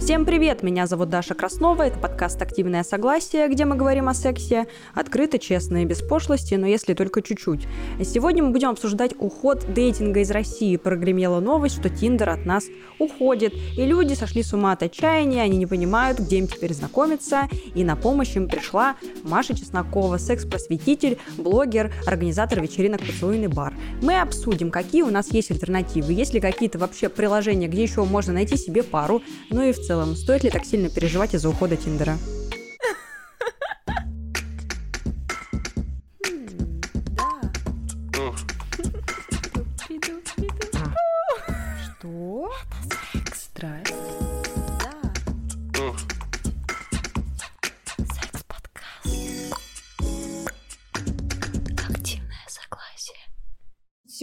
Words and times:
Всем 0.00 0.24
привет, 0.24 0.62
меня 0.62 0.86
зовут 0.86 1.10
Даша 1.10 1.34
Краснова, 1.34 1.82
это 1.82 1.98
подкаст 1.98 2.40
«Активное 2.40 2.84
согласие», 2.84 3.46
где 3.48 3.66
мы 3.66 3.76
говорим 3.76 4.08
о 4.08 4.14
сексе 4.14 4.66
открыто, 4.94 5.38
честно 5.38 5.82
и 5.82 5.84
без 5.84 6.00
пошлости, 6.00 6.54
но 6.54 6.66
если 6.66 6.94
только 6.94 7.20
чуть-чуть. 7.20 7.68
Сегодня 8.02 8.42
мы 8.42 8.50
будем 8.50 8.70
обсуждать 8.70 9.12
уход 9.18 9.62
дейтинга 9.74 10.20
из 10.20 10.30
России. 10.30 10.78
Прогремела 10.78 11.40
новость, 11.40 11.78
что 11.78 11.90
Тиндер 11.90 12.30
от 12.30 12.46
нас 12.46 12.64
уходит, 12.98 13.52
и 13.76 13.84
люди 13.84 14.14
сошли 14.14 14.42
с 14.42 14.54
ума 14.54 14.72
от 14.72 14.82
отчаяния, 14.82 15.42
они 15.42 15.58
не 15.58 15.66
понимают, 15.66 16.18
где 16.18 16.38
им 16.38 16.46
теперь 16.46 16.72
знакомиться, 16.72 17.46
и 17.74 17.84
на 17.84 17.94
помощь 17.94 18.34
им 18.36 18.48
пришла 18.48 18.96
Маша 19.22 19.54
Чеснокова, 19.54 20.16
секс-просветитель, 20.16 21.18
блогер, 21.36 21.92
организатор 22.06 22.62
вечеринок 22.62 23.02
«Поцелуйный 23.02 23.48
бар». 23.48 23.74
Мы 24.00 24.18
обсудим, 24.18 24.70
какие 24.70 25.02
у 25.02 25.10
нас 25.10 25.30
есть 25.30 25.50
альтернативы, 25.50 26.14
есть 26.14 26.32
ли 26.32 26.40
какие-то 26.40 26.78
вообще 26.78 27.10
приложения, 27.10 27.68
где 27.68 27.82
еще 27.82 28.02
можно 28.04 28.32
найти 28.32 28.56
себе 28.56 28.82
пару, 28.82 29.22
ну 29.50 29.62
и 29.62 29.72
в 29.72 29.76
целом 29.76 29.89
целом, 29.90 30.14
стоит 30.14 30.44
ли 30.44 30.50
так 30.50 30.64
сильно 30.64 30.88
переживать 30.88 31.34
из-за 31.34 31.48
ухода 31.48 31.76
Тиндера? 31.76 32.16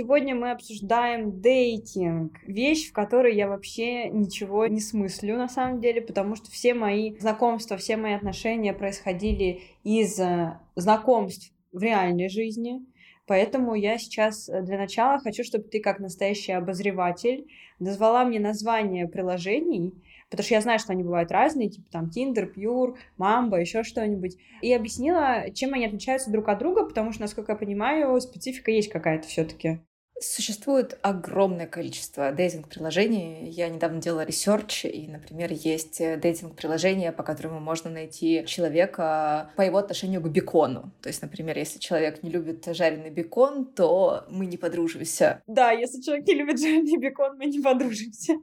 Сегодня 0.07 0.35
мы 0.35 0.51
обсуждаем 0.51 1.41
дейтинг. 1.41 2.31
Вещь, 2.47 2.87
в 2.87 2.93
которой 2.93 3.35
я 3.35 3.49
вообще 3.49 4.07
ничего 4.07 4.65
не 4.65 4.79
смыслю 4.79 5.35
на 5.35 5.49
самом 5.49 5.81
деле, 5.81 6.01
потому 6.01 6.37
что 6.37 6.49
все 6.49 6.73
мои 6.73 7.17
знакомства, 7.17 7.75
все 7.75 7.97
мои 7.97 8.13
отношения 8.13 8.71
происходили 8.71 9.63
из 9.83 10.17
э, 10.17 10.57
знакомств 10.77 11.51
в 11.73 11.81
реальной 11.81 12.29
жизни. 12.29 12.85
Поэтому 13.25 13.75
я 13.75 13.97
сейчас 13.97 14.47
э, 14.47 14.61
для 14.61 14.77
начала 14.77 15.19
хочу, 15.19 15.43
чтобы 15.43 15.65
ты, 15.65 15.81
как 15.81 15.99
настоящий 15.99 16.53
обозреватель, 16.53 17.45
назвала 17.79 18.23
мне 18.23 18.39
название 18.39 19.09
приложений, 19.09 19.93
потому 20.29 20.45
что 20.45 20.53
я 20.53 20.61
знаю, 20.61 20.79
что 20.79 20.93
они 20.93 21.03
бывают 21.03 21.33
разные, 21.33 21.69
типа 21.69 21.91
там 21.91 22.09
Tinder, 22.15 22.49
Pure, 22.55 22.95
Mamba, 23.19 23.59
еще 23.59 23.83
что-нибудь, 23.83 24.37
и 24.61 24.71
объяснила, 24.71 25.51
чем 25.53 25.73
они 25.73 25.85
отличаются 25.85 26.31
друг 26.31 26.47
от 26.47 26.59
друга, 26.59 26.85
потому 26.85 27.11
что, 27.11 27.23
насколько 27.23 27.51
я 27.51 27.57
понимаю, 27.57 28.17
специфика 28.21 28.71
есть 28.71 28.89
какая-то 28.89 29.27
все-таки. 29.27 29.81
Существует 30.19 30.97
огромное 31.03 31.67
количество 31.67 32.31
дейтинг-приложений. 32.31 33.49
Я 33.49 33.69
недавно 33.69 34.01
делала 34.01 34.25
research, 34.25 34.85
и, 34.85 35.07
например, 35.07 35.51
есть 35.51 35.99
дейтинг-приложение, 35.99 37.11
по 37.11 37.23
которому 37.23 37.59
можно 37.59 37.91
найти 37.91 38.43
человека 38.47 39.51
по 39.55 39.61
его 39.61 39.77
отношению 39.77 40.21
к 40.21 40.29
бекону. 40.29 40.91
То 41.01 41.09
есть, 41.09 41.21
например, 41.21 41.57
если 41.57 41.77
человек 41.79 42.23
не 42.23 42.31
любит 42.31 42.65
жареный 42.65 43.11
бекон, 43.11 43.65
то 43.65 44.25
мы 44.29 44.47
не 44.47 44.57
подружимся. 44.57 45.41
Да, 45.45 45.71
если 45.71 46.01
человек 46.01 46.27
не 46.27 46.33
любит 46.33 46.59
жареный 46.59 46.97
бекон, 46.97 47.37
мы 47.37 47.45
не 47.45 47.59
подружимся. 47.59 48.33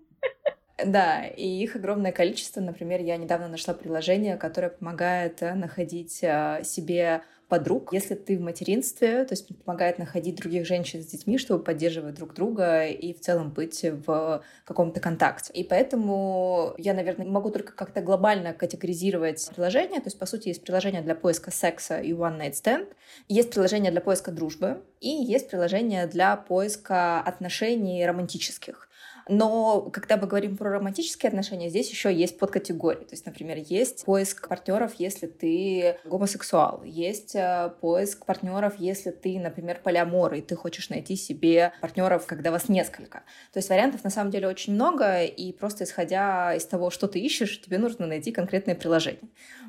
Да, 0.84 1.24
и 1.26 1.46
их 1.46 1.76
огромное 1.76 2.10
количество. 2.12 2.60
Например, 2.60 3.00
я 3.00 3.16
недавно 3.16 3.48
нашла 3.48 3.74
приложение, 3.74 4.36
которое 4.36 4.70
помогает 4.70 5.40
э, 5.40 5.54
находить 5.54 6.18
э, 6.22 6.62
себе 6.64 7.22
подруг. 7.54 7.92
Если 7.92 8.14
ты 8.14 8.36
в 8.36 8.40
материнстве, 8.40 9.24
то 9.24 9.32
есть 9.32 9.46
помогает 9.64 9.98
находить 9.98 10.36
других 10.36 10.66
женщин 10.66 11.02
с 11.02 11.06
детьми, 11.06 11.38
чтобы 11.38 11.62
поддерживать 11.62 12.16
друг 12.16 12.34
друга 12.34 12.86
и 12.86 13.12
в 13.12 13.20
целом 13.20 13.50
быть 13.50 13.84
в 14.06 14.42
каком-то 14.64 14.98
контакте. 14.98 15.52
И 15.52 15.62
поэтому 15.62 16.74
я, 16.78 16.94
наверное, 16.94 17.26
могу 17.26 17.50
только 17.50 17.72
как-то 17.72 18.00
глобально 18.00 18.52
категоризировать 18.52 19.48
приложения. 19.54 20.00
То 20.00 20.06
есть, 20.06 20.18
по 20.18 20.26
сути, 20.26 20.48
есть 20.48 20.64
приложение 20.64 21.02
для 21.02 21.14
поиска 21.14 21.52
секса 21.52 22.00
и 22.00 22.12
one 22.12 22.40
night 22.40 22.54
stand, 22.54 22.88
есть 23.28 23.50
приложение 23.52 23.92
для 23.92 24.00
поиска 24.00 24.32
дружбы, 24.32 24.82
и 25.00 25.10
есть 25.10 25.48
приложение 25.48 26.08
для 26.08 26.36
поиска 26.36 27.20
отношений 27.20 28.04
романтических. 28.04 28.88
Но 29.28 29.82
когда 29.92 30.16
мы 30.16 30.26
говорим 30.26 30.56
про 30.56 30.70
романтические 30.70 31.28
отношения, 31.28 31.70
здесь 31.70 31.90
еще 31.90 32.12
есть 32.12 32.38
подкатегории. 32.38 33.04
То 33.04 33.12
есть, 33.12 33.24
например, 33.26 33.58
есть 33.58 34.04
поиск 34.04 34.48
партнеров, 34.48 34.92
если 34.98 35.26
ты 35.26 35.98
гомосексуал, 36.04 36.82
есть 36.84 37.34
э, 37.34 37.72
поиск 37.80 38.26
партнеров, 38.26 38.74
если 38.78 39.10
ты, 39.10 39.38
например, 39.38 39.80
полиамор, 39.82 40.34
и 40.34 40.42
ты 40.42 40.56
хочешь 40.56 40.90
найти 40.90 41.16
себе 41.16 41.72
партнеров, 41.80 42.26
когда 42.26 42.50
вас 42.50 42.68
несколько. 42.68 43.22
То 43.52 43.58
есть 43.58 43.70
вариантов 43.70 44.04
на 44.04 44.10
самом 44.10 44.30
деле 44.30 44.48
очень 44.48 44.74
много, 44.74 45.22
и 45.22 45.52
просто 45.52 45.84
исходя 45.84 46.54
из 46.54 46.66
того, 46.66 46.90
что 46.90 47.08
ты 47.08 47.20
ищешь, 47.20 47.60
тебе 47.62 47.78
нужно 47.78 48.06
найти 48.06 48.30
конкретное 48.30 48.74
приложение. 48.74 49.22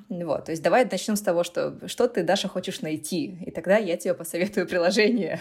Вот, 0.10 0.46
то 0.46 0.52
есть 0.52 0.62
давай 0.62 0.86
начнем 0.86 1.16
с 1.16 1.22
того, 1.22 1.44
что, 1.44 1.88
что 1.88 2.08
ты, 2.08 2.24
Даша, 2.24 2.48
хочешь 2.48 2.82
найти, 2.82 3.38
и 3.46 3.52
тогда 3.52 3.78
я 3.78 3.98
тебе 3.98 4.14
посоветую 4.14 4.68
приложение. 4.68 5.40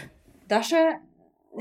Даша 0.48 1.00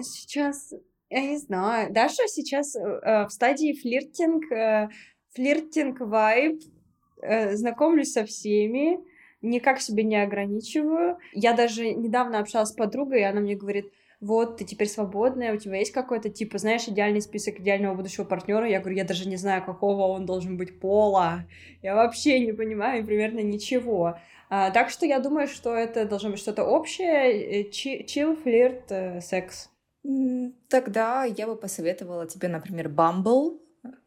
сейчас 0.02 0.74
я 1.13 1.28
не 1.28 1.38
знаю. 1.38 1.94
Даша 1.94 2.28
сейчас 2.28 2.75
э, 2.75 2.79
э, 2.79 3.25
в 3.28 3.29
стадии 3.29 3.74
флиртинг, 3.74 4.51
э, 4.51 4.90
флиртинг 5.35 6.00
вайб, 6.00 6.62
э, 7.22 7.56
знакомлюсь 7.56 8.12
со 8.12 8.25
всеми, 8.25 9.00
никак 9.41 9.79
себе 9.79 10.03
не 10.03 10.22
ограничиваю. 10.22 11.18
Я 11.34 11.53
даже 11.53 11.94
недавно 11.94 12.40
общалась 12.40 12.69
с 12.69 12.74
подругой, 12.74 13.22
и 13.22 13.24
она 13.24 13.41
мне 13.41 13.56
говорит, 13.56 13.91
вот, 14.22 14.57
ты 14.57 14.63
теперь 14.63 14.88
свободная, 14.88 15.53
у 15.53 15.57
тебя 15.57 15.78
есть 15.78 15.91
какой-то, 15.91 16.29
типа, 16.29 16.57
знаешь, 16.57 16.88
идеальный 16.88 17.22
список 17.22 17.59
идеального 17.59 17.94
будущего 17.94 18.24
партнера? 18.24 18.68
Я 18.68 18.80
говорю, 18.80 18.95
я 18.95 19.03
даже 19.03 19.28
не 19.28 19.35
знаю, 19.35 19.66
какого 19.66 20.07
он 20.07 20.25
должен 20.25 20.56
быть 20.57 20.80
пола. 20.80 21.45
Я 21.81 21.94
вообще 21.94 22.40
не 22.40 22.53
понимаю 22.53 23.06
примерно 23.06 23.41
ничего. 23.41 24.18
А, 24.50 24.72
так 24.72 24.90
что 24.90 25.06
я 25.06 25.19
думаю, 25.19 25.47
что 25.47 25.75
это 25.75 26.06
должно 26.06 26.30
быть 26.30 26.40
что-то 26.40 26.63
общее. 26.63 27.63
Э, 27.63 27.69
чил, 27.72 28.35
флирт, 28.35 28.91
э, 28.91 29.19
секс. 29.19 29.69
Тогда 30.68 31.24
я 31.24 31.47
бы 31.47 31.56
посоветовала 31.56 32.28
тебе, 32.28 32.47
например, 32.47 32.90
Bumble 32.90 33.59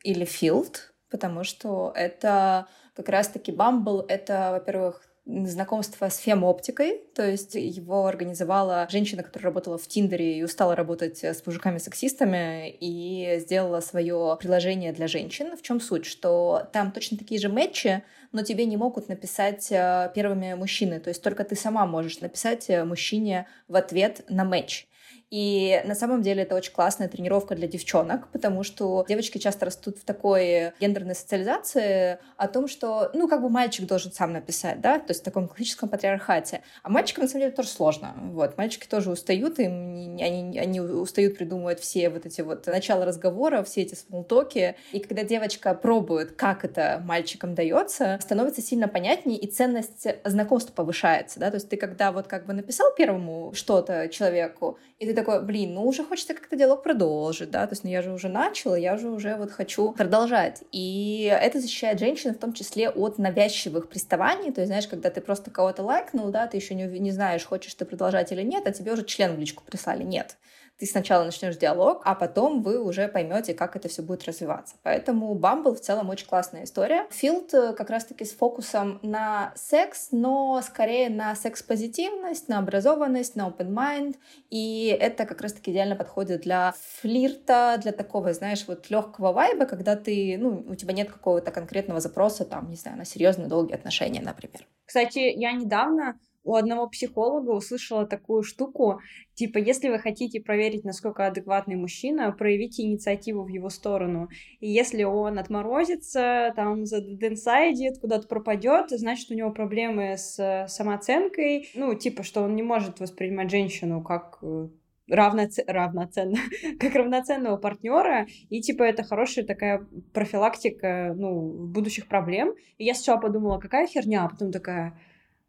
или 0.02 0.26
Field, 0.26 0.76
потому 1.10 1.44
что 1.44 1.92
это 1.94 2.66
как 2.94 3.08
раз-таки 3.08 3.52
Bumble— 3.52 4.04
это, 4.08 4.50
во-первых, 4.52 5.02
знакомство 5.26 6.08
с 6.08 6.18
фем-оптикой, 6.18 7.02
то 7.14 7.28
есть 7.28 7.56
его 7.56 8.06
организовала 8.06 8.86
женщина, 8.88 9.24
которая 9.24 9.46
работала 9.46 9.76
в 9.76 9.88
Тиндере 9.88 10.38
и 10.38 10.42
устала 10.44 10.76
работать 10.76 11.24
с 11.24 11.44
мужиками-сексистами 11.44 12.70
и 12.70 13.38
сделала 13.40 13.80
свое 13.80 14.36
приложение 14.38 14.92
для 14.92 15.08
женщин. 15.08 15.56
В 15.56 15.62
чем 15.62 15.80
суть? 15.80 16.06
Что 16.06 16.68
там 16.72 16.92
точно 16.92 17.18
такие 17.18 17.40
же 17.40 17.48
матчи, 17.48 18.04
но 18.30 18.42
тебе 18.42 18.66
не 18.66 18.76
могут 18.76 19.08
написать 19.08 19.66
э, 19.72 20.12
первыми 20.14 20.54
мужчины, 20.54 21.00
то 21.00 21.08
есть 21.08 21.22
только 21.22 21.42
ты 21.42 21.56
сама 21.56 21.86
можешь 21.86 22.20
написать 22.20 22.70
э, 22.70 22.84
мужчине 22.84 23.48
в 23.66 23.74
ответ 23.74 24.24
на 24.28 24.44
матч. 24.44 24.86
И 25.30 25.80
на 25.84 25.94
самом 25.94 26.22
деле 26.22 26.42
это 26.42 26.54
очень 26.54 26.72
классная 26.72 27.08
тренировка 27.08 27.56
для 27.56 27.66
девчонок, 27.66 28.28
потому 28.30 28.62
что 28.62 29.04
девочки 29.08 29.38
часто 29.38 29.66
растут 29.66 29.98
в 29.98 30.04
такой 30.04 30.72
гендерной 30.80 31.14
социализации 31.16 32.18
о 32.36 32.46
том, 32.46 32.68
что, 32.68 33.10
ну, 33.12 33.26
как 33.26 33.42
бы 33.42 33.48
мальчик 33.48 33.86
должен 33.86 34.12
сам 34.12 34.32
написать, 34.32 34.80
да, 34.80 34.98
то 34.98 35.10
есть 35.10 35.22
в 35.22 35.24
таком 35.24 35.48
классическом 35.48 35.88
патриархате. 35.88 36.62
А 36.82 36.90
мальчикам, 36.90 37.24
на 37.24 37.28
самом 37.28 37.42
деле, 37.42 37.52
тоже 37.52 37.68
сложно. 37.68 38.14
Вот, 38.16 38.56
мальчики 38.56 38.86
тоже 38.86 39.10
устают, 39.10 39.58
им, 39.58 40.16
они, 40.20 40.58
они 40.58 40.80
устают 40.80 41.36
придумывать 41.36 41.80
все 41.80 42.08
вот 42.08 42.24
эти 42.24 42.40
вот 42.42 42.66
начала 42.66 43.04
разговора, 43.04 43.64
все 43.64 43.82
эти 43.82 43.94
смолтоки. 43.94 44.76
И 44.92 45.00
когда 45.00 45.24
девочка 45.24 45.74
пробует, 45.74 46.32
как 46.32 46.64
это 46.64 47.02
мальчикам 47.04 47.54
дается, 47.54 48.18
становится 48.22 48.62
сильно 48.62 48.86
понятнее, 48.86 49.38
и 49.38 49.50
ценность 49.50 50.06
знакомства 50.24 50.72
повышается, 50.72 51.40
да, 51.40 51.50
то 51.50 51.56
есть 51.56 51.68
ты 51.68 51.76
когда 51.76 52.12
вот 52.12 52.28
как 52.28 52.46
бы 52.46 52.52
написал 52.52 52.94
первому 52.94 53.52
что-то 53.54 54.08
человеку, 54.08 54.78
и 54.98 55.06
ты 55.06 55.14
такой, 55.14 55.42
блин, 55.42 55.74
ну 55.74 55.84
уже 55.84 56.04
хочется 56.04 56.32
как-то 56.34 56.56
диалог 56.56 56.82
продолжить, 56.82 57.50
да, 57.50 57.66
то 57.66 57.72
есть 57.72 57.84
ну, 57.84 57.90
я 57.90 58.00
же 58.00 58.12
уже 58.12 58.28
начала, 58.28 58.74
я 58.74 58.96
же 58.96 59.10
уже 59.10 59.36
вот 59.36 59.50
хочу 59.50 59.92
продолжать. 59.92 60.62
И 60.72 61.24
это 61.24 61.60
защищает 61.60 61.98
женщин 61.98 62.34
в 62.34 62.38
том 62.38 62.54
числе 62.54 62.88
от 62.88 63.18
навязчивых 63.18 63.88
приставаний, 63.88 64.52
то 64.52 64.62
есть, 64.62 64.68
знаешь, 64.68 64.88
когда 64.88 65.10
ты 65.10 65.20
просто 65.20 65.50
кого-то 65.50 65.82
лайкнул, 65.82 66.30
да, 66.30 66.46
ты 66.46 66.56
еще 66.56 66.74
не, 66.74 66.86
не 66.98 67.10
знаешь, 67.10 67.44
хочешь 67.44 67.74
ты 67.74 67.84
продолжать 67.84 68.32
или 68.32 68.42
нет, 68.42 68.66
а 68.66 68.72
тебе 68.72 68.92
уже 68.92 69.04
член 69.04 69.36
в 69.36 69.38
личку 69.38 69.62
прислали. 69.64 70.02
Нет 70.02 70.36
ты 70.78 70.84
сначала 70.84 71.24
начнешь 71.24 71.56
диалог, 71.56 72.02
а 72.04 72.14
потом 72.14 72.62
вы 72.62 72.78
уже 72.78 73.08
поймете, 73.08 73.54
как 73.54 73.76
это 73.76 73.88
все 73.88 74.02
будет 74.02 74.24
развиваться. 74.24 74.76
Поэтому 74.82 75.34
Bumble 75.34 75.74
в 75.74 75.80
целом 75.80 76.10
очень 76.10 76.26
классная 76.26 76.64
история. 76.64 77.06
Филд 77.10 77.54
э, 77.54 77.72
как 77.72 77.88
раз-таки 77.88 78.26
с 78.26 78.32
фокусом 78.32 78.98
на 79.02 79.52
секс, 79.56 80.08
но 80.12 80.60
скорее 80.62 81.08
на 81.08 81.34
секс-позитивность, 81.34 82.48
на 82.48 82.58
образованность, 82.58 83.36
на 83.36 83.48
open 83.48 83.70
mind. 83.70 84.16
И 84.50 84.85
это 84.88 85.26
как 85.26 85.40
раз-таки 85.40 85.70
идеально 85.70 85.96
подходит 85.96 86.42
для 86.42 86.74
флирта, 87.00 87.78
для 87.82 87.92
такого, 87.92 88.32
знаешь, 88.32 88.64
вот 88.66 88.90
легкого 88.90 89.32
вайба, 89.32 89.66
когда 89.66 89.96
ты, 89.96 90.36
ну, 90.38 90.64
у 90.68 90.74
тебя 90.74 90.92
нет 90.92 91.10
какого-то 91.10 91.50
конкретного 91.50 92.00
запроса, 92.00 92.44
там, 92.44 92.70
не 92.70 92.76
знаю, 92.76 92.96
на 92.96 93.04
серьезные 93.04 93.48
долгие 93.48 93.74
отношения, 93.74 94.20
например. 94.20 94.66
Кстати, 94.84 95.18
я 95.18 95.52
недавно 95.52 96.18
у 96.46 96.54
одного 96.54 96.88
психолога 96.88 97.50
услышала 97.50 98.06
такую 98.06 98.42
штуку, 98.44 99.00
типа, 99.34 99.58
если 99.58 99.88
вы 99.88 99.98
хотите 99.98 100.40
проверить, 100.40 100.84
насколько 100.84 101.26
адекватный 101.26 101.74
мужчина, 101.74 102.30
проявите 102.32 102.84
инициативу 102.84 103.42
в 103.42 103.48
его 103.48 103.68
сторону. 103.68 104.28
И 104.60 104.70
если 104.70 105.02
он 105.02 105.38
отморозится, 105.38 106.52
там, 106.54 106.86
заденсайдит, 106.86 107.98
куда-то 107.98 108.28
пропадет, 108.28 108.90
значит, 108.90 109.30
у 109.30 109.34
него 109.34 109.50
проблемы 109.50 110.16
с 110.16 110.66
самооценкой, 110.68 111.68
ну, 111.74 111.94
типа, 111.94 112.22
что 112.22 112.42
он 112.42 112.54
не 112.54 112.62
может 112.62 113.00
воспринимать 113.00 113.50
женщину 113.50 114.02
как 114.02 114.38
э, 114.42 114.68
равноц... 115.08 115.58
равноценно, 115.66 116.38
как 116.80 116.94
равноценного 116.94 117.56
партнера, 117.56 118.26
и 118.50 118.60
типа 118.60 118.84
это 118.84 119.02
хорошая 119.02 119.44
такая 119.44 119.86
профилактика, 120.12 121.12
ну, 121.16 121.66
будущих 121.66 122.06
проблем. 122.06 122.54
И 122.78 122.84
я 122.84 122.94
сначала 122.94 123.20
подумала, 123.20 123.58
какая 123.58 123.86
херня, 123.86 124.24
а 124.24 124.28
потом 124.28 124.52
такая, 124.52 124.98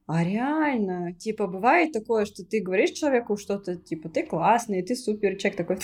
а 0.07 0.24
реально, 0.24 1.13
типа, 1.13 1.48
бывает 1.48 1.92
такое, 1.92 2.25
что 2.25 2.45
ты 2.45 2.62
говоришь 2.62 2.92
человеку 2.92 3.36
что-то, 3.36 3.75
типа, 3.75 4.07
ты 4.07 4.25
классный, 4.25 4.81
ты 4.81 4.95
супер, 4.95 5.36
человек 5.36 5.57
такой, 5.57 5.80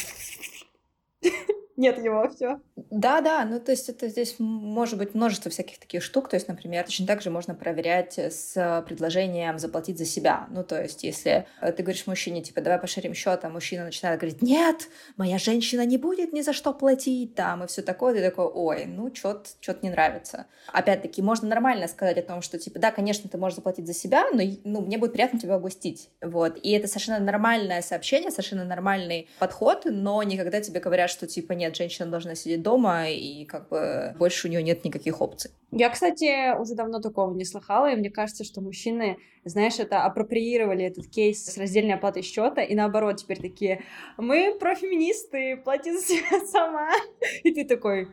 нет 1.75 1.97
его, 1.97 2.29
все. 2.29 2.59
Да, 2.75 3.21
да, 3.21 3.45
ну 3.45 3.59
то 3.59 3.71
есть 3.71 3.89
это 3.89 4.07
здесь 4.07 4.35
может 4.39 4.97
быть 4.97 5.13
множество 5.13 5.49
всяких 5.49 5.79
таких 5.79 6.03
штук, 6.03 6.29
то 6.29 6.35
есть, 6.35 6.47
например, 6.47 6.83
точно 6.85 7.07
так 7.07 7.21
же 7.21 7.29
можно 7.29 7.55
проверять 7.55 8.17
с 8.17 8.83
предложением 8.87 9.59
заплатить 9.59 9.97
за 9.97 10.05
себя. 10.05 10.47
Ну 10.51 10.63
то 10.63 10.81
есть, 10.81 11.03
если 11.03 11.47
э, 11.61 11.71
ты 11.71 11.83
говоришь 11.83 12.07
мужчине, 12.07 12.41
типа, 12.41 12.61
давай 12.61 12.79
пошарим 12.79 13.13
счет, 13.13 13.43
а 13.43 13.49
мужчина 13.49 13.85
начинает 13.85 14.19
говорить, 14.19 14.41
нет, 14.41 14.89
моя 15.17 15.37
женщина 15.37 15.85
не 15.85 15.97
будет 15.97 16.33
ни 16.33 16.41
за 16.41 16.53
что 16.53 16.73
платить, 16.73 17.35
там, 17.35 17.63
и 17.63 17.67
все 17.67 17.81
такое, 17.81 18.13
ты 18.13 18.21
такой, 18.21 18.45
ой, 18.45 18.85
ну 18.85 19.13
что-то 19.13 19.49
что 19.59 19.77
не 19.81 19.89
нравится. 19.89 20.45
Опять-таки, 20.71 21.21
можно 21.21 21.47
нормально 21.47 21.87
сказать 21.87 22.17
о 22.17 22.21
том, 22.21 22.41
что, 22.41 22.59
типа, 22.59 22.79
да, 22.79 22.91
конечно, 22.91 23.29
ты 23.29 23.37
можешь 23.37 23.55
заплатить 23.55 23.87
за 23.87 23.93
себя, 23.93 24.25
но 24.31 24.41
ну, 24.63 24.81
мне 24.81 24.97
будет 24.97 25.13
приятно 25.13 25.39
тебя 25.39 25.57
угостить, 25.57 26.09
вот. 26.21 26.57
И 26.61 26.71
это 26.71 26.87
совершенно 26.87 27.19
нормальное 27.19 27.81
сообщение, 27.81 28.31
совершенно 28.31 28.63
нормальный 28.63 29.27
подход, 29.39 29.83
но 29.85 30.21
никогда 30.23 30.61
тебе 30.61 30.79
говорят, 30.79 31.09
что, 31.09 31.27
типа, 31.27 31.53
нет, 31.63 31.77
женщина 31.77 32.09
должна 32.09 32.35
сидеть 32.35 32.61
дома, 32.61 33.09
и 33.09 33.45
как 33.45 33.69
бы 33.69 34.13
больше 34.19 34.47
у 34.47 34.51
нее 34.51 34.61
нет 34.61 34.83
никаких 34.83 35.21
опций. 35.21 35.51
Я, 35.71 35.89
кстати, 35.89 36.59
уже 36.59 36.75
давно 36.75 36.99
такого 36.99 37.33
не 37.33 37.45
слыхала, 37.45 37.89
и 37.91 37.95
мне 37.95 38.09
кажется, 38.09 38.43
что 38.43 38.59
мужчины, 38.59 39.17
знаешь, 39.45 39.79
это 39.79 40.03
апроприировали 40.03 40.83
этот 40.83 41.07
кейс 41.07 41.45
с 41.45 41.57
раздельной 41.57 41.95
оплатой 41.95 42.21
счета, 42.21 42.61
и 42.61 42.75
наоборот 42.75 43.15
теперь 43.17 43.39
такие, 43.39 43.81
мы 44.17 44.57
профеминисты, 44.59 45.55
плати 45.55 45.93
за 45.93 46.01
себя 46.05 46.45
сама. 46.45 46.89
И 47.43 47.53
ты 47.53 47.63
такой, 47.63 48.09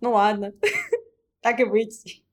ну 0.00 0.12
ладно, 0.12 0.52
так 1.40 1.60
и 1.60 1.64
быть. 1.64 2.24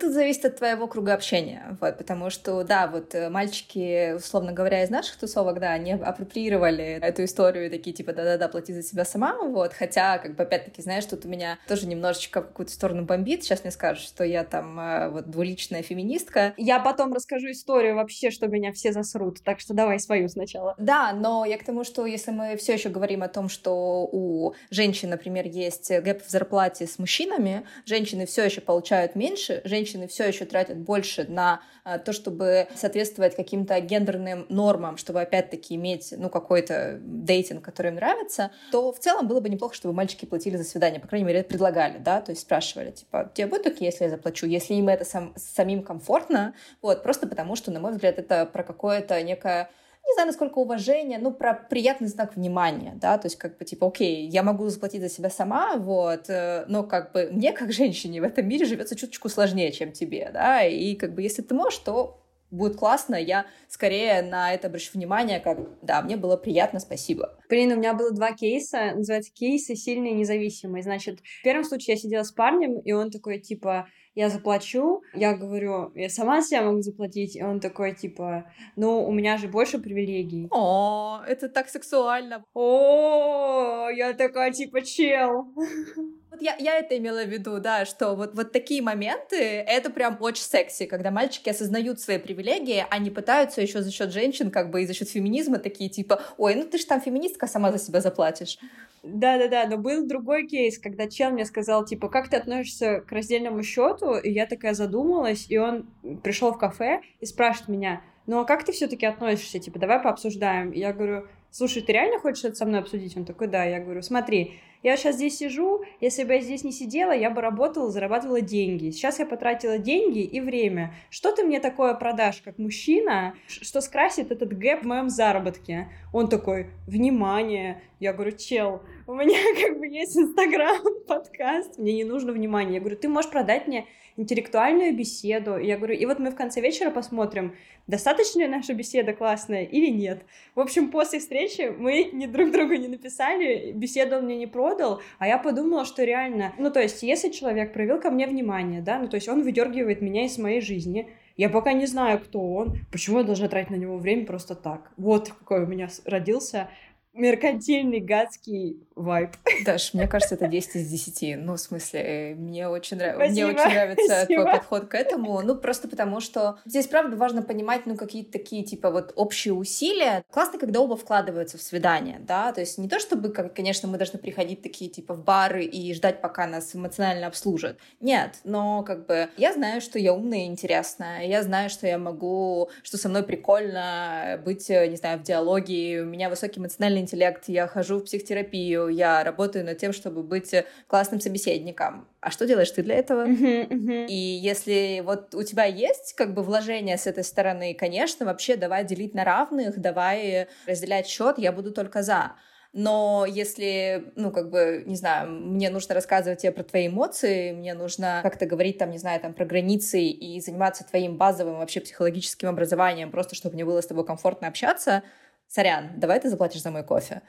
Тут 0.00 0.12
зависит 0.12 0.44
от 0.44 0.56
твоего 0.56 0.86
круга 0.86 1.14
общения, 1.14 1.76
вот, 1.80 1.98
потому 1.98 2.30
что, 2.30 2.62
да, 2.64 2.86
вот 2.86 3.14
э, 3.14 3.28
мальчики, 3.28 4.14
условно 4.14 4.52
говоря, 4.52 4.82
из 4.82 4.90
наших 4.90 5.16
тусовок, 5.16 5.60
да, 5.60 5.72
они 5.72 5.92
апроприировали 5.92 6.98
эту 7.02 7.24
историю, 7.24 7.70
такие, 7.70 7.94
типа, 7.94 8.12
да-да-да, 8.12 8.48
плати 8.48 8.72
за 8.72 8.82
себя 8.82 9.04
сама, 9.04 9.36
вот, 9.42 9.74
хотя, 9.74 10.18
как 10.18 10.36
бы, 10.36 10.44
опять-таки, 10.44 10.80
знаешь, 10.80 11.04
тут 11.04 11.26
у 11.26 11.28
меня 11.28 11.58
тоже 11.68 11.86
немножечко 11.86 12.40
в 12.40 12.46
какую-то 12.46 12.72
сторону 12.72 13.04
бомбит, 13.04 13.42
сейчас 13.42 13.62
мне 13.62 13.70
скажут, 13.70 14.04
что 14.04 14.24
я 14.24 14.44
там, 14.44 14.78
э, 14.80 15.08
вот, 15.10 15.30
двуличная 15.30 15.82
феминистка. 15.82 16.54
Я 16.56 16.80
потом 16.80 17.12
расскажу 17.12 17.50
историю 17.50 17.96
вообще, 17.96 18.30
что 18.30 18.46
меня 18.46 18.72
все 18.72 18.92
засрут, 18.92 19.42
так 19.42 19.60
что 19.60 19.74
давай 19.74 19.98
свою 19.98 20.28
сначала. 20.28 20.74
Да, 20.78 21.12
но 21.12 21.44
я 21.44 21.58
к 21.58 21.64
тому, 21.64 21.84
что 21.84 22.06
если 22.06 22.30
мы 22.30 22.56
все 22.56 22.74
еще 22.74 22.88
говорим 22.88 23.22
о 23.22 23.28
том, 23.28 23.48
что 23.48 24.08
у 24.10 24.54
женщин, 24.70 25.10
например, 25.10 25.46
есть 25.46 25.90
гэп 25.90 26.24
в 26.24 26.30
зарплате 26.30 26.86
с 26.86 26.98
мужчинами, 26.98 27.66
женщины 27.84 28.26
все 28.26 28.44
еще 28.44 28.60
получают 28.60 29.14
меньше, 29.14 29.60
женщины 29.74 30.06
все 30.06 30.28
еще 30.28 30.44
тратят 30.44 30.78
больше 30.78 31.26
на 31.28 31.60
а, 31.82 31.98
то, 31.98 32.12
чтобы 32.12 32.68
соответствовать 32.76 33.34
каким-то 33.34 33.78
гендерным 33.80 34.46
нормам, 34.48 34.96
чтобы 34.96 35.20
опять-таки 35.20 35.74
иметь, 35.74 36.14
ну, 36.16 36.30
какой-то 36.30 37.00
дейтинг, 37.02 37.64
который 37.64 37.88
им 37.88 37.96
нравится, 37.96 38.52
то 38.70 38.92
в 38.92 38.98
целом 38.98 39.26
было 39.26 39.40
бы 39.40 39.48
неплохо, 39.48 39.74
чтобы 39.74 39.94
мальчики 39.94 40.24
платили 40.26 40.56
за 40.56 40.64
свидание, 40.64 41.00
по 41.00 41.08
крайней 41.08 41.26
мере, 41.26 41.42
предлагали, 41.42 41.98
да, 41.98 42.20
то 42.20 42.30
есть 42.30 42.42
спрашивали, 42.42 42.92
типа, 42.92 43.30
тебе 43.34 43.48
будет 43.48 43.66
окей, 43.66 43.86
если 43.86 44.04
я 44.04 44.10
заплачу, 44.10 44.46
если 44.46 44.74
им 44.74 44.88
это 44.88 45.04
сам, 45.04 45.34
самим 45.36 45.82
комфортно, 45.82 46.54
вот, 46.80 47.02
просто 47.02 47.26
потому 47.26 47.56
что, 47.56 47.70
на 47.72 47.80
мой 47.80 47.92
взгляд, 47.92 48.18
это 48.18 48.46
про 48.46 48.62
какое-то 48.62 49.20
некое 49.22 49.70
не 50.06 50.14
знаю, 50.14 50.26
насколько 50.28 50.58
уважение, 50.58 51.18
ну, 51.18 51.32
про 51.32 51.54
приятный 51.54 52.08
знак 52.08 52.36
внимания, 52.36 52.92
да, 52.96 53.18
то 53.18 53.26
есть 53.26 53.36
как 53.36 53.58
бы 53.58 53.64
типа, 53.64 53.88
окей, 53.88 54.28
я 54.28 54.42
могу 54.42 54.68
заплатить 54.68 55.00
за 55.00 55.08
себя 55.08 55.30
сама, 55.30 55.76
вот, 55.76 56.28
э, 56.28 56.64
но 56.68 56.84
как 56.84 57.12
бы 57.12 57.30
мне, 57.32 57.52
как 57.52 57.72
женщине 57.72 58.20
в 58.20 58.24
этом 58.24 58.46
мире 58.46 58.66
живется 58.66 58.96
чуточку 58.96 59.28
сложнее, 59.28 59.72
чем 59.72 59.92
тебе, 59.92 60.30
да, 60.32 60.62
и 60.64 60.94
как 60.94 61.14
бы 61.14 61.22
если 61.22 61.42
ты 61.42 61.54
можешь, 61.54 61.78
то 61.78 62.20
будет 62.50 62.76
классно, 62.76 63.16
я 63.16 63.46
скорее 63.68 64.22
на 64.22 64.52
это 64.54 64.68
обращу 64.68 64.90
внимание, 64.94 65.40
как, 65.40 65.58
да, 65.82 66.02
мне 66.02 66.16
было 66.16 66.36
приятно, 66.36 66.80
спасибо. 66.80 67.36
Блин, 67.48 67.72
у 67.72 67.76
меня 67.76 67.94
было 67.94 68.12
два 68.12 68.32
кейса, 68.32 68.92
называется 68.94 69.32
кейсы 69.32 69.74
сильные 69.74 70.12
и 70.12 70.16
независимые. 70.16 70.82
Значит, 70.82 71.20
в 71.20 71.42
первом 71.42 71.64
случае 71.64 71.94
я 71.94 72.00
сидела 72.00 72.22
с 72.22 72.32
парнем, 72.32 72.78
и 72.78 72.92
он 72.92 73.10
такой, 73.10 73.40
типа, 73.40 73.88
я 74.14 74.28
заплачу, 74.28 75.02
я 75.12 75.34
говорю, 75.34 75.90
я 75.94 76.08
сама 76.08 76.42
себя 76.42 76.62
могу 76.62 76.82
заплатить, 76.82 77.36
и 77.36 77.42
он 77.42 77.60
такой, 77.60 77.94
типа, 77.94 78.50
ну, 78.76 79.04
у 79.04 79.12
меня 79.12 79.38
же 79.38 79.48
больше 79.48 79.78
привилегий. 79.78 80.48
О, 80.50 81.20
это 81.26 81.48
так 81.48 81.68
сексуально. 81.68 82.44
О, 82.54 83.88
я 83.90 84.12
такая, 84.14 84.52
типа, 84.52 84.82
чел. 84.82 85.46
Вот 86.34 86.42
я, 86.42 86.56
я 86.58 86.78
это 86.78 86.98
имела 86.98 87.22
в 87.22 87.28
виду, 87.28 87.60
да, 87.60 87.84
что 87.84 88.16
вот, 88.16 88.34
вот 88.34 88.50
такие 88.50 88.82
моменты, 88.82 89.36
это 89.36 89.88
прям 89.88 90.16
очень 90.18 90.42
секси, 90.42 90.84
когда 90.86 91.12
мальчики 91.12 91.48
осознают 91.48 92.00
свои 92.00 92.18
привилегии, 92.18 92.84
они 92.90 93.10
пытаются 93.10 93.62
еще 93.62 93.82
за 93.82 93.92
счет 93.92 94.10
женщин, 94.10 94.50
как 94.50 94.72
бы 94.72 94.82
и 94.82 94.86
за 94.86 94.94
счет 94.94 95.08
феминизма 95.08 95.58
такие 95.58 95.88
типа, 95.88 96.20
ой, 96.36 96.56
ну 96.56 96.64
ты 96.64 96.78
же 96.78 96.86
там 96.86 97.00
феминистка, 97.00 97.46
сама 97.46 97.70
за 97.70 97.78
себя 97.78 98.00
заплатишь. 98.00 98.58
Да-да-да, 99.04 99.68
но 99.68 99.78
был 99.78 100.08
другой 100.08 100.48
кейс, 100.48 100.76
когда 100.76 101.08
чел 101.08 101.30
мне 101.30 101.44
сказал, 101.44 101.84
типа, 101.84 102.08
как 102.08 102.28
ты 102.28 102.36
относишься 102.36 103.00
к 103.06 103.12
раздельному 103.12 103.62
счету, 103.62 104.16
и 104.16 104.32
я 104.32 104.46
такая 104.46 104.74
задумалась, 104.74 105.46
и 105.48 105.56
он 105.56 105.86
пришел 106.24 106.50
в 106.50 106.58
кафе 106.58 107.02
и 107.20 107.26
спрашивает 107.26 107.68
меня, 107.68 108.00
ну 108.26 108.40
а 108.40 108.44
как 108.44 108.64
ты 108.64 108.72
все-таки 108.72 109.06
относишься, 109.06 109.60
типа, 109.60 109.78
давай 109.78 110.00
пообсуждаем. 110.00 110.72
И 110.72 110.80
я 110.80 110.92
говорю, 110.92 111.28
слушай, 111.52 111.80
ты 111.80 111.92
реально 111.92 112.18
хочешь 112.18 112.44
это 112.44 112.56
со 112.56 112.66
мной 112.66 112.80
обсудить? 112.80 113.16
Он 113.16 113.24
такой, 113.24 113.46
да. 113.46 113.62
Я 113.64 113.78
говорю, 113.78 114.02
смотри, 114.02 114.58
я 114.84 114.98
сейчас 114.98 115.16
здесь 115.16 115.38
сижу, 115.38 115.82
если 116.00 116.24
бы 116.24 116.34
я 116.34 116.40
здесь 116.40 116.62
не 116.62 116.70
сидела, 116.70 117.12
я 117.12 117.30
бы 117.30 117.40
работала, 117.40 117.90
зарабатывала 117.90 118.42
деньги. 118.42 118.90
Сейчас 118.90 119.18
я 119.18 119.24
потратила 119.24 119.78
деньги 119.78 120.20
и 120.20 120.42
время. 120.42 120.94
Что 121.08 121.32
ты 121.32 121.42
мне 121.42 121.58
такое 121.58 121.94
продашь, 121.94 122.42
как 122.42 122.58
мужчина, 122.58 123.34
что 123.48 123.80
скрасит 123.80 124.30
этот 124.30 124.56
гэп 124.56 124.82
в 124.82 124.86
моем 124.86 125.08
заработке? 125.08 125.88
Он 126.12 126.28
такой, 126.28 126.66
внимание. 126.86 127.80
Я 127.98 128.12
говорю, 128.12 128.36
чел, 128.36 128.82
у 129.06 129.14
меня 129.14 129.38
как 129.66 129.78
бы 129.78 129.86
есть 129.86 130.18
Инстаграм, 130.18 130.82
подкаст, 131.08 131.78
мне 131.78 131.94
не 131.94 132.04
нужно 132.04 132.32
внимания. 132.32 132.74
Я 132.74 132.80
говорю, 132.80 132.98
ты 132.98 133.08
можешь 133.08 133.30
продать 133.30 133.66
мне 133.66 133.86
интеллектуальную 134.16 134.96
беседу. 134.96 135.56
Я 135.58 135.76
говорю, 135.76 135.94
и 135.94 136.06
вот 136.06 136.18
мы 136.18 136.30
в 136.30 136.36
конце 136.36 136.60
вечера 136.60 136.90
посмотрим, 136.90 137.54
достаточно 137.86 138.40
ли 138.40 138.46
наша 138.46 138.74
беседа 138.74 139.12
классная 139.12 139.64
или 139.64 139.90
нет. 139.90 140.24
В 140.54 140.60
общем, 140.60 140.90
после 140.90 141.18
встречи 141.18 141.74
мы 141.76 142.10
ни 142.12 142.26
друг 142.26 142.50
другу 142.52 142.74
не 142.74 142.88
написали, 142.88 143.72
беседу 143.72 144.16
он 144.16 144.24
мне 144.24 144.36
не 144.36 144.46
продал, 144.46 145.00
а 145.18 145.26
я 145.26 145.38
подумала, 145.38 145.84
что 145.84 146.04
реально, 146.04 146.54
ну, 146.58 146.70
то 146.70 146.80
есть, 146.80 147.02
если 147.02 147.30
человек 147.30 147.72
проявил 147.72 148.00
ко 148.00 148.10
мне 148.10 148.26
внимание, 148.26 148.82
да, 148.82 148.98
ну, 148.98 149.08
то 149.08 149.16
есть, 149.16 149.28
он 149.28 149.42
выдергивает 149.42 150.00
меня 150.00 150.24
из 150.24 150.38
моей 150.38 150.60
жизни, 150.60 151.10
я 151.36 151.48
пока 151.48 151.72
не 151.72 151.86
знаю, 151.86 152.20
кто 152.20 152.40
он, 152.54 152.78
почему 152.92 153.18
я 153.18 153.24
должна 153.24 153.48
тратить 153.48 153.70
на 153.70 153.74
него 153.74 153.98
время 153.98 154.24
просто 154.24 154.54
так. 154.54 154.92
Вот 154.96 155.30
какой 155.30 155.64
у 155.64 155.66
меня 155.66 155.88
родился 156.04 156.68
меркантильный 157.14 158.00
гадский 158.00 158.84
вайб. 158.94 159.30
Даш, 159.64 159.94
мне 159.94 160.06
кажется, 160.08 160.34
это 160.34 160.48
10 160.48 160.76
из 160.76 160.88
10. 160.88 161.38
Ну, 161.38 161.54
в 161.54 161.60
смысле, 161.60 162.00
э, 162.00 162.34
мне 162.34 162.68
очень, 162.68 162.96
нрав... 162.96 163.16
мне 163.16 163.46
очень 163.46 163.64
нравится 163.64 164.04
Спасибо. 164.04 164.42
твой 164.42 164.52
подход 164.52 164.88
к 164.88 164.94
этому. 164.94 165.40
Ну, 165.42 165.56
просто 165.56 165.88
потому 165.88 166.20
что 166.20 166.58
здесь, 166.64 166.86
правда, 166.86 167.16
важно 167.16 167.42
понимать, 167.42 167.86
ну, 167.86 167.96
какие-то 167.96 168.32
такие, 168.32 168.64
типа, 168.64 168.90
вот 168.90 169.12
общие 169.16 169.54
усилия. 169.54 170.24
Классно, 170.30 170.58
когда 170.58 170.80
оба 170.80 170.96
вкладываются 170.96 171.56
в 171.56 171.62
свидание, 171.62 172.18
да, 172.20 172.52
то 172.52 172.60
есть 172.60 172.78
не 172.78 172.88
то, 172.88 172.98
чтобы, 172.98 173.30
как, 173.30 173.54
конечно, 173.54 173.88
мы 173.88 173.96
должны 173.96 174.18
приходить 174.18 174.62
такие, 174.62 174.90
типа, 174.90 175.14
в 175.14 175.24
бары 175.24 175.64
и 175.64 175.94
ждать, 175.94 176.20
пока 176.20 176.46
нас 176.46 176.74
эмоционально 176.74 177.28
обслужат. 177.28 177.78
Нет, 178.00 178.40
но, 178.44 178.82
как 178.82 179.06
бы, 179.06 179.28
я 179.36 179.52
знаю, 179.52 179.80
что 179.80 179.98
я 179.98 180.12
умная 180.12 180.40
и 180.40 180.46
интересная, 180.46 181.26
я 181.26 181.42
знаю, 181.42 181.70
что 181.70 181.86
я 181.86 181.98
могу, 181.98 182.70
что 182.82 182.98
со 182.98 183.08
мной 183.08 183.22
прикольно 183.22 184.40
быть, 184.44 184.68
не 184.68 184.96
знаю, 184.96 185.18
в 185.18 185.22
диалоге, 185.22 186.02
у 186.02 186.06
меня 186.06 186.28
высокий 186.28 186.60
эмоциональный 186.60 187.03
интеллект, 187.04 187.44
я 187.46 187.66
хожу 187.68 187.98
в 187.98 188.04
психотерапию, 188.04 188.88
я 188.88 189.22
работаю 189.22 189.64
над 189.64 189.78
тем, 189.78 189.92
чтобы 189.92 190.22
быть 190.22 190.54
классным 190.88 191.20
собеседником. 191.20 192.08
А 192.20 192.30
что 192.30 192.46
делаешь 192.46 192.70
ты 192.70 192.82
для 192.82 192.96
этого? 192.96 193.26
Uh-huh, 193.26 193.68
uh-huh. 193.68 194.06
И 194.08 194.14
если 194.14 195.02
вот 195.04 195.34
у 195.34 195.42
тебя 195.42 195.64
есть 195.64 196.14
как 196.14 196.34
бы 196.34 196.42
вложение 196.42 196.98
с 196.98 197.06
этой 197.06 197.22
стороны, 197.22 197.74
конечно, 197.74 198.26
вообще 198.26 198.56
давай 198.56 198.84
делить 198.84 199.14
на 199.14 199.24
равных, 199.24 199.78
давай 199.78 200.48
разделять 200.66 201.06
счет, 201.06 201.38
я 201.38 201.52
буду 201.52 201.70
только 201.70 202.02
за. 202.02 202.32
но 202.74 203.24
если, 203.24 204.12
ну, 204.16 204.32
как 204.32 204.50
бы, 204.50 204.82
не 204.84 204.96
знаю, 204.96 205.30
мне 205.30 205.70
нужно 205.70 205.94
рассказывать 205.94 206.40
тебе 206.40 206.50
про 206.50 206.64
твои 206.64 206.88
эмоции, 206.88 207.52
мне 207.52 207.72
нужно 207.72 208.18
как-то 208.22 208.46
говорить 208.46 208.78
там, 208.78 208.90
не 208.90 208.98
знаю, 208.98 209.20
там, 209.20 209.32
про 209.32 209.44
границы 209.44 210.02
и 210.02 210.40
заниматься 210.40 210.84
твоим 210.84 211.16
базовым 211.16 211.58
вообще 211.58 211.80
психологическим 211.80 212.48
образованием, 212.48 213.12
просто 213.12 213.36
чтобы 213.36 213.54
мне 213.54 213.64
было 213.64 213.80
с 213.80 213.86
тобой 213.86 214.04
комфортно 214.04 214.48
общаться, 214.48 215.04
сорян, 215.48 215.98
давай 215.98 216.20
ты 216.20 216.28
заплатишь 216.28 216.62
за 216.62 216.70
мой 216.70 216.84
кофе. 216.84 217.22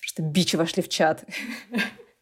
Просто 0.00 0.22
бичи 0.22 0.56
вошли 0.56 0.82
в 0.82 0.88
чат. 0.88 1.24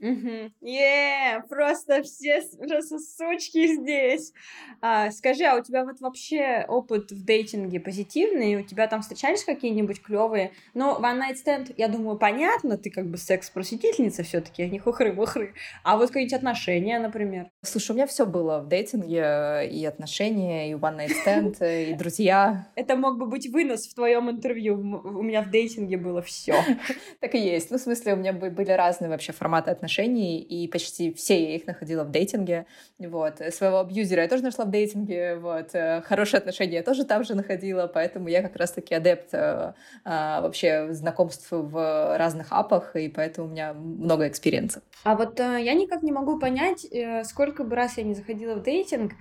Угу. 0.03 0.51
Yeah, 0.63 1.47
просто 1.49 2.03
все 2.03 2.43
просто 2.59 2.99
сучки 2.99 3.77
здесь. 3.77 4.33
А, 4.81 5.13
скажи, 5.13 5.45
а 5.45 5.55
у 5.55 5.63
тебя 5.63 5.85
вот 5.85 6.01
вообще 6.01 6.65
опыт 6.67 7.13
в 7.13 7.25
дейтинге 7.25 7.79
позитивный? 7.79 8.57
У 8.57 8.65
тебя 8.65 8.89
там 8.89 9.03
встречались 9.03 9.45
какие-нибудь 9.45 10.03
клевые? 10.03 10.51
Ну, 10.75 10.99
one 10.99 11.21
night 11.21 11.37
stand, 11.45 11.73
я 11.77 11.87
думаю, 11.87 12.19
понятно, 12.19 12.79
ты 12.79 12.91
как 12.91 13.07
бы 13.07 13.17
секс-просветительница 13.17 14.25
все-таки, 14.25 14.65
а 14.65 14.69
не 14.69 14.81
хухры-бухры. 14.81 15.55
А 15.85 15.97
вот 15.97 16.09
какие-нибудь 16.09 16.35
отношения, 16.35 16.99
например? 16.99 17.51
Слушай, 17.63 17.93
у 17.93 17.95
меня 17.95 18.09
все 18.09 18.27
было 18.27 18.59
в 18.59 18.67
дейтинге, 18.67 19.69
и 19.71 19.85
отношения, 19.85 20.73
и 20.73 20.75
one 20.75 20.99
night 20.99 21.13
stand, 21.25 21.91
и 21.91 21.95
друзья. 21.95 22.67
Это 22.75 22.97
мог 22.97 23.19
бы 23.19 23.27
быть 23.27 23.49
вынос 23.49 23.87
в 23.87 23.95
твоем 23.95 24.29
интервью. 24.29 24.75
У 24.75 25.23
меня 25.23 25.43
в 25.43 25.51
дейтинге 25.51 25.97
было 25.97 26.23
все. 26.23 26.57
Так 27.21 27.37
и 27.37 27.39
есть. 27.39 27.71
Ну, 27.71 27.79
в 27.79 27.81
смысле, 27.81 28.15
у 28.15 28.17
меня 28.17 28.33
были 28.33 28.73
разные 28.73 29.09
вообще 29.09 29.33
форматы 29.33 29.71
отношений 29.71 29.92
отношений, 29.93 30.41
и 30.41 30.69
почти 30.69 31.13
все 31.13 31.43
я 31.43 31.57
их 31.57 31.67
находила 31.67 32.05
в 32.05 32.11
дейтинге. 32.11 32.67
Вот. 32.99 33.41
Своего 33.51 33.81
абьюзера 33.81 34.23
я 34.23 34.29
тоже 34.29 34.43
нашла 34.43 34.65
в 34.65 34.71
дейтинге. 34.71 35.37
Вот. 35.37 35.75
Э, 35.75 36.03
хорошие 36.03 36.39
отношения 36.39 36.77
я 36.77 36.83
тоже 36.83 37.05
там 37.05 37.25
же 37.25 37.35
находила, 37.35 37.87
поэтому 37.87 38.29
я 38.29 38.43
как 38.43 38.57
раз-таки 38.57 38.95
адепт 38.95 39.35
а, 39.35 39.75
вообще 40.05 40.93
знакомств 40.93 41.49
в 41.51 42.17
разных 42.19 42.49
app 42.51 42.70
ах, 42.70 42.97
и 42.97 43.09
поэтому 43.09 43.49
у 43.49 43.51
меня 43.51 43.75
много 43.75 44.29
experience 44.29 44.70
ов. 44.70 44.83
А 45.05 45.17
вот 45.17 45.39
а, 45.41 45.59
я 45.59 45.75
никак 45.75 46.03
не 46.03 46.13
могу 46.13 46.39
понять, 46.39 46.87
сколько 47.25 47.65
бы 47.65 47.77
раз 47.77 47.99
я 47.99 48.05
не 48.05 48.15
заходила 48.15 48.55
в 48.55 48.63
дейтинг, 48.63 49.13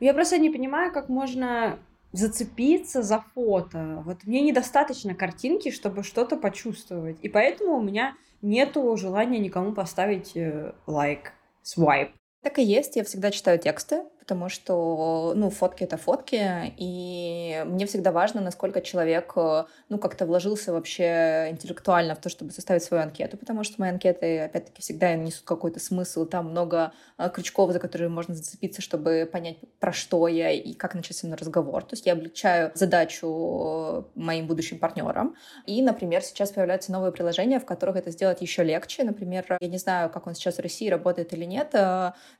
я 0.00 0.14
просто 0.14 0.38
не 0.38 0.50
понимаю, 0.50 0.92
как 0.92 1.08
можно 1.08 1.78
зацепиться 2.12 3.02
за 3.02 3.24
фото. 3.34 4.02
Вот 4.04 4.24
мне 4.24 4.40
недостаточно 4.42 5.14
картинки, 5.14 5.70
чтобы 5.70 6.02
что-то 6.02 6.36
почувствовать. 6.36 7.18
И 7.22 7.28
поэтому 7.28 7.76
у 7.76 7.82
меня 7.82 8.14
нету 8.42 8.96
желания 8.96 9.38
никому 9.38 9.72
поставить 9.72 10.36
э, 10.36 10.72
лайк, 10.86 11.32
свайп. 11.62 12.12
Так 12.42 12.58
и 12.58 12.62
есть, 12.62 12.96
я 12.96 13.04
всегда 13.04 13.30
читаю 13.30 13.58
тексты, 13.58 14.04
потому 14.30 14.48
что, 14.48 15.32
ну, 15.34 15.50
фотки— 15.50 15.82
это 15.84 15.96
фотки, 15.96 16.72
и 16.76 17.64
мне 17.66 17.86
всегда 17.86 18.12
важно, 18.12 18.40
насколько 18.40 18.80
человек, 18.80 19.32
э, 19.34 19.64
ну, 19.88 19.98
как-то 19.98 20.24
вложился 20.24 20.72
вообще 20.72 21.48
интеллектуально 21.50 22.14
в 22.14 22.20
то, 22.20 22.28
чтобы 22.28 22.52
составить 22.52 22.84
свою 22.84 23.02
анкету, 23.02 23.36
потому 23.36 23.64
что 23.64 23.80
мои 23.80 23.90
анкеты, 23.90 24.38
опять-таки, 24.38 24.82
всегда 24.82 25.14
несут 25.14 25.44
какой-то 25.44 25.80
смысл, 25.80 26.26
там 26.26 26.50
много 26.50 26.92
э, 27.18 27.28
крючков, 27.28 27.72
за 27.72 27.80
которые 27.80 28.08
можно 28.08 28.32
зацепиться, 28.32 28.80
чтобы 28.80 29.28
понять, 29.32 29.56
про 29.80 29.92
что 29.92 30.28
я 30.28 30.52
и 30.52 30.74
как 30.74 30.94
начать 30.94 31.16
со 31.16 31.26
мной 31.26 31.36
разговор. 31.36 31.82
То 31.82 31.94
есть 31.94 32.06
я 32.06 32.12
облегчаю 32.12 32.70
задачу 32.74 33.26
э, 33.26 34.02
моим 34.14 34.46
будущим 34.46 34.78
партнерам. 34.78 35.34
И, 35.66 35.82
например, 35.82 36.22
сейчас 36.22 36.52
появляются 36.52 36.92
новые 36.92 37.10
приложения, 37.10 37.58
в 37.58 37.66
которых 37.66 37.96
это 37.96 38.12
сделать 38.12 38.42
еще 38.42 38.62
легче. 38.62 39.02
Например, 39.02 39.44
я 39.58 39.68
не 39.68 39.78
знаю, 39.78 40.08
как 40.08 40.28
он 40.28 40.36
сейчас 40.36 40.58
в 40.58 40.60
России 40.60 40.88
работает 40.88 41.32
или 41.32 41.46
нет. 41.46 41.74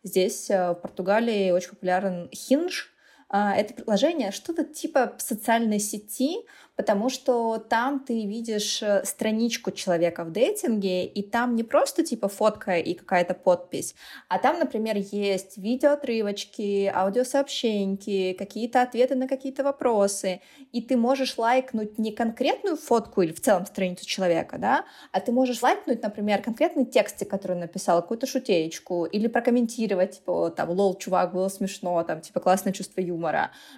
Здесь, 0.04 0.48
в 0.48 0.74
Португалии, 0.74 1.50
очень 1.50 1.79
популярен 1.80 2.28
Hinge. 2.32 2.84
А, 3.32 3.54
это 3.54 3.74
приложение 3.74 4.32
что-то 4.32 4.64
типа 4.64 5.14
социальной 5.18 5.78
сети, 5.78 6.38
потому 6.80 7.10
что 7.10 7.58
там 7.58 8.00
ты 8.00 8.26
видишь 8.26 8.82
э, 8.82 9.04
страничку 9.04 9.70
человека 9.70 10.24
в 10.24 10.32
дейтинге, 10.32 11.04
и 11.04 11.22
там 11.22 11.54
не 11.54 11.62
просто 11.62 12.02
типа 12.02 12.28
фотка 12.28 12.78
и 12.78 12.94
какая-то 12.94 13.34
подпись, 13.34 13.94
а 14.28 14.38
там, 14.38 14.58
например, 14.58 14.96
есть 14.96 15.58
видеоотрывочки, 15.58 16.90
аудиосообщеньки, 16.92 18.32
какие-то 18.32 18.80
ответы 18.80 19.14
на 19.14 19.28
какие-то 19.28 19.62
вопросы, 19.62 20.40
и 20.72 20.80
ты 20.80 20.96
можешь 20.96 21.36
лайкнуть 21.36 21.98
не 21.98 22.12
конкретную 22.12 22.76
фотку 22.76 23.20
или 23.20 23.32
в 23.32 23.40
целом 23.40 23.66
страницу 23.66 24.06
человека, 24.06 24.56
да, 24.58 24.86
а 25.12 25.20
ты 25.20 25.32
можешь 25.32 25.62
лайкнуть, 25.62 26.02
например, 26.02 26.42
конкретный 26.42 26.86
текст, 26.86 27.26
который 27.26 27.52
он 27.52 27.60
написал, 27.60 28.00
какую-то 28.00 28.26
шутеечку, 28.26 29.04
или 29.04 29.26
прокомментировать, 29.26 30.16
типа, 30.16 30.50
там, 30.50 30.70
лол, 30.70 30.96
чувак, 30.96 31.34
было 31.34 31.48
смешно, 31.48 32.02
там, 32.04 32.22
типа, 32.22 32.40
классное 32.40 32.72
чувство 32.72 33.02
юмора. 33.02 33.19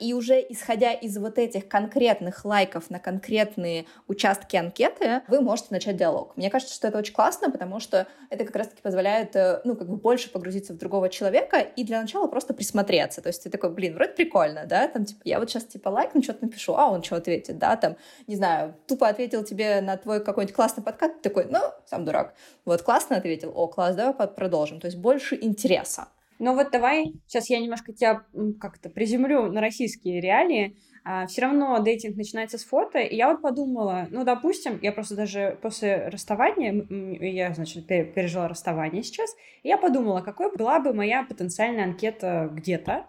И 0.00 0.14
уже 0.14 0.44
исходя 0.48 0.92
из 0.92 1.16
вот 1.18 1.38
этих 1.38 1.68
конкретных 1.68 2.44
лайков 2.44 2.90
на 2.90 2.98
конкретные 2.98 3.86
участки 4.08 4.56
анкеты, 4.56 5.22
вы 5.28 5.40
можете 5.40 5.68
начать 5.70 5.96
диалог. 5.96 6.36
Мне 6.36 6.50
кажется, 6.50 6.74
что 6.74 6.88
это 6.88 6.98
очень 6.98 7.14
классно, 7.14 7.50
потому 7.50 7.80
что 7.80 8.06
это 8.30 8.44
как 8.44 8.56
раз-таки 8.56 8.82
позволяет, 8.82 9.34
э, 9.36 9.60
ну, 9.64 9.76
как 9.76 9.88
бы 9.88 9.96
больше 9.96 10.30
погрузиться 10.30 10.72
в 10.72 10.78
другого 10.78 11.08
человека 11.08 11.58
и 11.58 11.84
для 11.84 12.00
начала 12.00 12.26
просто 12.26 12.54
присмотреться. 12.54 13.20
То 13.20 13.28
есть 13.28 13.42
ты 13.42 13.50
такой, 13.50 13.70
блин, 13.70 13.94
вроде 13.94 14.12
прикольно, 14.12 14.64
да, 14.66 14.88
там, 14.88 15.04
типа, 15.04 15.20
я 15.24 15.38
вот 15.38 15.50
сейчас, 15.50 15.64
типа, 15.64 15.88
лайкну, 15.88 16.22
что-то 16.22 16.46
напишу, 16.46 16.74
а 16.74 16.90
он 16.90 17.02
что 17.02 17.16
ответит, 17.16 17.58
да, 17.58 17.76
там, 17.76 17.96
не 18.26 18.36
знаю, 18.36 18.74
тупо 18.86 19.08
ответил 19.08 19.44
тебе 19.44 19.80
на 19.80 19.96
твой 19.96 20.24
какой-нибудь 20.24 20.54
классный 20.54 20.82
подкат, 20.82 21.20
ты 21.20 21.28
такой, 21.28 21.46
ну, 21.50 21.60
сам 21.86 22.04
дурак. 22.04 22.34
Вот, 22.64 22.82
классно 22.82 23.16
ответил, 23.16 23.52
о, 23.54 23.66
класс, 23.66 23.96
давай 23.96 24.28
продолжим. 24.28 24.80
То 24.80 24.86
есть 24.86 24.98
больше 24.98 25.38
интереса. 25.40 26.08
Ну 26.38 26.54
вот 26.54 26.70
давай, 26.70 27.12
сейчас 27.26 27.50
я 27.50 27.60
немножко 27.60 27.92
тебя 27.92 28.24
как-то 28.60 28.90
приземлю 28.90 29.50
на 29.52 29.60
российские 29.60 30.20
реалии. 30.20 30.76
А, 31.04 31.26
все 31.26 31.42
равно 31.42 31.78
дейтинг 31.80 32.16
начинается 32.16 32.58
с 32.58 32.64
фото, 32.64 32.98
и 32.98 33.16
я 33.16 33.30
вот 33.30 33.42
подумала, 33.42 34.06
ну, 34.10 34.24
допустим, 34.24 34.78
я 34.82 34.92
просто 34.92 35.16
даже 35.16 35.58
после 35.60 36.08
расставания, 36.08 36.86
я, 37.20 37.52
значит, 37.54 37.86
пережила 37.88 38.46
расставание 38.46 39.02
сейчас, 39.02 39.34
и 39.64 39.68
я 39.68 39.78
подумала, 39.78 40.20
какой 40.20 40.54
была 40.54 40.78
бы 40.78 40.94
моя 40.94 41.24
потенциальная 41.24 41.84
анкета 41.84 42.48
где-то, 42.52 43.06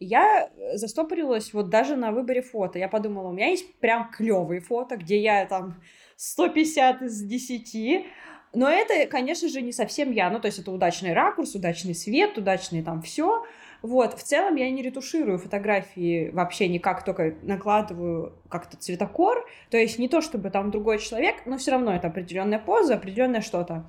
я 0.00 0.50
застопорилась 0.74 1.52
вот 1.52 1.70
даже 1.70 1.96
на 1.96 2.12
выборе 2.12 2.42
фото. 2.42 2.78
Я 2.78 2.88
подумала, 2.88 3.28
у 3.28 3.32
меня 3.32 3.48
есть 3.48 3.78
прям 3.80 4.10
клевые 4.10 4.60
фото, 4.60 4.96
где 4.96 5.20
я 5.20 5.44
там 5.46 5.80
150 6.16 7.02
из 7.02 7.22
10, 7.22 8.06
но 8.52 8.68
это, 8.68 9.06
конечно 9.06 9.48
же, 9.48 9.60
не 9.60 9.72
совсем 9.72 10.10
я. 10.10 10.30
Ну, 10.30 10.40
то 10.40 10.46
есть 10.46 10.58
это 10.58 10.70
удачный 10.70 11.12
ракурс, 11.12 11.54
удачный 11.54 11.94
свет, 11.94 12.38
удачный 12.38 12.82
там 12.82 13.02
все. 13.02 13.44
Вот, 13.82 14.18
в 14.18 14.22
целом 14.22 14.56
я 14.56 14.68
не 14.70 14.82
ретуширую 14.82 15.38
фотографии 15.38 16.30
вообще 16.30 16.66
никак, 16.68 17.04
только 17.04 17.36
накладываю 17.42 18.34
как-то 18.48 18.76
цветокор. 18.76 19.46
То 19.70 19.76
есть 19.76 19.98
не 19.98 20.08
то, 20.08 20.20
чтобы 20.20 20.50
там 20.50 20.70
другой 20.70 20.98
человек, 20.98 21.46
но 21.46 21.58
все 21.58 21.72
равно 21.72 21.94
это 21.94 22.08
определенная 22.08 22.58
поза, 22.58 22.94
определенное 22.94 23.40
что-то. 23.40 23.86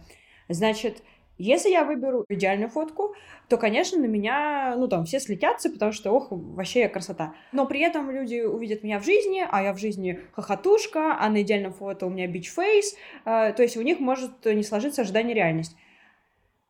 Значит, 0.48 1.04
если 1.40 1.70
я 1.70 1.86
выберу 1.86 2.26
идеальную 2.30 2.70
фотку, 2.70 3.16
то, 3.48 3.58
конечно, 3.58 3.98
на 4.00 4.06
меня, 4.06 4.76
ну, 4.78 4.88
там, 4.88 5.06
все 5.06 5.20
слетятся, 5.20 5.70
потому 5.72 5.92
что, 5.92 6.12
ох, 6.12 6.28
вообще 6.30 6.82
я 6.82 6.90
красота. 6.90 7.34
Но 7.52 7.66
при 7.66 7.80
этом 7.80 8.12
люди 8.12 8.42
увидят 8.42 8.84
меня 8.84 9.00
в 9.00 9.06
жизни, 9.06 9.44
а 9.50 9.64
я 9.64 9.74
в 9.74 9.80
жизни 9.80 10.20
хохотушка, 10.34 11.18
а 11.20 11.30
на 11.30 11.42
идеальном 11.42 11.74
фото 11.74 12.06
у 12.06 12.10
меня 12.10 12.28
бич-фейс, 12.28 12.96
э, 13.26 13.54
то 13.54 13.64
есть 13.64 13.78
у 13.78 13.82
них 13.82 14.00
может 14.00 14.46
не 14.46 14.64
сложиться 14.64 15.02
ожидание 15.02 15.34
реальность. 15.34 15.76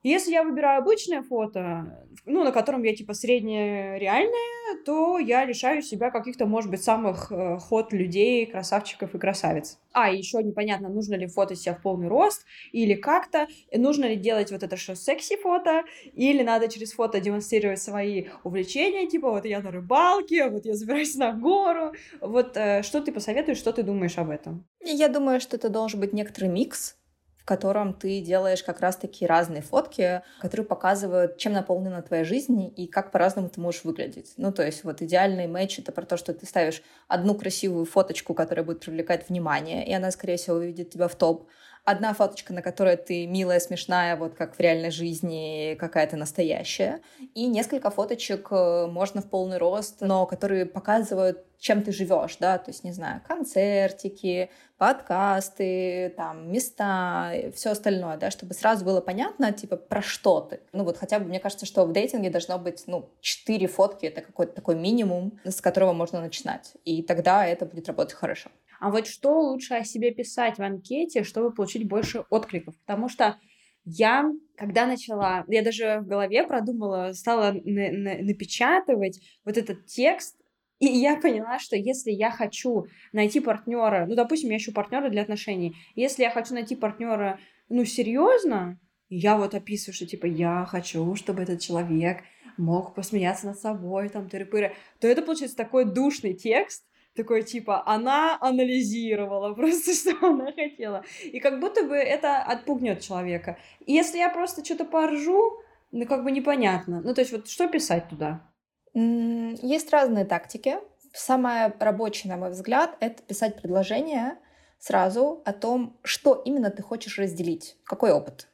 Если 0.02 0.32
я 0.32 0.44
выбираю 0.44 0.82
обычное 0.82 1.22
фото, 1.22 2.08
ну, 2.26 2.44
на 2.46 2.52
котором 2.52 2.84
я, 2.84 2.96
типа, 2.96 3.14
среднее 3.14 4.00
реальное, 4.00 4.82
то 4.86 5.20
я 5.20 5.44
лишаю 5.44 5.82
себя 5.82 6.10
каких-то, 6.10 6.46
может 6.46 6.72
быть, 6.72 6.82
самых 6.82 7.32
э, 7.32 7.58
ход 7.58 7.92
людей, 7.92 8.46
красавчиков 8.46 9.14
и 9.14 9.18
красавиц. 9.20 9.78
А, 9.92 10.10
еще 10.10 10.42
непонятно, 10.42 10.88
нужно 10.88 11.16
ли 11.16 11.28
фото 11.28 11.56
себя 11.56 11.74
в 11.74 11.82
полный 11.82 12.08
рост, 12.08 12.46
или 12.72 12.94
как-то, 12.94 13.48
нужно 13.74 14.06
ли 14.06 14.16
делать 14.16 14.52
вот 14.52 14.64
это 14.64 14.78
что 14.78 14.96
секси-фото, 14.96 15.84
или 16.14 16.44
надо 16.44 16.70
через 16.70 16.94
фото 16.94 17.20
демонстрировать 17.20 17.82
свои 17.82 18.28
увлечения, 18.46 19.06
типа, 19.08 19.30
вот 19.30 19.46
я 19.46 19.60
на 19.60 19.72
рыбалке, 19.72 20.50
вот 20.50 20.66
я 20.66 20.76
забираюсь 20.76 21.16
на 21.16 21.34
гору. 21.34 21.94
Вот 22.22 22.56
э, 22.56 22.84
что 22.84 23.02
ты 23.02 23.12
посоветуешь, 23.12 23.58
что 23.58 23.74
ты 23.74 23.84
думаешь 23.84 24.18
об 24.18 24.30
этом? 24.30 24.66
Я 24.82 25.10
думаю, 25.10 25.42
что 25.42 25.58
это 25.58 25.68
должен 25.68 26.00
быть 26.00 26.14
некоторый 26.14 26.48
микс 26.48 26.99
котором 27.50 27.96
ты 27.96 28.22
делаешь 28.22 28.64
как 28.64 28.80
раз-таки 28.80 29.26
разные 29.26 29.64
фотки, 29.64 30.22
которые 30.40 30.68
показывают, 30.68 31.38
чем 31.38 31.54
наполнена 31.54 32.04
твоя 32.04 32.24
жизнь 32.24 32.72
и 32.78 32.86
как 32.86 33.12
по-разному 33.12 33.50
ты 33.50 33.60
можешь 33.60 33.84
выглядеть. 33.84 34.34
Ну, 34.38 34.52
то 34.52 34.64
есть 34.64 34.84
вот 34.84 35.02
идеальный 35.02 35.48
матч— 35.48 35.80
это 35.80 35.92
про 35.92 36.06
то, 36.06 36.16
что 36.16 36.32
ты 36.32 36.46
ставишь 36.46 36.84
одну 37.08 37.34
красивую 37.34 37.86
фоточку, 37.86 38.36
которая 38.36 38.64
будет 38.64 38.82
привлекать 38.82 39.28
внимание, 39.30 39.84
и 39.84 39.92
она, 39.92 40.12
скорее 40.12 40.38
всего, 40.38 40.58
выведет 40.58 40.92
тебя 40.92 41.08
в 41.08 41.16
топ 41.16 41.48
одна 41.90 42.14
фоточка, 42.14 42.54
на 42.54 42.62
которой 42.62 42.98
ты 42.98 43.26
милая, 43.26 43.60
смешная, 43.60 44.16
вот 44.16 44.36
как 44.36 44.56
в 44.56 44.60
реальной 44.60 44.92
жизни 44.92 45.76
какая-то 45.80 46.18
настоящая, 46.18 47.02
и 47.34 47.48
несколько 47.48 47.90
фоточек 47.90 48.48
э, 48.52 48.88
можно 48.88 49.22
в 49.22 49.30
полный 49.30 49.58
рост, 49.58 49.98
но 50.02 50.26
которые 50.26 50.66
показывают, 50.66 51.46
чем 51.58 51.82
ты 51.82 51.92
живешь, 51.92 52.38
да, 52.40 52.58
то 52.58 52.70
есть, 52.70 52.84
не 52.84 52.94
знаю, 52.94 53.22
концертики, 53.28 54.50
подкасты, 54.78 56.14
там, 56.16 56.52
места, 56.52 57.34
все 57.54 57.72
остальное, 57.72 58.18
да, 58.18 58.32
чтобы 58.32 58.54
сразу 58.54 58.86
было 58.86 59.02
понятно, 59.02 59.52
типа, 59.52 59.76
про 59.76 60.02
что 60.02 60.40
ты. 60.42 60.62
Ну 60.72 60.84
вот 60.84 60.98
хотя 60.98 61.20
бы, 61.20 61.26
мне 61.26 61.40
кажется, 61.40 61.66
что 61.66 61.86
в 61.86 61.92
дейтинге 61.92 62.30
должно 62.30 62.58
быть, 62.60 62.84
ну, 62.88 63.10
четыре 63.20 63.68
фотки, 63.68 64.06
это 64.06 64.22
какой-то 64.22 64.54
такой 64.54 64.76
минимум, 64.76 65.40
с 65.44 65.60
которого 65.60 65.92
можно 65.92 66.22
начинать, 66.22 66.74
и 66.86 67.04
тогда 67.04 67.46
это 67.46 67.66
будет 67.66 67.88
работать 67.88 68.14
хорошо. 68.14 68.50
А 68.80 68.92
вот 68.92 69.08
что 69.08 69.40
лучше 69.40 69.76
о 69.76 69.84
себе 69.84 70.12
писать 70.12 70.58
в 70.58 70.62
анкете, 70.62 71.24
чтобы 71.24 71.52
получить 71.52 71.88
больше 71.88 72.26
откликов. 72.30 72.76
Потому 72.86 73.10
что 73.10 73.38
я, 73.86 74.32
когда 74.56 74.86
начала, 74.86 75.46
я 75.48 75.64
даже 75.64 76.00
в 76.02 76.08
голове 76.08 76.46
продумала, 76.46 77.14
стала 77.14 77.54
на 77.64 77.92
на 77.92 78.18
напечатывать 78.20 79.20
вот 79.46 79.58
этот 79.58 79.86
текст, 79.86 80.38
и 80.80 80.86
я 80.88 81.18
поняла, 81.18 81.60
что 81.60 81.76
если 81.76 82.12
я 82.12 82.32
хочу 82.32 82.88
найти 83.12 83.40
партнера, 83.40 84.06
ну, 84.08 84.16
допустим, 84.16 84.50
я 84.50 84.58
ищу 84.58 84.72
партнера 84.72 85.10
для 85.10 85.22
отношений, 85.22 85.76
если 85.96 86.24
я 86.24 86.32
хочу 86.32 86.54
найти 86.54 86.76
партнера, 86.76 87.40
ну, 87.68 87.84
серьезно, 87.84 88.80
я 89.10 89.38
вот 89.38 89.56
описываю, 89.56 89.96
что 89.96 90.06
типа 90.06 90.26
я 90.26 90.66
хочу, 90.66 91.16
чтобы 91.16 91.44
этот 91.44 91.60
человек 91.60 92.20
мог 92.58 92.94
посмеяться 92.94 93.48
над 93.48 93.60
собой, 93.60 94.10
там, 94.10 94.28
тыры-пыры, 94.28 94.74
то 95.00 95.08
это 95.08 95.22
получается 95.22 95.58
такой 95.58 95.86
душный 95.86 96.34
текст, 96.34 96.86
такой 97.20 97.44
типа 97.44 97.84
она 97.86 98.38
анализировала 98.40 99.54
просто, 99.60 99.94
что 99.94 100.26
она 100.26 100.52
хотела. 100.54 101.04
И 101.24 101.40
как 101.40 101.60
будто 101.60 101.84
бы 101.84 101.96
это 101.96 102.42
отпугнет 102.42 103.02
человека. 103.02 103.58
И 103.86 103.94
если 103.94 104.20
я 104.20 104.30
просто 104.30 104.64
что-то 104.64 104.86
поржу, 104.86 105.62
ну 105.92 106.06
как 106.06 106.24
бы 106.24 106.32
непонятно. 106.32 107.02
Ну 107.02 107.14
то 107.14 107.22
есть 107.22 107.34
вот 107.34 107.50
что 107.50 107.68
писать 107.68 108.08
туда? 108.10 108.42
Есть 108.94 109.92
разные 109.92 110.26
тактики. 110.26 110.78
Самая 111.14 111.74
рабочая, 111.80 112.30
на 112.30 112.38
мой 112.38 112.52
взгляд, 112.52 112.96
это 113.02 113.22
писать 113.24 113.62
предложение 113.62 114.38
сразу 114.78 115.42
о 115.44 115.52
том, 115.52 115.98
что 116.04 116.42
именно 116.46 116.70
ты 116.70 116.82
хочешь 116.82 117.18
разделить, 117.18 117.76
какой 117.84 118.12
опыт. 118.12 118.48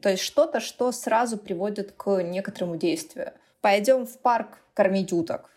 То 0.00 0.08
есть 0.08 0.22
что-то, 0.22 0.60
что 0.60 0.92
сразу 0.92 1.36
приводит 1.36 1.92
к 1.92 2.22
некоторому 2.22 2.76
действию. 2.76 3.32
Пойдем 3.60 4.06
в 4.06 4.18
парк 4.20 4.60
кормить 4.74 5.12
уток 5.12 5.50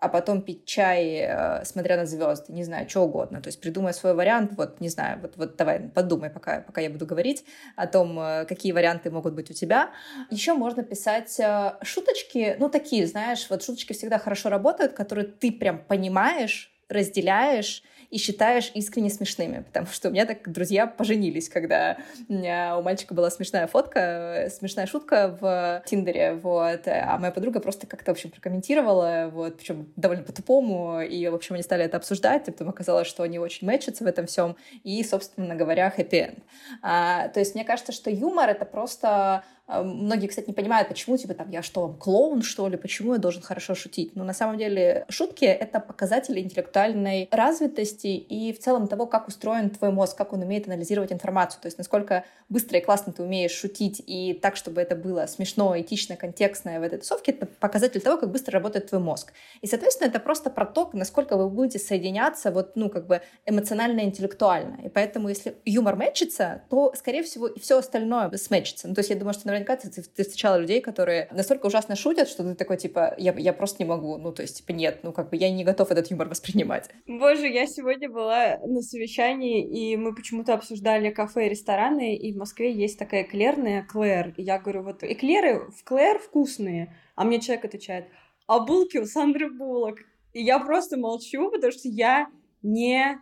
а 0.00 0.08
потом 0.08 0.42
пить 0.42 0.64
чай, 0.64 1.26
э, 1.26 1.64
смотря 1.64 1.96
на 1.96 2.06
звезды, 2.06 2.52
не 2.52 2.62
знаю, 2.62 2.88
что 2.88 3.00
угодно. 3.00 3.42
То 3.42 3.48
есть 3.48 3.60
придумай 3.60 3.92
свой 3.92 4.14
вариант, 4.14 4.52
вот, 4.56 4.80
не 4.80 4.88
знаю, 4.88 5.18
вот, 5.20 5.36
вот 5.36 5.56
давай 5.56 5.80
подумай, 5.80 6.30
пока, 6.30 6.60
пока 6.60 6.80
я 6.80 6.88
буду 6.88 7.04
говорить 7.04 7.44
о 7.74 7.88
том, 7.88 8.18
э, 8.18 8.44
какие 8.44 8.70
варианты 8.70 9.10
могут 9.10 9.34
быть 9.34 9.50
у 9.50 9.54
тебя. 9.54 9.90
Еще 10.30 10.54
можно 10.54 10.84
писать 10.84 11.38
э, 11.40 11.72
шуточки, 11.82 12.54
ну, 12.60 12.68
такие, 12.68 13.08
знаешь, 13.08 13.46
вот 13.50 13.64
шуточки 13.64 13.92
всегда 13.92 14.18
хорошо 14.18 14.50
работают, 14.50 14.92
которые 14.92 15.26
ты 15.26 15.50
прям 15.50 15.78
понимаешь, 15.84 16.72
разделяешь, 16.88 17.82
и 18.10 18.18
считаешь 18.18 18.70
искренне 18.74 19.10
смешными, 19.10 19.62
потому 19.62 19.86
что 19.86 20.08
у 20.08 20.12
меня 20.12 20.24
так 20.24 20.50
друзья 20.50 20.86
поженились, 20.86 21.48
когда 21.48 21.98
у, 22.28 22.32
меня, 22.32 22.78
у 22.78 22.82
мальчика 22.82 23.14
была 23.14 23.30
смешная 23.30 23.66
фотка, 23.66 24.48
смешная 24.50 24.86
шутка 24.86 25.36
в 25.40 25.82
Тиндере, 25.86 26.34
вот, 26.34 26.86
а 26.86 27.18
моя 27.18 27.32
подруга 27.32 27.60
просто 27.60 27.86
как-то, 27.86 28.12
в 28.12 28.16
общем, 28.16 28.30
прокомментировала, 28.30 29.30
вот, 29.32 29.58
причем 29.58 29.92
довольно 29.96 30.22
по-тупому, 30.22 31.02
и, 31.02 31.28
в 31.28 31.34
общем, 31.34 31.54
они 31.54 31.62
стали 31.62 31.84
это 31.84 31.98
обсуждать, 31.98 32.48
и 32.48 32.50
потом 32.50 32.70
оказалось, 32.70 33.08
что 33.08 33.22
они 33.22 33.38
очень 33.38 33.66
мэчатся 33.66 34.04
в 34.04 34.06
этом 34.06 34.26
всем, 34.26 34.56
и, 34.84 35.02
собственно 35.04 35.54
говоря, 35.54 35.90
хэппи-энд. 35.90 36.38
А, 36.82 37.28
то 37.28 37.40
есть 37.40 37.54
мне 37.54 37.64
кажется, 37.64 37.92
что 37.92 38.10
юмор— 38.10 38.48
это 38.50 38.64
просто 38.64 39.44
Многие, 39.68 40.28
кстати, 40.28 40.46
не 40.48 40.54
понимают, 40.54 40.88
почему, 40.88 41.18
типа, 41.18 41.34
там, 41.34 41.50
я 41.50 41.62
что, 41.62 41.88
клоун, 41.88 42.40
что 42.40 42.68
ли, 42.68 42.78
почему 42.78 43.12
я 43.12 43.18
должен 43.18 43.42
хорошо 43.42 43.74
шутить? 43.74 44.16
Но 44.16 44.24
на 44.24 44.32
самом 44.32 44.56
деле 44.56 45.04
шутки— 45.10 45.44
это 45.44 45.78
показатели 45.78 46.40
интеллектуальной 46.40 47.28
развитости 47.30 48.06
и 48.06 48.54
в 48.54 48.60
целом 48.60 48.88
того, 48.88 49.06
как 49.06 49.28
устроен 49.28 49.68
твой 49.68 49.90
мозг, 49.90 50.16
как 50.16 50.32
он 50.32 50.40
умеет 50.40 50.66
анализировать 50.66 51.12
информацию, 51.12 51.60
то 51.60 51.66
есть 51.66 51.76
насколько 51.76 52.24
быстро 52.48 52.78
и 52.78 52.80
классно 52.80 53.12
ты 53.12 53.22
умеешь 53.22 53.52
шутить 53.52 54.02
и 54.06 54.32
так, 54.32 54.56
чтобы 54.56 54.80
это 54.80 54.96
было 54.96 55.26
смешно, 55.26 55.78
этично, 55.78 56.16
контекстное 56.16 56.80
в 56.80 56.82
этой 56.82 56.98
тусовке, 56.98 57.32
это 57.32 57.44
показатель 57.44 58.00
того, 58.00 58.16
как 58.16 58.30
быстро 58.30 58.52
работает 58.52 58.88
твой 58.88 59.02
мозг. 59.02 59.34
И, 59.60 59.66
соответственно, 59.66 60.08
это 60.08 60.18
просто 60.18 60.48
про 60.48 60.64
то, 60.64 60.88
насколько 60.94 61.36
вы 61.36 61.50
будете 61.50 61.78
соединяться 61.78 62.50
вот, 62.50 62.74
ну, 62.74 62.88
как 62.88 63.06
бы 63.06 63.20
эмоционально-интеллектуально. 63.44 64.78
И 64.84 64.88
поэтому, 64.88 65.28
если 65.28 65.56
юмор 65.66 65.96
мэчится, 65.96 66.62
то, 66.70 66.94
скорее 66.96 67.22
всего, 67.22 67.48
и 67.48 67.60
все 67.60 67.78
остальное 67.78 68.30
сметчится. 68.38 68.88
Ну, 68.88 68.94
то 68.94 69.00
есть 69.00 69.10
я 69.10 69.16
думаю, 69.16 69.34
что 69.34 69.46
наверняка 69.58 69.76
ты, 69.76 70.02
ты 70.02 70.22
встречала 70.22 70.56
людей, 70.56 70.80
которые 70.80 71.28
настолько 71.32 71.66
ужасно 71.66 71.96
шутят, 71.96 72.28
что 72.28 72.42
ты 72.44 72.54
такой, 72.54 72.76
типа, 72.76 73.14
я, 73.18 73.32
я 73.34 73.52
просто 73.52 73.82
не 73.82 73.88
могу. 73.88 74.16
Ну, 74.18 74.32
то 74.32 74.42
есть, 74.42 74.58
типа, 74.58 74.72
нет, 74.72 75.00
ну, 75.02 75.12
как 75.12 75.30
бы 75.30 75.36
я 75.36 75.50
не 75.50 75.64
готов 75.64 75.90
этот 75.90 76.10
юмор 76.10 76.28
воспринимать. 76.28 76.88
Боже, 77.06 77.48
я 77.48 77.66
сегодня 77.66 78.10
была 78.10 78.58
на 78.64 78.80
совещании, 78.80 79.66
и 79.66 79.96
мы 79.96 80.14
почему-то 80.14 80.54
обсуждали 80.54 81.10
кафе 81.10 81.46
и 81.46 81.50
рестораны, 81.50 82.16
и 82.16 82.32
в 82.32 82.36
Москве 82.36 82.72
есть 82.72 82.98
такая 82.98 83.22
эклерная 83.22 83.82
Клэр. 83.82 84.34
И 84.36 84.42
я 84.42 84.58
говорю, 84.58 84.82
вот 84.82 85.02
эклеры 85.02 85.70
в 85.70 85.84
Клэр 85.84 86.18
вкусные, 86.18 86.94
а 87.14 87.24
мне 87.24 87.40
человек 87.40 87.64
отвечает, 87.64 88.06
а 88.46 88.60
булки 88.60 88.98
у 88.98 89.04
Сандры 89.04 89.50
Буллок. 89.50 89.98
И 90.32 90.42
я 90.42 90.58
просто 90.58 90.98
молчу, 90.98 91.50
потому 91.50 91.72
что 91.72 91.88
я 91.88 92.28
не 92.62 93.18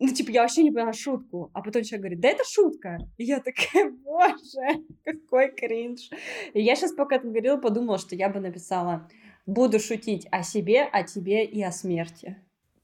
ну, 0.00 0.14
типа, 0.14 0.30
я 0.30 0.42
вообще 0.42 0.62
не 0.62 0.70
поняла 0.70 0.92
шутку. 0.92 1.50
А 1.54 1.62
потом 1.62 1.82
человек 1.82 2.00
говорит, 2.00 2.20
да 2.20 2.28
это 2.28 2.44
шутка. 2.44 2.98
И 3.16 3.24
я 3.24 3.40
такая, 3.40 3.90
боже, 4.04 4.84
какой 5.04 5.50
кринж. 5.50 6.10
И 6.54 6.62
я 6.62 6.76
сейчас, 6.76 6.92
пока 6.92 7.18
ты 7.18 7.28
говорила, 7.28 7.56
подумала, 7.56 7.98
что 7.98 8.14
я 8.14 8.28
бы 8.28 8.38
написала, 8.40 9.08
буду 9.46 9.80
шутить 9.80 10.28
о 10.30 10.42
себе, 10.42 10.84
о 10.84 11.02
тебе 11.02 11.44
и 11.44 11.62
о 11.62 11.72
смерти. 11.72 12.36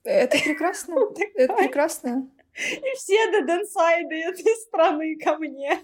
Это 0.03 0.39
прекрасно. 0.39 0.97
Это 1.35 1.55
прекрасно. 1.55 2.31
И 2.57 2.97
все 2.97 3.31
деденсайды 3.31 4.17
этой 4.17 4.57
страны 4.57 5.17
ко 5.17 5.37
мне. 5.37 5.81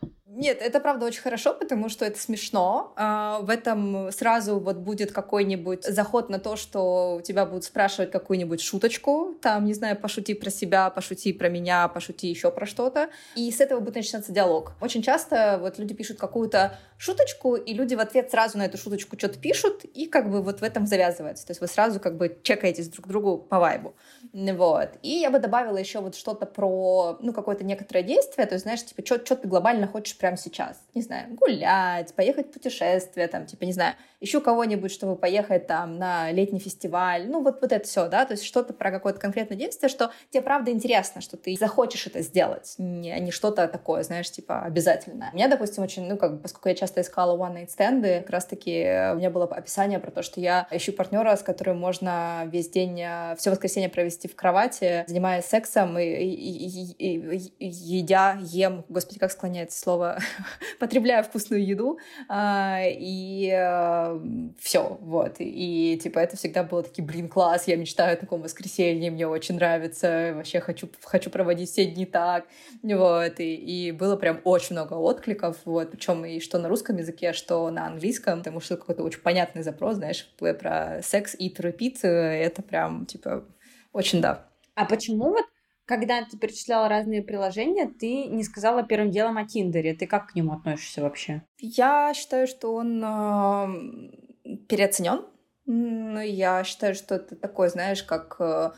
Нет, 0.33 0.61
это 0.61 0.79
правда 0.79 1.05
очень 1.05 1.21
хорошо, 1.21 1.53
потому 1.53 1.89
что 1.89 2.05
это 2.05 2.17
смешно. 2.17 2.93
А, 2.95 3.39
в 3.41 3.49
этом 3.49 4.11
сразу 4.13 4.59
вот 4.59 4.77
будет 4.77 5.11
какой-нибудь 5.11 5.83
заход 5.83 6.29
на 6.29 6.39
то, 6.39 6.55
что 6.55 7.17
у 7.17 7.21
тебя 7.21 7.45
будут 7.45 7.65
спрашивать 7.65 8.11
какую-нибудь 8.11 8.61
шуточку, 8.61 9.35
там, 9.41 9.65
не 9.65 9.73
знаю, 9.73 9.97
пошути 9.97 10.33
про 10.33 10.49
себя, 10.49 10.89
пошути 10.89 11.33
про 11.33 11.49
меня, 11.49 11.85
пошути 11.89 12.27
еще 12.27 12.49
про 12.49 12.65
что-то. 12.65 13.09
И 13.35 13.51
с 13.51 13.59
этого 13.59 13.81
будет 13.81 13.95
начинаться 13.95 14.31
диалог. 14.31 14.71
Очень 14.79 15.01
часто 15.01 15.57
вот 15.59 15.77
люди 15.77 15.93
пишут 15.93 16.17
какую-то 16.17 16.79
шуточку, 17.01 17.55
и 17.55 17.73
люди 17.73 17.95
в 17.95 17.99
ответ 17.99 18.29
сразу 18.29 18.59
на 18.59 18.65
эту 18.65 18.77
шуточку 18.77 19.17
что-то 19.17 19.39
пишут, 19.39 19.85
и 19.85 20.05
как 20.05 20.29
бы 20.29 20.43
вот 20.43 20.61
в 20.61 20.63
этом 20.63 20.85
завязывается. 20.85 21.47
То 21.47 21.51
есть 21.51 21.61
вы 21.61 21.67
сразу 21.67 21.99
как 21.99 22.15
бы 22.15 22.39
чекаетесь 22.43 22.89
друг 22.89 23.07
другу 23.07 23.37
по 23.39 23.59
вайбу. 23.59 23.95
Вот. 24.33 24.89
И 25.01 25.09
я 25.09 25.31
бы 25.31 25.39
добавила 25.39 25.77
еще 25.77 25.99
вот 25.99 26.15
что-то 26.15 26.45
про, 26.45 27.17
ну, 27.19 27.33
какое-то 27.33 27.63
некоторое 27.63 28.03
действие, 28.03 28.45
то 28.45 28.53
есть, 28.53 28.63
знаешь, 28.63 28.85
типа, 28.85 29.03
что 29.03 29.35
ты 29.35 29.47
глобально 29.47 29.87
хочешь 29.87 30.15
прямо 30.15 30.37
сейчас? 30.37 30.77
Не 30.93 31.01
знаю, 31.01 31.33
гулять, 31.33 32.13
поехать 32.13 32.49
в 32.49 32.51
путешествие, 32.51 33.27
там, 33.27 33.47
типа, 33.47 33.63
не 33.63 33.73
знаю, 33.73 33.95
ищу 34.21 34.39
кого-нибудь, 34.39 34.91
чтобы 34.91 35.15
поехать 35.15 35.67
там 35.67 35.97
на 35.97 36.31
летний 36.31 36.59
фестиваль, 36.59 37.27
ну, 37.27 37.41
вот, 37.41 37.59
вот 37.61 37.71
это 37.71 37.85
все, 37.85 38.07
да, 38.07 38.25
то 38.25 38.33
есть 38.33 38.43
что-то 38.43 38.73
про 38.73 38.91
какое-то 38.91 39.19
конкретное 39.19 39.57
действие, 39.57 39.89
что 39.89 40.11
тебе 40.29 40.43
правда 40.43 40.71
интересно, 40.71 41.21
что 41.21 41.37
ты 41.37 41.55
захочешь 41.59 42.05
это 42.07 42.21
сделать, 42.21 42.75
не, 42.77 43.11
а 43.11 43.19
не 43.19 43.31
что-то 43.31 43.67
такое, 43.67 44.03
знаешь, 44.03 44.29
типа, 44.31 44.61
обязательное. 44.61 45.31
У 45.33 45.35
меня, 45.35 45.47
допустим, 45.47 45.83
очень, 45.83 46.07
ну, 46.07 46.17
как 46.17 46.33
бы, 46.33 46.39
поскольку 46.39 46.69
я 46.69 46.75
часто 46.75 47.01
искала 47.01 47.35
one-night 47.35 47.69
стенды, 47.69 48.21
как 48.21 48.29
раз-таки 48.29 49.11
у 49.13 49.15
меня 49.15 49.31
было 49.31 49.45
описание 49.45 49.99
про 49.99 50.11
то, 50.11 50.21
что 50.21 50.39
я 50.39 50.67
ищу 50.69 50.93
партнера, 50.93 51.35
с 51.35 51.41
которым 51.41 51.79
можно 51.79 52.43
весь 52.45 52.69
день, 52.69 53.01
э, 53.01 53.35
все 53.37 53.49
воскресенье 53.49 53.89
провести 53.89 54.27
в 54.27 54.35
кровати, 54.35 55.03
занимаясь 55.07 55.45
сексом 55.45 55.97
и, 55.97 56.03
и, 56.03 56.93
и, 56.97 57.53
и 57.59 57.67
едя, 57.67 58.37
ем, 58.41 58.85
господи, 58.87 59.19
как 59.19 59.31
склоняется 59.31 59.79
слово, 59.79 60.19
потребляю 60.79 61.23
вкусную 61.23 61.65
еду, 61.65 61.97
а, 62.29 62.81
и 62.83 63.49
а, 63.51 64.10
все, 64.59 64.97
вот. 65.01 65.35
И, 65.39 65.99
типа 66.01 66.19
это 66.19 66.37
всегда 66.37 66.63
было 66.63 66.83
такие, 66.83 67.03
блин, 67.03 67.29
класс, 67.29 67.67
я 67.67 67.75
мечтаю 67.75 68.13
о 68.13 68.17
таком 68.17 68.41
воскресенье, 68.41 69.11
мне 69.11 69.27
очень 69.27 69.55
нравится, 69.55 70.33
вообще 70.35 70.59
хочу, 70.59 70.89
хочу 71.03 71.29
проводить 71.29 71.69
все 71.69 71.85
дни 71.85 72.05
так, 72.05 72.45
вот. 72.83 73.39
И, 73.39 73.55
и 73.55 73.91
было 73.91 74.15
прям 74.15 74.41
очень 74.43 74.75
много 74.75 74.93
откликов, 74.93 75.57
вот, 75.65 75.91
причем 75.91 76.25
и 76.25 76.39
что 76.39 76.57
на 76.59 76.69
русском 76.69 76.97
языке, 76.97 77.33
что 77.33 77.69
на 77.69 77.87
английском, 77.87 78.39
потому 78.39 78.59
что 78.59 78.77
какой-то 78.77 79.03
очень 79.03 79.21
понятный 79.21 79.63
запрос, 79.63 79.95
знаешь, 79.95 80.27
про 80.37 81.01
секс 81.03 81.35
и 81.37 81.49
терапит, 81.49 82.03
это 82.03 82.61
прям, 82.61 83.05
типа, 83.05 83.45
очень 83.93 84.21
да. 84.21 84.47
А 84.75 84.85
почему 84.85 85.31
вот, 85.31 85.45
когда 85.91 86.23
ты 86.23 86.37
перечисляла 86.37 86.87
разные 86.87 87.21
приложения, 87.21 87.85
ты 87.85 88.23
не 88.27 88.45
сказала 88.45 88.81
первым 88.81 89.11
делом 89.11 89.37
о 89.37 89.45
Тиндере? 89.45 89.93
Ты 89.93 90.07
как 90.07 90.27
к 90.27 90.35
нему 90.35 90.53
относишься 90.53 91.01
вообще? 91.01 91.41
Я 91.59 92.13
считаю, 92.13 92.47
что 92.47 92.73
он 92.73 93.03
э, 93.03 94.57
переоценен. 94.69 95.25
Я 95.65 96.63
считаю, 96.63 96.95
что 96.95 97.15
это 97.15 97.35
такой, 97.35 97.67
знаешь, 97.67 98.03
как 98.03 98.37
э, 98.39 98.71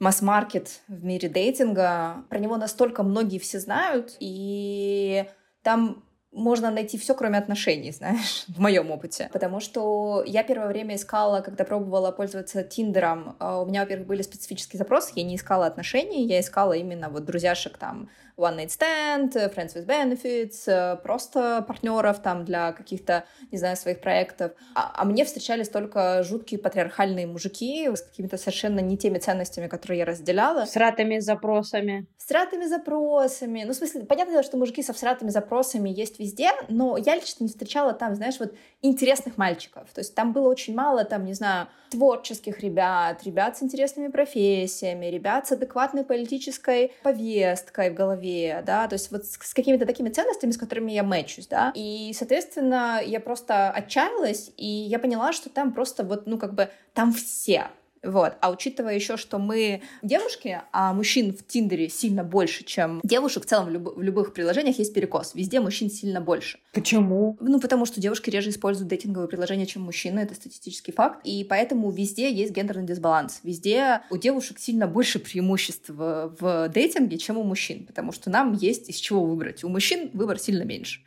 масс-маркет 0.00 0.80
в 0.88 1.04
мире 1.04 1.28
дейтинга. 1.28 2.24
Про 2.28 2.40
него 2.40 2.56
настолько 2.56 3.04
многие 3.04 3.38
все 3.38 3.60
знают, 3.60 4.16
и 4.18 5.26
там 5.62 6.02
можно 6.32 6.70
найти 6.70 6.96
все, 6.96 7.14
кроме 7.14 7.38
отношений, 7.38 7.90
знаешь, 7.92 8.44
в 8.48 8.60
моем 8.60 8.90
опыте. 8.90 9.28
Потому 9.32 9.60
что 9.60 10.22
я 10.26 10.42
первое 10.42 10.68
время 10.68 10.96
искала, 10.96 11.40
когда 11.40 11.64
пробовала 11.64 12.12
пользоваться 12.12 12.62
Тиндером, 12.62 13.36
а, 13.38 13.60
у 13.62 13.66
меня, 13.66 13.80
во-первых, 13.80 14.06
были 14.06 14.22
специфические 14.22 14.78
запросы, 14.78 15.12
я 15.16 15.24
не 15.24 15.36
искала 15.36 15.66
отношений, 15.66 16.24
я 16.24 16.40
искала 16.40 16.74
именно 16.74 17.08
вот 17.08 17.24
друзьяшек 17.24 17.78
там 17.78 18.08
one 18.36 18.56
night 18.56 18.70
stand, 18.70 19.32
friends 19.54 19.74
with 19.74 19.86
benefits, 19.86 20.66
э, 20.66 20.96
просто 21.02 21.64
партнеров 21.66 22.20
там 22.20 22.44
для 22.44 22.72
каких-то, 22.72 23.24
не 23.50 23.58
знаю, 23.58 23.76
своих 23.76 24.00
проектов. 24.00 24.52
А, 24.74 24.92
а 24.94 25.04
мне 25.04 25.24
встречались 25.24 25.68
только 25.68 26.22
жуткие 26.22 26.60
патриархальные 26.60 27.26
мужики 27.26 27.88
с 27.94 28.02
какими-то 28.02 28.36
совершенно 28.36 28.80
не 28.80 28.96
теми 28.96 29.18
ценностями, 29.18 29.66
которые 29.66 30.00
я 30.00 30.04
разделяла. 30.04 30.64
С 30.64 30.76
ратыми 30.76 31.18
запросами. 31.18 32.06
С 32.16 32.30
ратыми 32.30 32.66
запросами. 32.66 33.64
Ну, 33.64 33.72
в 33.72 33.76
смысле, 33.76 34.04
понятно 34.04 34.32
дело, 34.32 34.42
что 34.42 34.56
мужики 34.56 34.82
со 34.82 34.92
всратыми 34.92 35.30
запросами 35.30 35.90
есть 35.90 36.18
везде, 36.18 36.50
но 36.68 36.96
я 36.96 37.14
лично 37.14 37.44
не 37.44 37.48
встречала 37.48 37.92
там, 37.92 38.14
знаешь, 38.14 38.38
вот 38.38 38.54
интересных 38.82 39.36
мальчиков. 39.36 39.88
То 39.92 40.00
есть 40.00 40.14
там 40.14 40.32
было 40.32 40.48
очень 40.48 40.74
мало, 40.74 41.04
там, 41.04 41.24
не 41.24 41.34
знаю, 41.34 41.68
творческих 41.90 42.60
ребят, 42.60 43.24
ребят 43.24 43.58
с 43.58 43.62
интересными 43.62 44.08
профессиями, 44.08 45.06
ребят 45.06 45.46
с 45.46 45.52
адекватной 45.52 46.04
политической 46.04 46.92
повесткой 47.02 47.90
в 47.90 47.94
голове, 47.94 48.19
да, 48.64 48.88
то 48.88 48.94
есть 48.94 49.10
вот 49.10 49.24
с, 49.24 49.38
с 49.40 49.54
какими-то 49.54 49.86
такими 49.86 50.08
ценностями, 50.08 50.50
с 50.50 50.58
которыми 50.58 50.92
я 50.92 51.02
мэчусь, 51.02 51.46
да, 51.46 51.72
и, 51.74 52.12
соответственно, 52.16 53.00
я 53.04 53.20
просто 53.20 53.70
отчаялась, 53.70 54.50
и 54.56 54.66
я 54.66 54.98
поняла, 54.98 55.32
что 55.32 55.50
там 55.50 55.72
просто 55.72 56.04
вот, 56.04 56.26
ну, 56.26 56.38
как 56.38 56.54
бы, 56.54 56.70
там 56.94 57.12
все, 57.12 57.68
вот. 58.02 58.34
А 58.40 58.50
учитывая 58.50 58.94
еще, 58.94 59.16
что 59.16 59.38
мы 59.38 59.82
девушки, 60.02 60.60
а 60.72 60.94
мужчин 60.94 61.34
в 61.36 61.46
Тиндере 61.46 61.88
сильно 61.88 62.24
больше, 62.24 62.64
чем 62.64 63.00
девушек, 63.04 63.44
в 63.44 63.46
целом 63.46 63.66
в, 63.66 63.70
люб- 63.70 63.96
в 63.96 64.00
любых 64.00 64.32
приложениях 64.32 64.78
есть 64.78 64.94
перекос. 64.94 65.34
Везде 65.34 65.60
мужчин 65.60 65.90
сильно 65.90 66.20
больше. 66.20 66.58
Почему? 66.72 67.36
Ну, 67.40 67.60
потому 67.60 67.84
что 67.84 68.00
девушки 68.00 68.30
реже 68.30 68.50
используют 68.50 68.88
дейтинговые 68.88 69.28
приложения, 69.28 69.66
чем 69.66 69.82
мужчины. 69.82 70.20
Это 70.20 70.34
статистический 70.34 70.92
факт. 70.92 71.20
И 71.24 71.44
поэтому 71.44 71.90
везде 71.90 72.32
есть 72.32 72.52
гендерный 72.52 72.86
дисбаланс. 72.86 73.40
Везде 73.42 74.00
у 74.10 74.16
девушек 74.16 74.58
сильно 74.58 74.86
больше 74.86 75.18
преимуществ 75.18 75.90
в, 75.90 76.34
в 76.40 76.68
дейтинге, 76.68 77.18
чем 77.18 77.36
у 77.36 77.42
мужчин. 77.42 77.86
Потому 77.86 78.12
что 78.12 78.30
нам 78.30 78.54
есть 78.54 78.88
из 78.88 78.96
чего 78.96 79.24
выбрать. 79.24 79.62
У 79.62 79.68
мужчин 79.68 80.10
выбор 80.14 80.38
сильно 80.38 80.62
меньше. 80.62 81.00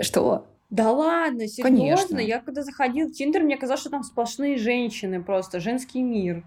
Что? 0.00 0.46
Да 0.70 0.92
ладно, 0.92 1.48
серьезно? 1.48 1.70
Конечно. 1.70 2.18
Я 2.18 2.40
когда 2.40 2.62
заходил 2.62 3.08
в 3.08 3.12
Тиндер, 3.12 3.42
мне 3.42 3.56
казалось, 3.56 3.80
что 3.80 3.90
там 3.90 4.02
сплошные 4.02 4.58
женщины 4.58 5.22
просто, 5.22 5.60
женский 5.60 6.02
мир. 6.02 6.44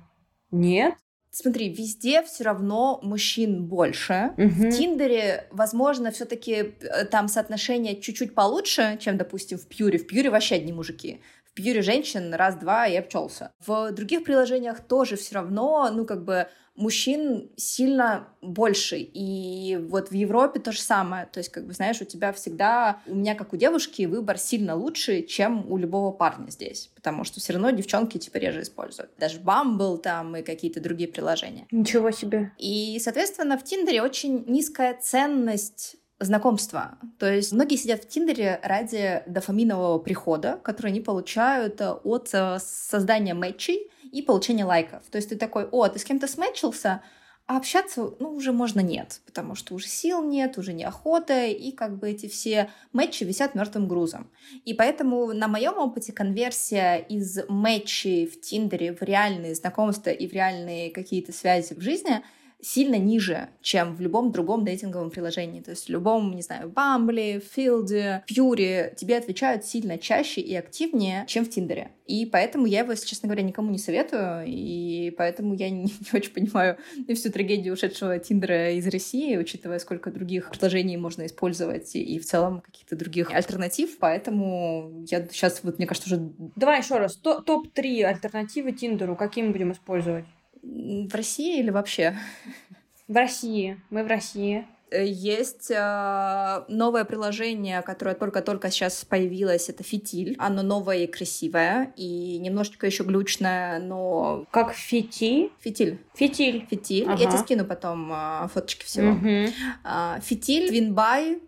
Нет? 0.51 0.95
Смотри, 1.33 1.69
везде 1.69 2.21
все 2.23 2.43
равно 2.43 2.99
мужчин 3.01 3.65
больше. 3.65 4.33
Угу. 4.37 4.47
В 4.47 4.71
Тиндере, 4.71 5.47
возможно, 5.51 6.11
все-таки 6.11 6.73
э, 6.81 7.05
там 7.05 7.29
соотношение 7.29 7.99
чуть-чуть 7.99 8.35
получше, 8.35 8.97
чем, 8.99 9.17
допустим, 9.17 9.57
в 9.57 9.65
Пьюре. 9.65 9.97
В 9.97 10.07
Пьюре 10.07 10.29
вообще 10.29 10.55
одни 10.55 10.73
мужики. 10.73 11.21
В 11.51 11.53
Пьюре 11.55 11.81
женщин 11.81 12.33
раз-два 12.33 12.87
и 12.87 12.95
обчелся. 12.95 13.51
В 13.59 13.91
других 13.91 14.23
приложениях 14.23 14.79
тоже 14.79 15.17
все 15.17 15.35
равно, 15.35 15.89
ну, 15.91 16.05
как 16.05 16.23
бы 16.23 16.47
мужчин 16.75 17.51
сильно 17.57 18.29
больше. 18.41 18.97
И 18.97 19.77
вот 19.89 20.09
в 20.09 20.13
Европе 20.13 20.59
то 20.59 20.71
же 20.71 20.79
самое. 20.79 21.25
То 21.25 21.39
есть, 21.39 21.49
как 21.49 21.65
бы, 21.65 21.73
знаешь, 21.73 22.01
у 22.01 22.05
тебя 22.05 22.31
всегда, 22.31 23.01
у 23.05 23.15
меня, 23.15 23.35
как 23.35 23.53
у 23.53 23.57
девушки, 23.57 24.05
выбор 24.05 24.37
сильно 24.37 24.75
лучше, 24.75 25.23
чем 25.23 25.69
у 25.69 25.77
любого 25.77 26.11
парня 26.11 26.49
здесь. 26.49 26.89
Потому 26.95 27.23
что 27.23 27.39
все 27.39 27.53
равно 27.53 27.71
девчонки 27.71 28.17
типа 28.17 28.37
реже 28.37 28.61
используют. 28.61 29.11
Даже 29.17 29.39
Bumble 29.39 29.97
там 29.97 30.35
и 30.37 30.43
какие-то 30.43 30.79
другие 30.79 31.09
приложения. 31.09 31.67
Ничего 31.71 32.11
себе. 32.11 32.53
И, 32.57 32.97
соответственно, 33.03 33.57
в 33.57 33.63
Тиндере 33.63 34.01
очень 34.01 34.45
низкая 34.47 34.97
ценность 34.99 35.97
знакомства. 36.21 36.97
То 37.19 37.29
есть 37.31 37.51
многие 37.51 37.75
сидят 37.75 38.03
в 38.03 38.07
Тиндере 38.07 38.59
ради 38.63 39.23
дофаминового 39.27 39.99
прихода, 39.99 40.59
который 40.63 40.87
они 40.87 41.01
получают 41.01 41.81
от 41.81 42.29
э, 42.33 42.57
создания 42.59 43.33
матчей, 43.33 43.91
и 44.11 44.21
получение 44.21 44.65
лайков. 44.65 45.03
То 45.09 45.17
есть 45.17 45.29
ты 45.29 45.37
такой, 45.37 45.65
о, 45.71 45.87
ты 45.87 45.97
с 45.97 46.03
кем-то 46.03 46.27
сметчился, 46.27 47.01
а 47.47 47.57
общаться, 47.57 48.13
ну, 48.19 48.33
уже 48.33 48.51
можно 48.51 48.79
нет, 48.79 49.21
потому 49.25 49.55
что 49.55 49.73
уже 49.73 49.87
сил 49.87 50.23
нет, 50.23 50.57
уже 50.57 50.73
неохота, 50.73 51.47
и 51.47 51.71
как 51.71 51.97
бы 51.97 52.09
эти 52.09 52.27
все 52.27 52.69
матчи 52.93 53.23
висят 53.23 53.55
мертвым 53.55 53.87
грузом. 53.87 54.29
И 54.63 54.73
поэтому 54.73 55.33
на 55.33 55.47
моем 55.47 55.77
опыте 55.77 56.13
конверсия 56.13 56.97
из 56.97 57.39
матчей 57.49 58.27
в 58.27 58.39
Тиндере 58.39 58.93
в 58.93 59.01
реальные 59.01 59.55
знакомства 59.55 60.11
и 60.11 60.27
в 60.27 60.33
реальные 60.33 60.91
какие-то 60.91 61.33
связи 61.33 61.73
в 61.73 61.81
жизни— 61.81 62.21
сильно 62.61 62.95
ниже, 62.95 63.49
чем 63.61 63.95
в 63.95 64.01
любом 64.01 64.31
другом 64.31 64.65
дейтинговом 64.65 65.09
приложении. 65.09 65.61
То 65.61 65.71
есть 65.71 65.87
в 65.87 65.89
любом, 65.89 66.35
не 66.35 66.41
знаю, 66.41 66.69
Бамбли, 66.69 67.41
Филде, 67.53 68.23
Фьюри 68.27 68.93
тебе 68.95 69.17
отвечают 69.17 69.65
сильно 69.65 69.97
чаще 69.97 70.41
и 70.41 70.55
активнее, 70.55 71.25
чем 71.27 71.45
в 71.45 71.49
Тиндере. 71.49 71.91
И 72.07 72.25
поэтому 72.25 72.65
я 72.65 72.79
его, 72.79 72.91
если 72.91 73.07
честно 73.07 73.27
говоря, 73.27 73.43
никому 73.43 73.71
не 73.71 73.77
советую, 73.77 74.43
и 74.45 75.13
поэтому 75.17 75.53
я 75.53 75.69
не, 75.69 75.83
не 75.83 75.89
очень 76.13 76.33
понимаю 76.33 76.77
всю 77.15 77.31
трагедию 77.31 77.73
ушедшего 77.73 78.19
Тиндера 78.19 78.71
из 78.71 78.87
России, 78.87 79.37
учитывая, 79.37 79.79
сколько 79.79 80.11
других 80.11 80.51
приложений 80.51 80.97
можно 80.97 81.25
использовать 81.25 81.95
и 81.95 82.19
в 82.19 82.25
целом 82.25 82.61
каких-то 82.61 82.95
других 82.95 83.31
альтернатив. 83.31 83.97
Поэтому 83.99 85.05
я 85.09 85.25
сейчас, 85.27 85.61
вот 85.63 85.77
мне 85.77 85.87
кажется, 85.87 86.13
уже... 86.13 86.31
Давай 86.55 86.79
еще 86.81 86.97
раз. 86.97 87.15
Топ-3 87.15 88.03
альтернативы 88.03 88.71
Тиндеру. 88.71 89.15
Какие 89.15 89.45
мы 89.45 89.51
будем 89.51 89.71
использовать? 89.71 90.25
В 90.61 91.13
России 91.15 91.59
или 91.59 91.69
вообще? 91.69 92.17
В 93.07 93.15
России. 93.15 93.81
Мы 93.89 94.03
в 94.03 94.07
России. 94.07 94.65
Э, 94.91 95.05
есть 95.05 95.71
э, 95.71 96.65
новое 96.67 97.05
приложение, 97.05 97.81
которое 97.81 98.13
только-только 98.13 98.69
сейчас 98.69 99.05
появилось, 99.05 99.69
это 99.69 99.83
Фитиль. 99.83 100.35
Оно 100.37 100.61
новое 100.61 100.97
и 100.99 101.07
красивое, 101.07 101.93
и 101.95 102.37
немножечко 102.39 102.85
еще 102.85 103.03
глючное, 103.03 103.79
но... 103.79 104.45
Как 104.51 104.73
фити? 104.73 105.49
Фитиль. 105.59 105.99
Фитиль. 106.13 106.67
Фитиль. 106.69 107.05
Ага. 107.05 107.23
Я 107.23 107.29
тебе 107.29 107.39
скину 107.39 107.65
потом 107.65 108.11
э, 108.13 108.47
фоточки 108.53 108.85
всего. 108.85 109.11
Угу. 109.11 109.53
Э, 109.85 110.19
фитиль, 110.21 110.67
Twinby 110.67 111.39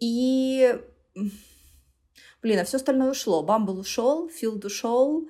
и... 0.00 0.76
Блин, 2.42 2.58
а 2.58 2.64
все 2.64 2.78
остальное 2.78 3.10
ушло. 3.10 3.42
Bumble 3.42 3.78
ушел, 3.78 4.28
Feeld 4.28 4.64
ушел, 4.64 5.28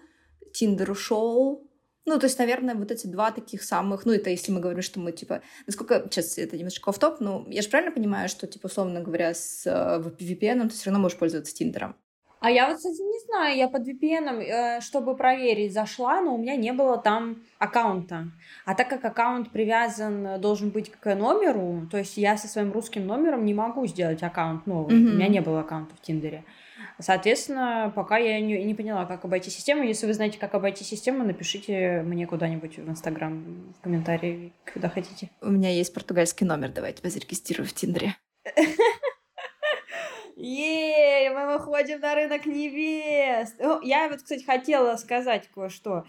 Тиндер 0.52 0.90
ушел, 0.90 1.68
ну, 2.10 2.18
то 2.18 2.26
есть, 2.26 2.38
наверное, 2.38 2.74
вот 2.74 2.90
эти 2.90 3.06
два 3.06 3.30
таких 3.30 3.62
самых, 3.62 4.04
ну, 4.04 4.12
это 4.12 4.30
если 4.30 4.50
мы 4.50 4.60
говорим, 4.60 4.82
что 4.82 4.98
мы, 4.98 5.12
типа, 5.12 5.42
насколько, 5.66 6.02
сейчас 6.10 6.38
это 6.38 6.56
немножечко 6.56 6.90
в 6.90 6.98
топ 6.98 7.20
но 7.20 7.46
я 7.48 7.62
же 7.62 7.68
правильно 7.68 7.92
понимаю, 7.92 8.28
что, 8.28 8.46
типа, 8.46 8.66
условно 8.66 9.00
говоря, 9.00 9.32
с 9.32 9.64
э, 9.64 10.02
VPN 10.18 10.68
ты 10.68 10.74
все 10.74 10.90
равно 10.90 11.02
можешь 11.02 11.18
пользоваться 11.18 11.54
Тиндером? 11.54 11.94
А 12.40 12.50
я 12.50 12.68
вот, 12.68 12.78
кстати, 12.78 13.00
не 13.00 13.20
знаю, 13.26 13.56
я 13.56 13.68
под 13.68 13.86
VPN, 13.86 14.42
э, 14.42 14.80
чтобы 14.80 15.14
проверить, 15.14 15.72
зашла, 15.72 16.20
но 16.20 16.34
у 16.34 16.38
меня 16.38 16.56
не 16.56 16.72
было 16.72 16.96
там 16.96 17.42
аккаунта. 17.58 18.28
А 18.64 18.74
так 18.74 18.88
как 18.88 19.04
аккаунт 19.04 19.50
привязан, 19.50 20.26
э, 20.26 20.38
должен 20.38 20.70
быть 20.70 20.90
к 20.90 21.14
номеру, 21.14 21.86
то 21.90 21.98
есть 21.98 22.16
я 22.16 22.36
со 22.36 22.48
своим 22.48 22.72
русским 22.72 23.06
номером 23.06 23.44
не 23.44 23.54
могу 23.54 23.86
сделать 23.86 24.22
аккаунт 24.22 24.66
новый. 24.66 24.96
Mm-hmm. 24.96 25.10
У 25.10 25.14
меня 25.14 25.28
не 25.28 25.40
было 25.40 25.60
аккаунта 25.60 25.94
в 25.94 26.00
Тиндере. 26.00 26.44
Соответственно, 27.00 27.92
пока 27.94 28.18
я 28.18 28.40
не, 28.40 28.62
не 28.64 28.74
поняла, 28.74 29.06
как 29.06 29.24
обойти 29.24 29.50
систему. 29.50 29.82
Если 29.82 30.06
вы 30.06 30.14
знаете, 30.14 30.38
как 30.38 30.54
обойти 30.54 30.84
систему, 30.84 31.24
напишите 31.24 32.02
мне 32.02 32.26
куда-нибудь 32.26 32.78
в 32.78 32.88
Инстаграм, 32.88 33.72
в 33.78 33.80
комментарии, 33.82 34.52
куда 34.72 34.88
хотите. 34.88 35.30
У 35.40 35.50
меня 35.50 35.70
есть 35.70 35.94
португальский 35.94 36.46
номер, 36.46 36.70
давайте 36.70 37.00
тебя 37.00 37.10
зарегистрирую 37.10 37.66
в 37.66 37.72
Тиндере. 37.72 38.16
Ей, 40.36 41.28
мы 41.30 41.58
выходим 41.58 42.00
на 42.00 42.14
рынок 42.14 42.46
невест. 42.46 43.60
Я 43.82 44.08
вот, 44.08 44.22
кстати, 44.22 44.42
хотела 44.42 44.96
сказать 44.96 45.48
кое-что, 45.54 46.04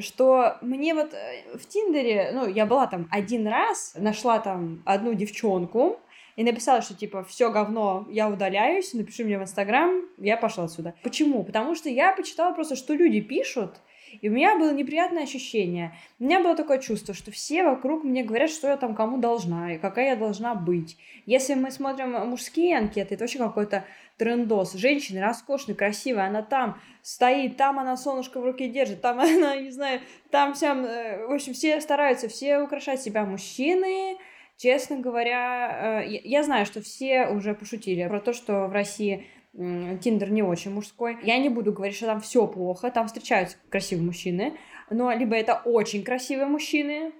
что 0.00 0.56
мне 0.60 0.92
вот 0.92 1.14
э, 1.14 1.56
в 1.56 1.66
Тиндере, 1.66 2.32
ну, 2.32 2.48
я 2.48 2.66
была 2.66 2.88
там 2.88 3.06
один 3.12 3.46
раз, 3.46 3.94
нашла 3.96 4.40
там 4.40 4.82
одну 4.84 5.14
девчонку, 5.14 6.00
и 6.36 6.44
написала, 6.44 6.82
что 6.82 6.94
типа 6.94 7.24
все 7.24 7.50
говно, 7.50 8.06
я 8.10 8.28
удаляюсь, 8.28 8.92
напиши 8.94 9.24
мне 9.24 9.38
в 9.38 9.42
Инстаграм, 9.42 10.02
я 10.18 10.36
пошла 10.36 10.64
отсюда. 10.64 10.94
Почему? 11.02 11.42
Потому 11.42 11.74
что 11.74 11.88
я 11.88 12.12
почитала 12.12 12.52
просто, 12.52 12.76
что 12.76 12.94
люди 12.94 13.20
пишут, 13.20 13.80
и 14.20 14.28
у 14.28 14.32
меня 14.32 14.56
было 14.56 14.72
неприятное 14.72 15.24
ощущение. 15.24 15.94
У 16.18 16.24
меня 16.24 16.40
было 16.40 16.54
такое 16.54 16.78
чувство, 16.78 17.14
что 17.14 17.30
все 17.30 17.64
вокруг 17.64 18.04
мне 18.04 18.22
говорят, 18.22 18.50
что 18.50 18.68
я 18.68 18.76
там 18.76 18.94
кому 18.94 19.18
должна 19.18 19.74
и 19.74 19.78
какая 19.78 20.10
я 20.10 20.16
должна 20.16 20.54
быть. 20.54 20.96
Если 21.26 21.54
мы 21.54 21.70
смотрим 21.70 22.12
мужские 22.28 22.78
анкеты, 22.78 23.14
это 23.14 23.24
вообще 23.24 23.38
какой-то 23.38 23.84
трендос. 24.16 24.74
Женщина 24.74 25.22
роскошная, 25.22 25.74
красивая, 25.74 26.28
она 26.28 26.42
там 26.42 26.80
стоит, 27.02 27.56
там 27.56 27.78
она 27.78 27.96
солнышко 27.96 28.40
в 28.40 28.44
руке 28.44 28.68
держит, 28.68 29.00
там 29.00 29.20
она, 29.20 29.56
не 29.56 29.70
знаю, 29.70 30.00
там 30.30 30.54
вся... 30.54 30.74
Э, 30.74 31.26
в 31.26 31.32
общем, 31.32 31.52
все 31.52 31.80
стараются, 31.80 32.28
все 32.28 32.58
украшать 32.60 33.02
себя. 33.02 33.24
Мужчины, 33.24 34.16
Честно 34.56 35.00
говоря, 35.00 36.02
э, 36.02 36.08
я 36.24 36.42
знаю, 36.42 36.64
что 36.64 36.80
все 36.80 37.28
уже 37.28 37.54
пошутили 37.54 38.06
про 38.08 38.20
то, 38.20 38.32
что 38.32 38.66
в 38.66 38.72
России 38.72 39.26
Тиндер 39.52 40.30
не 40.30 40.42
очень 40.42 40.70
мужской. 40.70 41.18
Я 41.22 41.38
не 41.38 41.48
буду 41.48 41.72
говорить, 41.72 41.96
что 41.96 42.06
там 42.06 42.20
все 42.20 42.46
плохо, 42.46 42.90
там 42.90 43.06
встречаются 43.06 43.56
красивые 43.70 44.06
мужчины, 44.06 44.58
но 44.90 45.12
либо 45.12 45.34
это 45.34 45.60
очень 45.64 46.04
красивые 46.04 46.46
мужчины, 46.46 47.12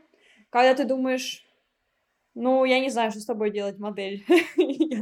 когда 0.51 0.75
ты 0.75 0.85
думаешь, 0.85 1.47
ну, 2.35 2.67
я 2.67 2.81
не 2.81 2.91
знаю, 2.91 3.11
что 3.11 3.21
с 3.21 3.25
тобой 3.25 3.51
делать 3.51 3.79
модель. 3.79 4.25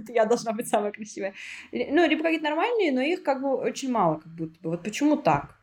я 0.09 0.25
должна 0.25 0.53
быть 0.53 0.69
самая 0.69 0.93
красивая. 0.93 1.35
Ну, 1.73 2.07
либо 2.07 2.23
какие-то 2.23 2.45
нормальные, 2.45 2.93
но 2.93 3.01
их 3.01 3.25
как 3.25 3.43
бы 3.43 3.57
очень 3.57 3.91
мало, 3.91 4.21
как 4.21 4.33
будто 4.33 4.61
бы. 4.61 4.71
Вот 4.71 4.85
почему 4.85 5.17
так? 5.17 5.57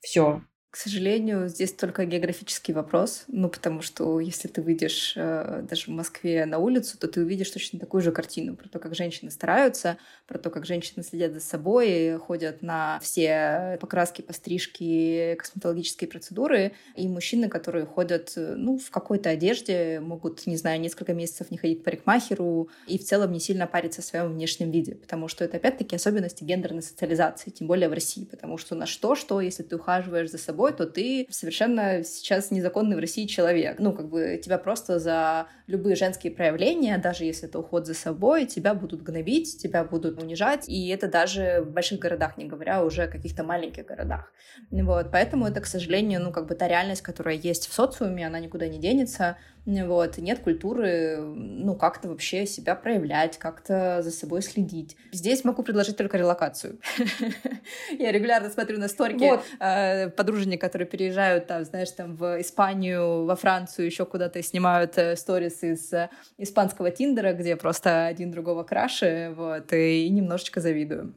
Все. 0.00 0.42
К 0.72 0.78
сожалению, 0.78 1.48
здесь 1.48 1.74
только 1.74 2.06
географический 2.06 2.72
вопрос, 2.72 3.24
ну, 3.28 3.50
потому 3.50 3.82
что 3.82 4.20
если 4.20 4.48
ты 4.48 4.62
выйдешь 4.62 5.12
э, 5.16 5.66
даже 5.68 5.84
в 5.84 5.88
Москве 5.88 6.46
на 6.46 6.56
улицу, 6.56 6.96
то 6.96 7.08
ты 7.08 7.20
увидишь 7.20 7.50
точно 7.50 7.78
такую 7.78 8.00
же 8.00 8.10
картину 8.10 8.56
про 8.56 8.70
то, 8.70 8.78
как 8.78 8.94
женщины 8.94 9.30
стараются, 9.30 9.98
про 10.26 10.38
то, 10.38 10.48
как 10.48 10.64
женщины 10.64 11.04
следят 11.04 11.34
за 11.34 11.40
собой, 11.40 12.16
ходят 12.16 12.62
на 12.62 12.98
все 13.02 13.76
покраски, 13.82 14.22
пострижки, 14.22 15.34
косметологические 15.38 16.08
процедуры, 16.08 16.72
и 16.96 17.06
мужчины, 17.06 17.50
которые 17.50 17.84
ходят, 17.84 18.32
ну, 18.34 18.78
в 18.78 18.90
какой-то 18.90 19.28
одежде, 19.28 20.00
могут, 20.00 20.46
не 20.46 20.56
знаю, 20.56 20.80
несколько 20.80 21.12
месяцев 21.12 21.50
не 21.50 21.58
ходить 21.58 21.82
к 21.82 21.84
парикмахеру 21.84 22.70
и 22.86 22.98
в 22.98 23.04
целом 23.04 23.32
не 23.32 23.40
сильно 23.40 23.66
париться 23.66 24.00
о 24.00 24.04
своем 24.04 24.32
внешнем 24.32 24.70
виде, 24.70 24.94
потому 24.94 25.28
что 25.28 25.44
это, 25.44 25.58
опять-таки, 25.58 25.96
особенности 25.96 26.44
гендерной 26.44 26.82
социализации, 26.82 27.50
тем 27.50 27.66
более 27.66 27.90
в 27.90 27.92
России, 27.92 28.24
потому 28.24 28.56
что 28.56 28.74
на 28.74 28.86
что-что, 28.86 29.42
если 29.42 29.64
ты 29.64 29.76
ухаживаешь 29.76 30.30
за 30.30 30.38
собой, 30.38 30.61
собой, 30.62 30.72
то 30.72 30.86
ты 30.86 31.26
совершенно 31.30 32.04
сейчас 32.04 32.50
незаконный 32.50 32.96
в 32.96 33.00
России 33.00 33.26
человек. 33.26 33.78
Ну, 33.78 33.92
как 33.92 34.08
бы 34.08 34.40
тебя 34.42 34.58
просто 34.58 34.98
за 34.98 35.46
любые 35.66 35.96
женские 35.96 36.32
проявления, 36.32 36.98
даже 36.98 37.24
если 37.24 37.48
это 37.48 37.58
уход 37.58 37.86
за 37.86 37.94
собой, 37.94 38.46
тебя 38.46 38.74
будут 38.74 39.02
гнобить, 39.02 39.58
тебя 39.60 39.84
будут 39.84 40.22
унижать, 40.22 40.68
и 40.68 40.88
это 40.88 41.08
даже 41.08 41.62
в 41.62 41.70
больших 41.70 41.98
городах, 41.98 42.36
не 42.36 42.44
говоря 42.44 42.84
уже 42.84 43.02
о 43.02 43.08
каких-то 43.08 43.44
маленьких 43.44 43.86
городах. 43.86 44.32
Вот, 44.70 45.10
поэтому 45.10 45.46
это, 45.46 45.60
к 45.60 45.66
сожалению, 45.66 46.20
ну, 46.20 46.32
как 46.32 46.46
бы 46.46 46.54
та 46.54 46.68
реальность, 46.68 47.02
которая 47.02 47.34
есть 47.34 47.68
в 47.68 47.72
социуме, 47.72 48.26
она 48.26 48.38
никуда 48.38 48.68
не 48.68 48.78
денется, 48.78 49.36
вот, 49.64 50.18
нет 50.18 50.40
культуры, 50.40 51.18
ну, 51.20 51.76
как-то 51.76 52.08
вообще 52.08 52.46
себя 52.46 52.74
проявлять, 52.74 53.38
как-то 53.38 54.02
за 54.02 54.10
собой 54.10 54.42
следить. 54.42 54.96
Здесь 55.12 55.44
могу 55.44 55.62
предложить 55.62 55.96
только 55.96 56.18
релокацию. 56.18 56.80
Я 57.98 58.10
регулярно 58.10 58.50
смотрю 58.50 58.78
на 58.78 58.88
сторики 58.88 59.24
вот. 59.24 59.44
Э, 59.60 60.08
подружек, 60.10 60.60
которые 60.60 60.88
переезжают, 60.88 61.46
там, 61.46 61.64
знаешь, 61.64 61.90
там 61.92 62.16
в 62.16 62.40
Испанию, 62.40 63.24
во 63.24 63.36
Францию, 63.36 63.86
еще 63.86 64.04
куда-то 64.04 64.42
снимают 64.42 64.98
э, 64.98 65.14
сторис 65.16 65.62
из 65.62 65.92
э, 65.92 66.10
испанского 66.38 66.90
Тиндера, 66.90 67.32
где 67.32 67.54
просто 67.54 68.06
один 68.06 68.32
другого 68.32 68.64
краше, 68.64 69.32
вот, 69.36 69.72
и 69.72 70.08
немножечко 70.08 70.60
завидую. 70.60 71.14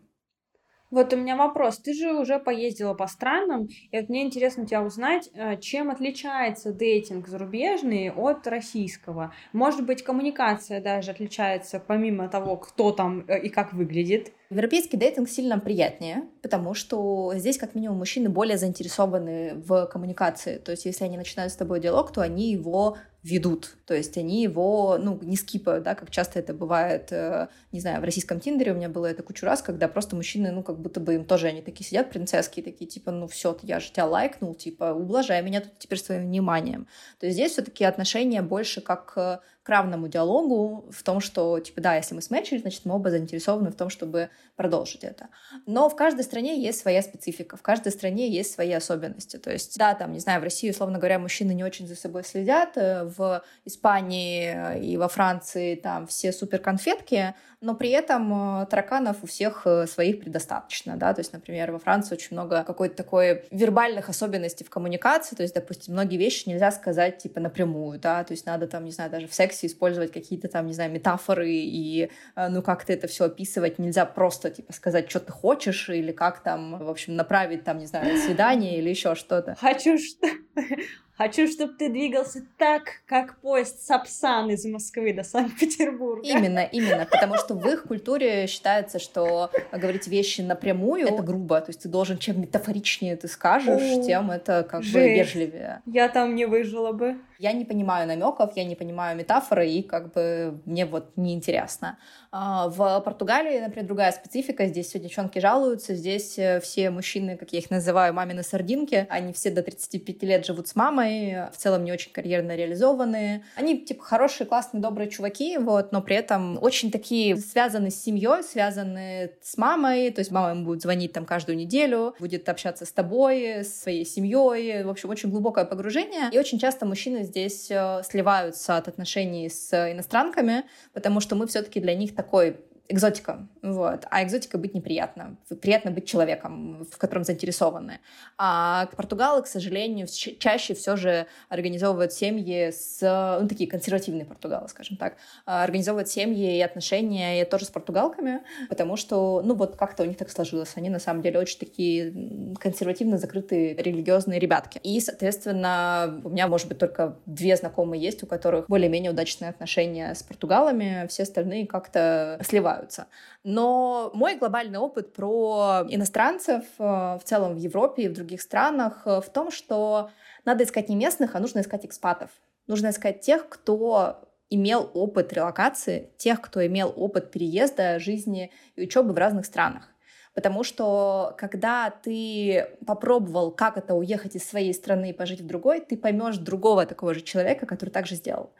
Вот 0.92 1.14
у 1.14 1.18
меня 1.18 1.36
вопрос. 1.36 1.80
Ты 1.80 1.94
же 1.94 2.14
уже 2.14 2.40
поездила 2.40 2.94
по 2.94 3.08
странам, 3.08 3.68
и 3.92 4.00
вот 4.00 4.10
мне 4.10 4.24
интересно 4.24 4.66
тебя 4.66 4.84
узнать, 4.84 5.30
э, 5.34 5.60
чем 5.60 5.90
отличается 5.90 6.72
дейтинг 6.72 7.28
зарубежный 7.28 8.12
от 8.12 8.46
российского? 8.48 9.34
Может 9.52 9.86
быть, 9.86 10.04
коммуникация 10.04 10.82
даже 10.82 11.12
отличается 11.12 11.80
помимо 11.80 12.30
того, 12.30 12.58
кто 12.58 12.92
там 12.92 13.26
э, 13.28 13.42
и 13.42 13.50
как 13.50 13.74
выглядит? 13.74 14.32
Европейский 14.50 14.98
дейтинг 14.98 15.30
сильно 15.30 15.60
приятнее, 15.60 16.24
потому 16.42 16.74
что 16.74 17.34
здесь, 17.36 17.58
как 17.58 17.74
минимум, 17.76 17.98
мужчины 17.98 18.30
более 18.30 18.58
заинтересованы 18.58 19.56
в 19.56 19.88
коммуникации. 19.88 20.58
То 20.58 20.72
есть, 20.72 20.86
если 20.86 21.06
они 21.06 21.18
начинают 21.18 21.52
с 21.52 21.56
тобой 21.56 21.80
диалог, 21.80 22.12
то 22.12 22.22
они 22.22 22.52
его 22.52 22.98
ведут. 23.26 23.76
То 23.88 23.96
есть 23.96 24.18
они 24.18 24.44
его, 24.44 25.00
ну, 25.00 25.18
не 25.24 25.36
скипают, 25.36 25.84
да, 25.84 25.96
как 25.96 26.12
часто 26.12 26.38
это 26.38 26.54
бывает, 26.54 27.12
э, 27.12 27.48
не 27.72 27.80
знаю, 27.80 28.00
в 28.00 28.04
российском 28.04 28.40
Тиндере 28.40 28.72
у 28.72 28.76
меня 28.76 28.88
было 28.88 29.08
это 29.08 29.24
кучу 29.24 29.48
раз, 29.48 29.64
когда 29.64 29.88
просто 29.88 30.16
мужчины, 30.16 30.52
ну, 30.52 30.62
как 30.62 30.80
будто 30.80 31.00
бы 31.00 31.16
им 31.16 31.26
тоже, 31.26 31.48
они 31.48 31.64
такие 31.64 31.88
сидят, 31.88 32.12
принцесски, 32.12 32.62
такие, 32.62 32.86
типа, 32.86 33.10
ну, 33.10 33.28
все, 33.28 33.58
я 33.64 33.80
же 33.80 33.92
тебя 33.92 34.06
лайкнул, 34.06 34.54
типа, 34.54 34.94
ублажай 34.94 35.42
меня 35.42 35.62
тут 35.62 35.80
теперь 35.80 35.98
своим 35.98 36.28
вниманием. 36.28 36.88
То 37.20 37.26
есть 37.26 37.36
здесь 37.36 37.54
все 37.54 37.64
таки 37.64 37.84
отношения 37.84 38.44
больше 38.44 38.80
как 38.82 39.18
к 39.66 39.70
равному 39.70 40.08
диалогу 40.08 40.86
в 40.92 41.02
том, 41.02 41.20
что, 41.20 41.60
типа, 41.60 41.82
да, 41.82 41.96
если 41.96 42.14
мы 42.14 42.22
сметчили, 42.22 42.60
значит, 42.60 42.86
мы 42.86 42.94
оба 42.94 43.10
заинтересованы 43.10 43.72
в 43.72 43.76
том, 43.76 43.90
чтобы 43.90 44.30
продолжить 44.56 45.04
это. 45.04 45.28
Но 45.66 45.90
в 45.90 45.96
каждой 45.96 46.24
стране 46.24 46.60
есть 46.60 46.80
своя 46.80 47.02
специфика, 47.02 47.58
в 47.58 47.62
каждой 47.62 47.92
стране 47.92 48.30
есть 48.30 48.54
свои 48.54 48.72
особенности. 48.72 49.38
То 49.38 49.52
есть, 49.52 49.78
да, 49.78 49.94
там, 49.94 50.14
не 50.14 50.20
знаю, 50.20 50.40
в 50.40 50.44
России, 50.44 50.70
условно 50.70 50.98
говоря, 50.98 51.20
мужчины 51.20 51.54
не 51.54 51.64
очень 51.64 51.88
за 51.88 51.96
собой 51.96 52.24
следят, 52.24 52.78
э, 52.78 53.04
в 53.04 53.44
Испании 53.66 54.80
и 54.82 54.98
во 54.98 55.08
Франции 55.08 55.76
там 55.76 56.08
все 56.08 56.32
супер 56.32 56.60
конфетки, 56.60 57.36
но 57.66 57.74
при 57.74 57.90
этом 57.90 58.62
э, 58.62 58.66
тараканов 58.68 59.24
у 59.24 59.28
всех 59.28 59.64
э, 59.66 59.88
своих 59.88 60.20
предостаточно, 60.20 60.98
да, 60.98 61.14
то 61.14 61.22
есть, 61.22 61.34
например, 61.34 61.72
во 61.72 61.80
Франции 61.80 62.16
очень 62.16 62.30
много 62.32 62.64
какой-то 62.64 62.96
такой 62.96 63.44
вербальных 63.50 64.08
особенностей 64.10 64.64
в 64.64 64.70
коммуникации, 64.70 65.36
то 65.36 65.42
есть, 65.42 65.56
допустим, 65.56 65.94
многие 65.94 66.18
вещи 66.18 66.48
нельзя 66.48 66.72
сказать, 66.72 67.18
типа, 67.18 67.40
напрямую, 67.40 68.00
да, 68.00 68.24
то 68.24 68.34
есть 68.34 68.46
надо 68.46 68.68
там, 68.68 68.86
не 68.86 68.92
знаю, 68.92 69.10
даже 69.10 69.28
в 69.28 69.34
сексе 69.34 69.68
использовать 69.68 70.12
какие-то 70.12 70.48
там, 70.48 70.68
не 70.68 70.74
знаю, 70.74 70.92
метафоры 70.92 71.50
и, 71.50 72.12
э, 72.36 72.48
ну, 72.50 72.62
как-то 72.62 72.94
это 72.94 73.08
все 73.08 73.26
описывать, 73.26 73.80
нельзя 73.80 74.06
просто, 74.06 74.25
типа, 74.30 74.74
сказать, 74.74 75.10
что 75.10 75.20
ты 75.20 75.32
хочешь, 75.32 75.90
или 75.90 76.12
как 76.12 76.44
там, 76.44 76.78
в 76.84 76.90
общем, 76.90 77.16
направить 77.16 77.64
там, 77.64 77.80
не 77.80 77.86
знаю, 77.86 78.18
свидание 78.18 78.78
или 78.78 78.90
еще 78.90 79.16
что-то. 79.16 79.56
Хочу 79.60 79.98
что 79.98 80.28
Хочу, 81.18 81.48
чтобы 81.48 81.74
ты 81.76 81.90
двигался 81.90 82.46
так, 82.58 83.02
как 83.06 83.40
поезд 83.40 83.82
Сапсан 83.82 84.50
из 84.50 84.66
Москвы 84.66 85.14
до 85.14 85.24
Санкт-Петербурга. 85.24 86.28
Именно, 86.28 86.60
именно, 86.72 87.08
потому 87.10 87.38
что 87.38 87.54
в 87.54 87.66
их 87.68 87.84
культуре 87.84 88.48
считается, 88.48 89.00
что 89.00 89.50
говорить 89.72 90.08
вещи 90.08 90.42
напрямую— 90.42 91.08
это 91.08 91.24
грубо, 91.24 91.62
то 91.62 91.70
есть 91.70 91.84
ты 91.84 91.90
должен, 91.90 92.18
чем 92.18 92.42
метафоричнее 92.42 93.16
ты 93.16 93.30
скажешь, 93.30 93.98
О, 93.98 94.04
тем 94.04 94.30
это 94.30 94.68
как 94.70 94.84
жесть. 94.84 94.94
бы 94.94 95.14
вежливее. 95.14 95.82
Я 95.86 96.10
там 96.10 96.36
не 96.36 96.46
выжила 96.46 96.92
бы. 96.92 97.16
Я 97.40 97.54
не 97.54 97.64
понимаю 97.64 98.08
намеков, 98.08 98.52
я 98.58 98.66
не 98.66 98.76
понимаю 98.76 99.18
метафоры, 99.18 99.70
и 99.70 99.84
как 99.84 100.12
бы 100.14 100.60
мне 100.66 100.86
вот 100.86 101.16
неинтересно. 101.16 101.98
А, 102.38 102.68
в 102.68 103.00
Португалии, 103.00 103.62
например, 103.62 103.88
другая 103.88 104.12
специфика. 104.12 104.68
Здесь 104.68 104.88
все 104.88 105.00
девчонки 105.00 105.40
жалуются. 105.40 105.96
Здесь 105.96 106.38
э, 106.38 106.60
все 106.60 106.90
мужчины, 106.90 107.38
как 107.38 107.54
я 107.54 107.60
их 107.60 107.70
называю, 107.70 108.14
мамины 108.14 108.44
сардинки. 108.44 109.08
Они 109.10 109.32
все 109.32 109.52
до 109.52 109.64
35 109.64 110.22
лет 110.24 110.46
живут 110.46 110.68
с 110.68 110.76
мамой, 110.76 111.48
в 111.54 111.56
целом 111.56 111.86
не 111.86 111.94
очень 111.94 112.12
карьерно 112.12 112.54
реализованные. 112.58 113.46
Они, 113.56 113.78
типа, 113.78 114.04
хорошие, 114.04 114.46
классные, 114.46 114.82
добрые 114.82 115.10
чуваки, 115.10 115.58
вот, 115.58 115.94
но 115.94 116.02
при 116.02 116.18
этом 116.18 116.62
очень 116.62 116.92
такие 116.92 117.38
связаны 117.38 117.90
с 117.90 118.04
семьей, 118.04 118.44
связаны 118.44 119.32
с 119.42 119.58
мамой. 119.58 120.12
То 120.12 120.20
есть 120.20 120.32
мама 120.32 120.52
им 120.52 120.66
будет 120.66 120.82
звонить 120.82 121.14
там 121.14 121.24
каждую 121.24 121.56
неделю, 121.56 122.16
будет 122.20 122.50
общаться 122.50 122.86
с 122.86 122.92
тобой, 122.92 123.64
с 123.64 123.84
своей 123.84 124.06
семьей. 124.06 124.84
В 124.84 124.90
общем, 124.90 125.10
очень 125.10 125.30
глубокое 125.30 125.64
погружение. 125.64 126.30
И 126.34 126.38
очень 126.38 126.60
часто 126.60 126.86
мужчины 126.86 127.24
здесь 127.24 127.72
э, 127.72 128.02
сливаются 128.04 128.76
от 128.76 128.90
отношений 128.90 129.50
с 129.50 129.72
иностранками, 129.90 130.66
потому 130.92 131.22
что 131.22 131.36
мы 131.36 131.48
все-таки 131.48 131.80
для 131.80 131.96
них 131.96 132.14
такой 132.26 132.58
экзотика, 132.88 133.48
вот. 133.62 134.06
А 134.10 134.24
экзотика 134.24 134.58
быть 134.58 134.74
неприятно. 134.74 135.38
Приятно 135.62 135.92
быть 135.92 136.06
человеком, 136.06 136.86
в 136.92 136.98
котором 136.98 137.24
заинтересованы. 137.24 138.00
А 138.38 138.88
португалы, 138.96 139.42
к 139.42 139.48
сожалению, 139.48 140.08
чаще 140.08 140.74
все 140.76 140.96
же 140.96 141.26
организовывают 141.50 142.14
семьи 142.14 142.72
с... 142.72 143.00
Ну, 143.42 143.48
такие 143.48 143.70
консервативные 143.70 144.26
португалы, 144.26 144.68
скажем 144.68 144.98
так. 144.98 145.16
А, 145.46 145.64
организовывают 145.64 146.10
семьи 146.10 146.58
и 146.58 146.62
отношения 146.62 147.42
и 147.42 147.46
тоже 147.46 147.66
с 147.66 147.70
португалками, 147.70 148.42
потому 148.70 148.98
что, 148.98 149.42
ну, 149.44 149.56
вот 149.56 149.78
как-то 149.78 150.04
у 150.04 150.06
них 150.06 150.18
так 150.18 150.30
сложилось. 150.30 150.74
Они, 150.76 150.90
на 150.90 151.00
самом 151.00 151.22
деле, 151.22 151.40
очень 151.40 151.58
такие 151.58 152.54
консервативно 152.60 153.18
закрытые 153.18 153.76
религиозные 153.76 154.40
ребятки. 154.40 154.80
И, 154.84 155.00
соответственно, 155.00 156.22
у 156.24 156.30
меня, 156.30 156.48
может 156.48 156.68
быть, 156.68 156.78
только 156.78 157.18
две 157.26 157.56
знакомые 157.56 158.02
есть, 158.02 158.22
у 158.22 158.28
которых 158.28 158.68
более-менее 158.68 159.12
удачные 159.12 159.50
отношения 159.50 160.14
с 160.14 160.22
португалами. 160.22 161.08
Все 161.08 161.24
остальные 161.24 161.66
как-то 161.66 162.40
сливают 162.44 162.75
развиваются. 162.76 163.08
Но 163.44 164.12
мой 164.14 164.36
глобальный 164.36 164.80
опыт 164.80 165.14
про 165.14 165.86
иностранцев 165.90 166.64
э, 166.78 166.84
в 166.84 167.22
целом 167.24 167.56
в 167.56 167.58
Европе 167.58 168.04
и 168.04 168.08
в 168.08 168.14
других 168.14 168.42
странах 168.42 169.04
э, 169.06 169.22
в 169.22 169.30
том, 169.30 169.52
что 169.52 170.10
надо 170.46 170.64
искать 170.64 170.90
не 170.90 170.96
местных, 170.96 171.36
а 171.36 171.40
нужно 171.40 171.62
искать 171.62 171.86
экспатов. 171.86 172.30
Нужно 172.68 172.90
искать 172.90 173.22
тех, 173.22 173.48
кто 173.50 174.22
имел 174.50 174.90
опыт 174.94 175.34
релокации, 175.34 176.12
тех, 176.18 176.42
кто 176.42 176.66
имел 176.66 176.94
опыт 176.96 177.32
переезда, 177.32 178.00
жизни 178.00 178.52
и 178.76 178.84
учебы 178.84 179.14
в 179.14 179.18
разных 179.18 179.46
странах. 179.46 179.90
Потому 180.34 180.64
что 180.64 181.34
когда 181.38 181.90
ты 181.90 182.68
попробовал, 182.86 183.52
как 183.52 183.78
это 183.78 183.94
уехать 183.94 184.36
из 184.36 184.48
своей 184.48 184.74
страны 184.74 185.12
и 185.12 185.14
пожить 185.14 185.42
в 185.42 185.48
другой, 185.48 185.80
ты 185.80 185.96
поймешь 185.96 186.38
другого 186.38 186.86
такого 186.86 187.14
же 187.14 187.22
человека, 187.22 187.66
который 187.66 187.90
также 187.90 188.16
сделал. 188.16 188.52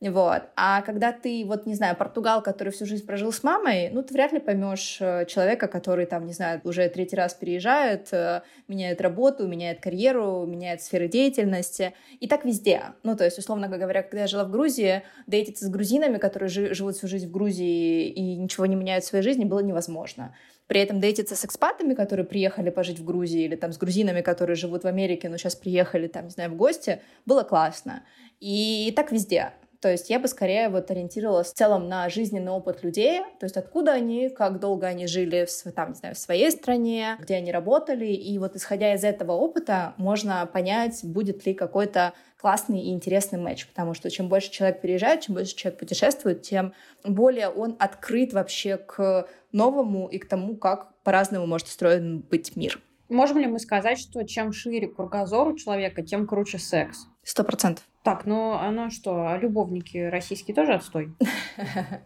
Вот. 0.00 0.44
А 0.56 0.80
когда 0.80 1.12
ты, 1.12 1.44
вот, 1.46 1.66
не 1.66 1.74
знаю, 1.74 1.94
португал, 1.94 2.42
который 2.42 2.70
всю 2.70 2.86
жизнь 2.86 3.04
прожил 3.04 3.32
с 3.32 3.42
мамой, 3.42 3.90
ну, 3.92 4.02
ты 4.02 4.14
вряд 4.14 4.32
ли 4.32 4.40
поймешь 4.40 4.96
э, 4.98 5.26
человека, 5.26 5.68
который 5.68 6.06
там, 6.06 6.24
не 6.24 6.32
знаю, 6.32 6.62
уже 6.64 6.88
третий 6.88 7.16
раз 7.16 7.34
переезжает, 7.34 8.08
э, 8.12 8.40
меняет 8.66 9.02
работу, 9.02 9.46
меняет 9.46 9.80
карьеру, 9.80 10.46
меняет 10.46 10.80
сферы 10.80 11.06
деятельности. 11.06 11.92
И 12.18 12.28
так 12.28 12.46
везде. 12.46 12.94
Ну, 13.02 13.14
то 13.14 13.24
есть, 13.24 13.38
условно 13.38 13.68
говоря, 13.68 14.02
когда 14.02 14.20
я 14.20 14.26
жила 14.26 14.44
в 14.44 14.50
Грузии, 14.50 15.02
дейтиться 15.26 15.66
с 15.66 15.68
грузинами, 15.68 16.16
которые 16.16 16.48
живут 16.48 16.96
всю 16.96 17.06
жизнь 17.06 17.28
в 17.28 17.30
Грузии 17.30 18.08
и 18.08 18.36
ничего 18.36 18.64
не 18.64 18.76
меняют 18.76 19.04
в 19.04 19.08
своей 19.08 19.22
жизни, 19.22 19.44
было 19.44 19.60
невозможно. 19.60 20.34
При 20.66 20.80
этом 20.80 21.00
дейтиться 21.00 21.36
с 21.36 21.44
экспатами, 21.44 21.92
которые 21.92 22.24
приехали 22.24 22.70
пожить 22.70 23.00
в 23.00 23.04
Грузии, 23.04 23.42
или 23.42 23.56
там 23.56 23.72
с 23.72 23.76
грузинами, 23.76 24.22
которые 24.22 24.56
живут 24.56 24.84
в 24.84 24.86
Америке, 24.86 25.28
но 25.28 25.36
сейчас 25.36 25.56
приехали 25.56 26.06
там, 26.06 26.24
не 26.24 26.30
знаю, 26.30 26.50
в 26.52 26.56
гости, 26.56 27.02
было 27.26 27.42
классно. 27.42 28.02
И 28.38 28.90
так 28.96 29.12
везде. 29.12 29.52
То 29.80 29.90
есть 29.90 30.10
я 30.10 30.18
бы 30.18 30.28
скорее 30.28 30.68
вот 30.68 30.90
ориентировалась 30.90 31.52
в 31.52 31.54
целом 31.54 31.88
на 31.88 32.08
жизненный 32.10 32.52
опыт 32.52 32.82
людей, 32.82 33.20
то 33.38 33.44
есть 33.44 33.56
откуда 33.56 33.92
они, 33.92 34.28
как 34.28 34.60
долго 34.60 34.86
они 34.86 35.06
жили 35.06 35.46
в, 35.46 35.72
там, 35.72 35.90
не 35.90 35.94
знаю, 35.94 36.14
в 36.14 36.18
своей 36.18 36.50
стране, 36.50 37.16
где 37.18 37.36
они 37.36 37.50
работали, 37.50 38.06
и 38.06 38.38
вот 38.38 38.56
исходя 38.56 38.94
из 38.94 39.04
этого 39.04 39.32
опыта 39.32 39.94
можно 39.96 40.44
понять, 40.44 41.00
будет 41.02 41.46
ли 41.46 41.54
какой-то 41.54 42.12
классный 42.38 42.80
и 42.80 42.92
интересный 42.92 43.38
матч, 43.38 43.66
потому 43.66 43.94
что 43.94 44.10
чем 44.10 44.28
больше 44.28 44.50
человек 44.50 44.82
переезжает, 44.82 45.22
чем 45.22 45.34
больше 45.34 45.56
человек 45.56 45.78
путешествует, 45.78 46.42
тем 46.42 46.74
более 47.02 47.48
он 47.48 47.76
открыт 47.78 48.34
вообще 48.34 48.76
к 48.76 49.26
новому 49.52 50.08
и 50.08 50.18
к 50.18 50.28
тому, 50.28 50.56
как 50.56 50.92
по-разному 51.04 51.46
может 51.46 51.68
устроен 51.68 52.20
быть 52.20 52.54
мир. 52.54 52.80
Можем 53.08 53.38
ли 53.38 53.46
мы 53.46 53.58
сказать, 53.58 53.98
что 53.98 54.22
чем 54.24 54.52
шире 54.52 54.88
кругозор 54.88 55.48
у 55.48 55.56
человека, 55.56 56.02
тем 56.02 56.26
круче 56.26 56.58
секс? 56.58 57.06
Сто 57.22 57.44
процентов. 57.44 57.84
Так, 58.02 58.24
ну 58.26 58.52
оно 58.52 58.90
что, 58.90 59.28
а 59.28 59.36
любовники 59.38 59.98
российские 59.98 60.54
тоже 60.54 60.74
отстой? 60.74 61.14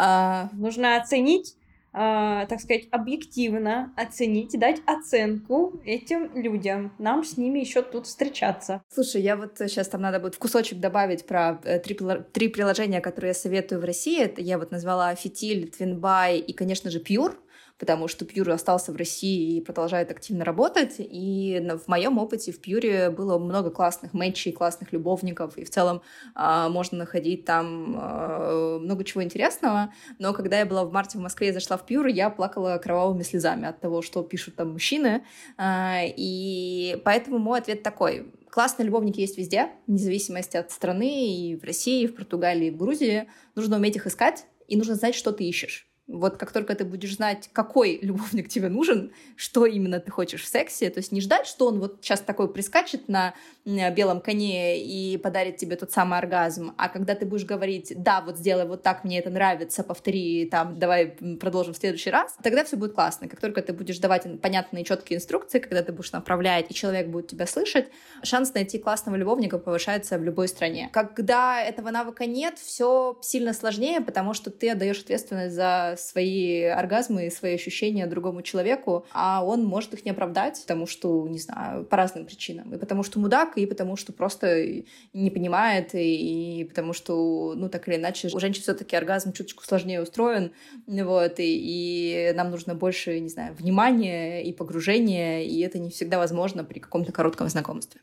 А, 0.00 0.50
нужно 0.52 0.96
оценить 0.96 1.56
Uh, 1.94 2.46
так 2.46 2.60
сказать, 2.60 2.86
объективно 2.90 3.94
оценить 3.96 4.54
и 4.54 4.58
дать 4.58 4.82
оценку 4.84 5.80
этим 5.86 6.30
людям. 6.36 6.92
Нам 6.98 7.24
с 7.24 7.38
ними 7.38 7.60
еще 7.60 7.80
тут 7.80 8.06
встречаться. 8.06 8.82
Слушай, 8.92 9.22
я 9.22 9.36
вот 9.36 9.56
сейчас 9.56 9.88
там 9.88 10.02
надо 10.02 10.20
будет 10.20 10.34
в 10.34 10.38
кусочек 10.38 10.80
добавить 10.80 11.26
про 11.26 11.58
э, 11.64 11.78
три, 11.78 11.98
три 12.32 12.48
приложения, 12.48 13.00
которые 13.00 13.30
я 13.30 13.34
советую 13.34 13.80
в 13.80 13.84
России. 13.84 14.22
Это 14.22 14.42
я 14.42 14.58
вот 14.58 14.70
назвала 14.70 15.14
Фитиль, 15.14 15.70
Твинбай 15.70 16.38
и, 16.38 16.52
конечно 16.52 16.90
же, 16.90 17.00
Pure 17.00 17.34
потому 17.78 18.08
что 18.08 18.24
Пьюр 18.24 18.50
остался 18.50 18.92
в 18.92 18.96
России 18.96 19.56
и 19.56 19.60
продолжает 19.60 20.10
активно 20.10 20.44
работать. 20.44 20.96
И 20.98 21.62
в 21.84 21.88
моем 21.88 22.18
опыте 22.18 22.52
в 22.52 22.60
Пьюре 22.60 23.10
было 23.10 23.38
много 23.38 23.70
классных 23.70 24.12
матчей, 24.12 24.52
классных 24.52 24.92
любовников, 24.92 25.56
и 25.56 25.64
в 25.64 25.70
целом 25.70 26.02
э, 26.34 26.68
можно 26.68 26.98
находить 26.98 27.44
там 27.44 27.96
э, 27.96 28.78
много 28.80 29.04
чего 29.04 29.22
интересного. 29.22 29.92
Но 30.18 30.32
когда 30.32 30.58
я 30.58 30.66
была 30.66 30.84
в 30.84 30.92
марте 30.92 31.18
в 31.18 31.20
Москве 31.20 31.48
и 31.48 31.52
зашла 31.52 31.76
в 31.76 31.86
Пьюр, 31.86 32.06
я 32.06 32.30
плакала 32.30 32.76
кровавыми 32.78 33.22
слезами 33.22 33.68
от 33.68 33.80
того, 33.80 34.02
что 34.02 34.22
пишут 34.22 34.56
там 34.56 34.72
мужчины. 34.72 35.24
Э, 35.56 36.00
и 36.04 37.00
поэтому 37.04 37.38
мой 37.38 37.60
ответ 37.60 37.82
такой. 37.82 38.32
Классные 38.50 38.86
любовники 38.86 39.20
есть 39.20 39.38
везде, 39.38 39.68
вне 39.86 39.98
зависимости 39.98 40.56
от 40.56 40.72
страны, 40.72 41.36
и 41.36 41.56
в 41.56 41.62
России, 41.62 42.02
и 42.02 42.06
в 42.08 42.16
Португалии, 42.16 42.68
и 42.68 42.70
в 42.70 42.76
Грузии. 42.76 43.28
Нужно 43.54 43.76
уметь 43.76 43.94
их 43.94 44.06
искать, 44.06 44.46
и 44.66 44.76
нужно 44.76 44.96
знать, 44.96 45.14
что 45.14 45.32
ты 45.32 45.44
ищешь. 45.44 45.87
Вот 46.08 46.38
как 46.38 46.52
только 46.52 46.74
ты 46.74 46.84
будешь 46.84 47.16
знать, 47.16 47.50
какой 47.52 47.98
любовник 48.02 48.48
тебе 48.48 48.68
нужен, 48.68 49.12
что 49.36 49.66
именно 49.66 50.00
ты 50.00 50.10
хочешь 50.10 50.42
в 50.42 50.48
сексе, 50.48 50.90
то 50.90 50.98
есть 50.98 51.12
не 51.12 51.20
ждать, 51.20 51.46
что 51.46 51.68
он 51.68 51.80
вот 51.80 51.98
сейчас 52.00 52.20
такой 52.20 52.52
прискачет 52.52 53.08
на 53.08 53.34
белом 53.64 54.20
коне 54.20 54.82
и 54.82 55.18
подарит 55.18 55.58
тебе 55.58 55.76
тот 55.76 55.92
самый 55.92 56.18
оргазм, 56.18 56.72
а 56.78 56.88
когда 56.88 57.14
ты 57.14 57.26
будешь 57.26 57.44
говорить, 57.44 57.92
да, 57.96 58.22
вот 58.22 58.38
сделай 58.38 58.66
вот 58.66 58.82
так, 58.82 59.04
мне 59.04 59.18
это 59.18 59.28
нравится, 59.28 59.84
повтори, 59.84 60.46
там, 60.46 60.78
давай 60.78 61.08
продолжим 61.38 61.74
в 61.74 61.76
следующий 61.76 62.10
раз, 62.10 62.36
тогда 62.42 62.64
все 62.64 62.76
будет 62.76 62.94
классно. 62.94 63.28
Как 63.28 63.40
только 63.40 63.60
ты 63.60 63.74
будешь 63.74 63.98
давать 63.98 64.26
понятные 64.40 64.84
четкие 64.84 65.18
инструкции, 65.18 65.58
когда 65.58 65.82
ты 65.82 65.92
будешь 65.92 66.12
направлять, 66.12 66.66
и 66.70 66.74
человек 66.74 67.08
будет 67.08 67.28
тебя 67.28 67.46
слышать, 67.46 67.88
шанс 68.22 68.54
найти 68.54 68.78
классного 68.78 69.16
любовника 69.16 69.58
повышается 69.58 70.18
в 70.18 70.24
любой 70.24 70.48
стране. 70.48 70.88
Когда 70.92 71.62
этого 71.62 71.90
навыка 71.90 72.24
нет, 72.24 72.58
все 72.58 73.18
сильно 73.20 73.52
сложнее, 73.52 74.00
потому 74.00 74.32
что 74.32 74.50
ты 74.50 74.70
отдаешь 74.70 75.00
ответственность 75.00 75.54
за 75.54 75.96
свои 75.98 76.62
оргазмы 76.64 77.26
и 77.26 77.30
свои 77.30 77.54
ощущения 77.54 78.06
другому 78.06 78.42
человеку, 78.42 79.06
а 79.12 79.44
он 79.44 79.64
может 79.64 79.94
их 79.94 80.04
не 80.04 80.10
оправдать, 80.10 80.60
потому 80.62 80.86
что, 80.86 81.26
не 81.28 81.38
знаю, 81.38 81.84
по 81.84 81.96
разным 81.96 82.26
причинам. 82.26 82.72
И 82.74 82.78
потому 82.78 83.02
что 83.02 83.20
мудак, 83.20 83.56
и 83.56 83.66
потому 83.66 83.96
что 83.96 84.12
просто 84.12 84.64
не 85.12 85.30
понимает, 85.30 85.94
и, 85.94 86.60
и 86.60 86.64
потому 86.64 86.92
что, 86.92 87.54
ну, 87.56 87.68
так 87.68 87.88
или 87.88 87.96
иначе, 87.96 88.28
у 88.32 88.40
женщин 88.40 88.62
все 88.62 88.74
таки 88.74 88.96
оргазм 88.96 89.32
чуточку 89.32 89.64
сложнее 89.64 90.02
устроен, 90.02 90.52
вот, 90.86 91.40
и, 91.40 92.30
и 92.30 92.32
нам 92.34 92.50
нужно 92.50 92.74
больше, 92.74 93.18
не 93.20 93.28
знаю, 93.28 93.54
внимания 93.54 94.42
и 94.42 94.52
погружения, 94.52 95.42
и 95.42 95.60
это 95.60 95.78
не 95.78 95.90
всегда 95.90 96.18
возможно 96.18 96.64
при 96.64 96.78
каком-то 96.78 97.12
коротком 97.12 97.48
знакомстве. 97.48 98.00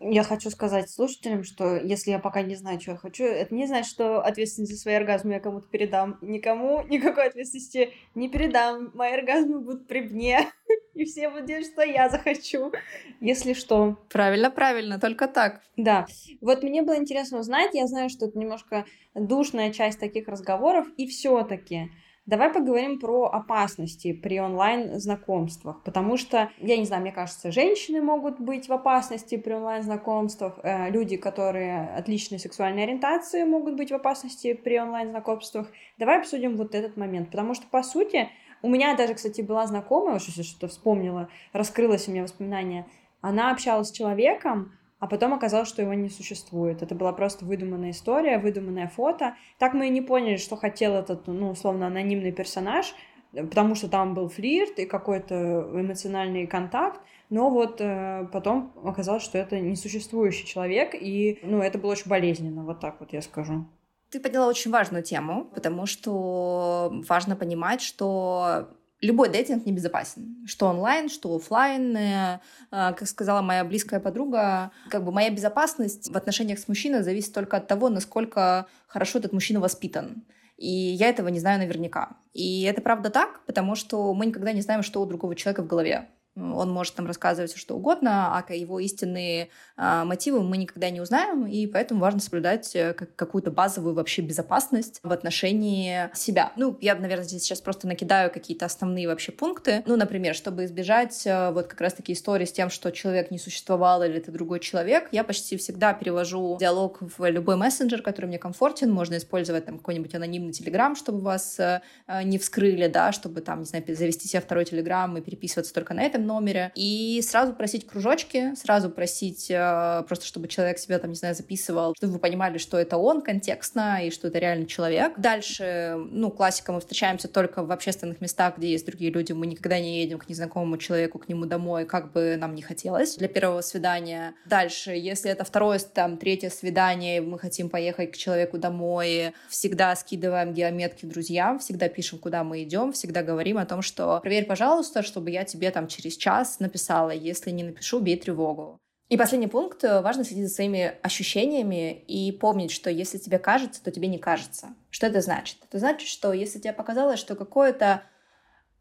Я 0.00 0.22
хочу 0.22 0.50
сказать 0.50 0.88
слушателям, 0.88 1.42
что 1.42 1.76
если 1.76 2.12
я 2.12 2.20
пока 2.20 2.42
не 2.42 2.54
знаю, 2.54 2.80
что 2.80 2.92
я 2.92 2.96
хочу, 2.96 3.24
это 3.24 3.52
не 3.52 3.66
значит, 3.66 3.90
что 3.90 4.20
ответственность 4.20 4.72
за 4.72 4.78
свои 4.78 4.94
оргазмы 4.94 5.34
я 5.34 5.40
кому-то 5.40 5.66
передам. 5.68 6.18
Никому 6.20 6.84
никакой 6.84 7.26
ответственности 7.26 7.92
не 8.14 8.28
передам. 8.28 8.92
Мои 8.94 9.12
оргазмы 9.12 9.60
будут 9.60 9.88
при 9.88 10.02
мне, 10.02 10.46
и 10.94 11.04
все 11.04 11.28
будут 11.28 11.46
делать, 11.46 11.66
что 11.66 11.82
я 11.82 12.08
захочу, 12.08 12.72
если 13.20 13.54
что. 13.54 13.96
Правильно, 14.08 14.50
правильно, 14.50 15.00
только 15.00 15.26
так. 15.26 15.62
Да. 15.76 16.06
Вот 16.40 16.62
мне 16.62 16.82
было 16.82 16.96
интересно 16.96 17.40
узнать, 17.40 17.74
я 17.74 17.86
знаю, 17.88 18.08
что 18.08 18.26
это 18.26 18.38
немножко 18.38 18.86
душная 19.14 19.72
часть 19.72 19.98
таких 19.98 20.28
разговоров, 20.28 20.86
и 20.96 21.08
все 21.08 21.42
таки 21.42 21.90
Давай 22.28 22.52
поговорим 22.52 23.00
про 23.00 23.24
опасности 23.24 24.12
при 24.12 24.38
онлайн-знакомствах, 24.38 25.82
потому 25.82 26.18
что, 26.18 26.50
я 26.58 26.76
не 26.76 26.84
знаю, 26.84 27.00
мне 27.00 27.10
кажется, 27.10 27.50
женщины 27.50 28.02
могут 28.02 28.38
быть 28.38 28.68
в 28.68 28.72
опасности 28.74 29.38
при 29.38 29.54
онлайн-знакомствах, 29.54 30.58
э, 30.62 30.90
люди, 30.90 31.16
которые 31.16 31.88
отличной 31.96 32.38
сексуальной 32.38 32.82
ориентации 32.82 33.44
могут 33.44 33.76
быть 33.76 33.90
в 33.90 33.94
опасности 33.94 34.52
при 34.52 34.78
онлайн-знакомствах. 34.78 35.68
Давай 35.96 36.18
обсудим 36.18 36.58
вот 36.58 36.74
этот 36.74 36.98
момент, 36.98 37.30
потому 37.30 37.54
что, 37.54 37.66
по 37.66 37.82
сути, 37.82 38.28
у 38.60 38.68
меня 38.68 38.94
даже, 38.94 39.14
кстати, 39.14 39.40
была 39.40 39.66
знакомая, 39.66 40.16
уж 40.16 40.26
если 40.26 40.42
что-то 40.42 40.68
вспомнила, 40.68 41.30
раскрылось 41.54 42.08
у 42.08 42.10
меня 42.10 42.24
воспоминание, 42.24 42.84
она 43.22 43.50
общалась 43.50 43.88
с 43.88 43.92
человеком, 43.92 44.77
а 44.98 45.06
потом 45.06 45.34
оказалось, 45.34 45.68
что 45.68 45.82
его 45.82 45.94
не 45.94 46.08
существует. 46.08 46.82
Это 46.82 46.94
была 46.94 47.12
просто 47.12 47.44
выдуманная 47.44 47.90
история, 47.90 48.38
выдуманное 48.38 48.88
фото. 48.88 49.36
Так 49.58 49.74
мы 49.74 49.86
и 49.86 49.90
не 49.90 50.02
поняли, 50.02 50.36
что 50.36 50.56
хотел 50.56 50.94
этот, 50.94 51.26
ну, 51.26 51.50
условно, 51.50 51.86
анонимный 51.86 52.32
персонаж, 52.32 52.94
потому 53.32 53.74
что 53.74 53.88
там 53.88 54.14
был 54.14 54.28
флирт 54.28 54.78
и 54.78 54.86
какой-то 54.86 55.70
эмоциональный 55.72 56.46
контакт, 56.46 57.00
но 57.30 57.50
вот 57.50 57.80
э, 57.80 58.26
потом 58.32 58.72
оказалось, 58.84 59.22
что 59.22 59.38
это 59.38 59.60
несуществующий 59.60 60.46
человек, 60.46 60.94
и, 60.94 61.38
ну, 61.42 61.60
это 61.60 61.78
было 61.78 61.92
очень 61.92 62.08
болезненно, 62.08 62.64
вот 62.64 62.80
так 62.80 63.00
вот 63.00 63.12
я 63.12 63.20
скажу. 63.20 63.66
Ты 64.10 64.20
подняла 64.20 64.46
очень 64.46 64.70
важную 64.70 65.02
тему, 65.02 65.44
потому 65.54 65.84
что 65.84 66.90
важно 67.06 67.36
понимать, 67.36 67.82
что 67.82 68.70
любой 69.00 69.28
дейтинг 69.28 69.66
небезопасен. 69.66 70.46
Что 70.46 70.66
онлайн, 70.66 71.08
что 71.08 71.34
офлайн. 71.34 71.96
Э, 71.96 72.40
как 72.70 73.06
сказала 73.06 73.42
моя 73.42 73.64
близкая 73.64 74.00
подруга, 74.00 74.70
как 74.90 75.04
бы 75.04 75.12
моя 75.12 75.30
безопасность 75.30 76.10
в 76.10 76.16
отношениях 76.16 76.58
с 76.58 76.68
мужчиной 76.68 77.02
зависит 77.02 77.32
только 77.32 77.56
от 77.56 77.66
того, 77.66 77.88
насколько 77.88 78.66
хорошо 78.86 79.18
этот 79.18 79.32
мужчина 79.32 79.60
воспитан. 79.60 80.24
И 80.56 80.68
я 80.70 81.08
этого 81.08 81.28
не 81.28 81.38
знаю 81.38 81.60
наверняка. 81.60 82.16
И 82.32 82.62
это 82.62 82.82
правда 82.82 83.10
так, 83.10 83.44
потому 83.46 83.76
что 83.76 84.12
мы 84.12 84.26
никогда 84.26 84.52
не 84.52 84.60
знаем, 84.60 84.82
что 84.82 85.00
у 85.00 85.06
другого 85.06 85.36
человека 85.36 85.62
в 85.62 85.68
голове. 85.68 86.08
Он 86.38 86.70
может 86.70 86.94
там 86.94 87.06
рассказывать 87.06 87.56
что 87.56 87.76
угодно, 87.76 88.36
а 88.36 88.54
его 88.54 88.80
истинные 88.80 89.48
а, 89.76 90.04
мотивы 90.04 90.42
мы 90.42 90.56
никогда 90.56 90.90
не 90.90 91.00
узнаем, 91.00 91.46
и 91.46 91.66
поэтому 91.66 92.00
важно 92.00 92.20
соблюдать 92.20 92.74
э, 92.74 92.94
какую-то 92.94 93.50
базовую 93.50 93.94
вообще 93.94 94.22
безопасность 94.22 95.00
в 95.02 95.12
отношении 95.12 96.10
себя. 96.14 96.52
Ну, 96.56 96.76
я, 96.80 96.94
наверное, 96.94 97.24
здесь 97.24 97.42
сейчас 97.42 97.60
просто 97.60 97.86
накидаю 97.86 98.30
какие-то 98.30 98.66
основные 98.66 99.08
вообще 99.08 99.32
пункты. 99.32 99.82
Ну, 99.86 99.96
например, 99.96 100.34
чтобы 100.34 100.64
избежать 100.64 101.26
э, 101.26 101.50
вот 101.52 101.66
как 101.66 101.80
раз-таки 101.80 102.12
истории 102.12 102.44
с 102.44 102.52
тем, 102.52 102.70
что 102.70 102.90
человек 102.90 103.30
не 103.30 103.38
существовал 103.38 104.02
или 104.02 104.16
это 104.16 104.32
другой 104.32 104.60
человек, 104.60 105.08
я 105.12 105.24
почти 105.24 105.56
всегда 105.56 105.92
перевожу 105.92 106.56
диалог 106.60 106.98
в 107.00 107.30
любой 107.30 107.56
мессенджер, 107.56 108.02
который 108.02 108.26
мне 108.26 108.38
комфортен. 108.38 108.90
Можно 108.90 109.16
использовать 109.16 109.66
там 109.66 109.78
какой-нибудь 109.78 110.14
анонимный 110.14 110.52
телеграм, 110.52 110.96
чтобы 110.96 111.20
вас 111.20 111.58
э, 111.60 111.80
не 112.24 112.38
вскрыли, 112.38 112.86
да, 112.88 113.12
чтобы 113.12 113.40
там, 113.40 113.60
не 113.60 113.64
знаю, 113.64 113.84
завести 113.88 114.28
себе 114.28 114.40
второй 114.40 114.64
телеграм 114.64 115.16
и 115.16 115.20
переписываться 115.20 115.72
только 115.72 115.94
на 115.94 116.02
этом 116.02 116.26
номере, 116.28 116.70
и 116.76 117.20
сразу 117.22 117.52
просить 117.52 117.86
кружочки, 117.86 118.54
сразу 118.54 118.90
просить 118.90 119.50
э, 119.50 120.04
просто, 120.06 120.26
чтобы 120.26 120.46
человек 120.46 120.78
себя 120.78 120.98
там, 120.98 121.10
не 121.10 121.16
знаю, 121.16 121.34
записывал, 121.34 121.94
чтобы 121.96 122.12
вы 122.14 122.18
понимали, 122.20 122.58
что 122.58 122.78
это 122.78 122.96
он 122.96 123.22
контекстно 123.22 124.06
и 124.06 124.10
что 124.10 124.28
это 124.28 124.38
реально 124.38 124.66
человек. 124.66 125.18
Дальше, 125.18 125.96
ну, 126.10 126.30
классика, 126.30 126.72
мы 126.72 126.80
встречаемся 126.80 127.28
только 127.28 127.64
в 127.64 127.72
общественных 127.72 128.20
местах, 128.20 128.58
где 128.58 128.70
есть 128.70 128.86
другие 128.86 129.10
люди, 129.10 129.32
мы 129.32 129.46
никогда 129.46 129.80
не 129.80 130.00
едем 130.02 130.18
к 130.18 130.28
незнакомому 130.28 130.76
человеку, 130.76 131.18
к 131.18 131.28
нему 131.28 131.46
домой, 131.46 131.84
как 131.86 132.12
бы 132.12 132.36
нам 132.38 132.54
не 132.54 132.62
хотелось 132.62 133.16
для 133.16 133.28
первого 133.28 133.62
свидания. 133.62 134.34
Дальше, 134.46 134.92
если 134.92 135.30
это 135.30 135.44
второе, 135.44 135.78
там, 135.78 136.16
третье 136.18 136.50
свидание, 136.50 137.20
мы 137.20 137.38
хотим 137.38 137.70
поехать 137.70 138.12
к 138.12 138.16
человеку 138.16 138.58
домой, 138.58 139.32
всегда 139.48 139.96
скидываем 139.96 140.52
геометки 140.52 141.06
друзьям, 141.06 141.58
всегда 141.58 141.88
пишем, 141.88 142.18
куда 142.18 142.44
мы 142.44 142.62
идем, 142.62 142.92
всегда 142.92 143.22
говорим 143.22 143.58
о 143.58 143.66
том, 143.66 143.82
что 143.82 144.20
проверь, 144.20 144.44
пожалуйста, 144.44 145.02
чтобы 145.02 145.30
я 145.30 145.44
тебе 145.44 145.70
там 145.70 145.86
через 145.86 146.07
час 146.16 146.60
написала, 146.60 147.10
если 147.10 147.50
не 147.50 147.64
напишу, 147.64 148.00
бей 148.00 148.16
тревогу. 148.16 148.78
И 149.08 149.16
последний 149.16 149.46
пункт. 149.46 149.82
Важно 149.82 150.24
следить 150.24 150.48
за 150.48 150.54
своими 150.54 150.94
ощущениями 151.02 151.92
и 151.92 152.30
помнить, 152.30 152.70
что 152.70 152.90
если 152.90 153.16
тебе 153.16 153.38
кажется, 153.38 153.82
то 153.82 153.90
тебе 153.90 154.06
не 154.06 154.18
кажется. 154.18 154.68
Что 154.90 155.06
это 155.06 155.22
значит? 155.22 155.58
Это 155.66 155.78
значит, 155.78 156.08
что 156.08 156.32
если 156.32 156.58
тебе 156.58 156.74
показалось, 156.74 157.18
что 157.18 157.34
какое-то 157.34 158.02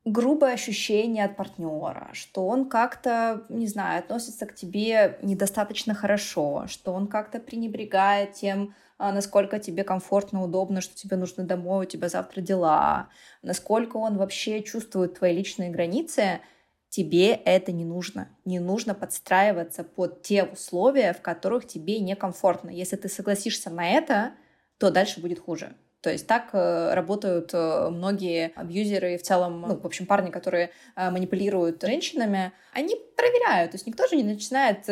грубое 0.03 0.53
ощущение 0.53 1.25
от 1.25 1.35
партнера, 1.35 2.09
что 2.13 2.47
он 2.47 2.69
как-то, 2.69 3.45
не 3.49 3.67
знаю, 3.67 3.99
относится 3.99 4.45
к 4.45 4.55
тебе 4.55 5.19
недостаточно 5.21 5.93
хорошо, 5.93 6.65
что 6.67 6.93
он 6.93 7.07
как-то 7.07 7.39
пренебрегает 7.39 8.33
тем, 8.33 8.73
а, 8.97 9.11
насколько 9.11 9.59
тебе 9.59 9.83
комфортно, 9.83 10.43
удобно, 10.43 10.81
что 10.81 10.95
тебе 10.95 11.17
нужно 11.17 11.43
домой, 11.43 11.85
у 11.85 11.89
тебя 11.89 12.09
завтра 12.09 12.41
дела, 12.41 13.09
насколько 13.41 13.97
он 13.97 14.17
вообще 14.17 14.63
чувствует 14.63 15.19
твои 15.19 15.35
личные 15.35 15.69
границы, 15.69 16.39
тебе 16.89 17.33
это 17.33 17.71
не 17.71 17.85
нужно. 17.85 18.29
Не 18.45 18.59
нужно 18.59 18.93
подстраиваться 18.93 19.83
под 19.83 20.21
те 20.21 20.43
условия, 20.43 21.13
в 21.13 21.21
которых 21.21 21.67
тебе 21.67 21.99
некомфортно. 21.99 22.69
Если 22.69 22.95
ты 22.95 23.09
согласишься 23.09 23.69
на 23.69 23.89
это, 23.89 24.33
то 24.77 24.91
дальше 24.91 25.19
будет 25.21 25.39
хуже. 25.39 25.75
То 26.07 26.13
есть 26.13 26.25
так 26.25 26.51
э, 26.53 26.93
работают 26.93 27.49
э, 27.51 27.89
многие 27.89 28.53
абьюзеры 28.55 29.17
в 29.17 29.23
целом, 29.23 29.65
ну, 29.67 29.75
в 29.75 29.85
общем, 29.85 30.05
парни, 30.05 30.31
которые 30.31 30.71
э, 30.95 31.09
манипулируют 31.11 31.81
женщинами, 31.81 32.53
они 32.71 32.95
проверяют. 33.17 33.71
То 33.71 33.75
есть 33.75 33.87
никто 33.87 34.07
же 34.07 34.15
не 34.15 34.23
начинает, 34.23 34.87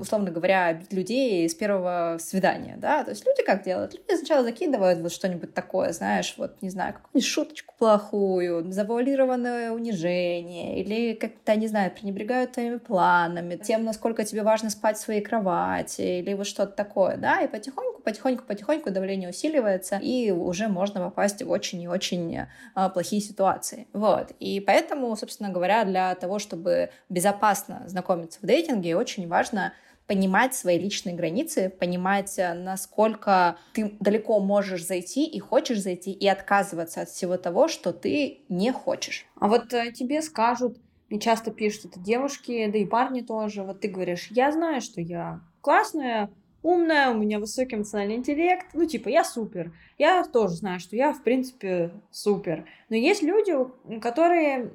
условно 0.00 0.30
говоря, 0.30 0.72
бить 0.72 0.94
людей 0.94 1.46
с 1.46 1.54
первого 1.54 2.16
свидания, 2.20 2.78
да. 2.78 3.04
То 3.04 3.10
есть 3.10 3.26
люди 3.26 3.42
как 3.44 3.64
делают? 3.64 3.92
Люди 3.92 4.16
сначала 4.16 4.44
закидывают 4.44 5.00
вот 5.00 5.12
что-нибудь 5.12 5.52
такое, 5.52 5.92
знаешь, 5.92 6.32
вот, 6.38 6.62
не 6.62 6.70
знаю, 6.70 6.94
какую-нибудь 6.94 7.28
шуточку 7.28 7.74
плохую, 7.78 8.72
завуалированное 8.72 9.72
унижение, 9.72 10.80
или 10.80 11.12
как-то, 11.12 11.54
не 11.56 11.66
знаю, 11.66 11.90
пренебрегают 11.90 12.52
твоими 12.52 12.78
планами, 12.78 13.56
тем, 13.56 13.84
насколько 13.84 14.24
тебе 14.24 14.42
важно 14.42 14.70
спать 14.70 14.96
в 14.96 15.00
своей 15.00 15.20
кровати, 15.20 16.20
или 16.20 16.32
вот 16.32 16.46
что-то 16.46 16.72
такое, 16.72 17.18
да, 17.18 17.42
и 17.42 17.48
потихоньку, 17.48 17.95
потихоньку, 18.06 18.44
потихоньку 18.44 18.92
давление 18.92 19.28
усиливается, 19.28 19.98
и 20.00 20.30
уже 20.30 20.68
можно 20.68 21.00
попасть 21.00 21.42
в 21.42 21.50
очень 21.50 21.82
и 21.82 21.88
очень 21.88 22.46
а, 22.74 22.88
плохие 22.88 23.20
ситуации. 23.20 23.88
Вот. 23.92 24.30
И 24.38 24.60
поэтому, 24.60 25.14
собственно 25.16 25.50
говоря, 25.50 25.84
для 25.84 26.14
того, 26.14 26.38
чтобы 26.38 26.90
безопасно 27.08 27.82
знакомиться 27.86 28.38
в 28.40 28.46
дейтинге, 28.46 28.96
очень 28.96 29.26
важно 29.26 29.72
понимать 30.06 30.54
свои 30.54 30.78
личные 30.78 31.16
границы, 31.16 31.68
понимать, 31.68 32.38
э, 32.38 32.54
насколько 32.54 33.56
ты 33.72 33.96
далеко 33.98 34.38
можешь 34.38 34.86
зайти 34.86 35.26
и 35.26 35.40
хочешь 35.40 35.80
зайти, 35.80 36.12
и 36.12 36.28
отказываться 36.28 37.00
от 37.00 37.08
всего 37.08 37.36
того, 37.36 37.66
что 37.66 37.92
ты 37.92 38.42
не 38.48 38.70
хочешь. 38.70 39.26
А 39.40 39.48
вот 39.48 39.74
э, 39.74 39.90
тебе 39.90 40.22
скажут, 40.22 40.78
и 41.08 41.18
часто 41.18 41.50
пишут 41.50 41.86
это 41.86 41.98
девушки, 41.98 42.70
да 42.70 42.78
и 42.78 42.84
парни 42.84 43.22
тоже, 43.22 43.64
вот 43.64 43.80
ты 43.80 43.88
говоришь, 43.88 44.28
я 44.30 44.52
знаю, 44.52 44.80
что 44.80 45.00
я 45.00 45.40
классная, 45.60 46.30
умная, 46.66 47.10
у 47.10 47.14
меня 47.14 47.38
высокий 47.38 47.76
эмоциональный 47.76 48.16
интеллект, 48.16 48.66
ну, 48.74 48.86
типа, 48.86 49.08
я 49.08 49.22
супер. 49.22 49.72
Я 49.98 50.24
тоже 50.24 50.56
знаю, 50.56 50.80
что 50.80 50.96
я, 50.96 51.12
в 51.12 51.22
принципе, 51.22 51.92
супер. 52.10 52.66
Но 52.88 52.96
есть 52.96 53.22
люди, 53.22 53.54
которые, 54.00 54.72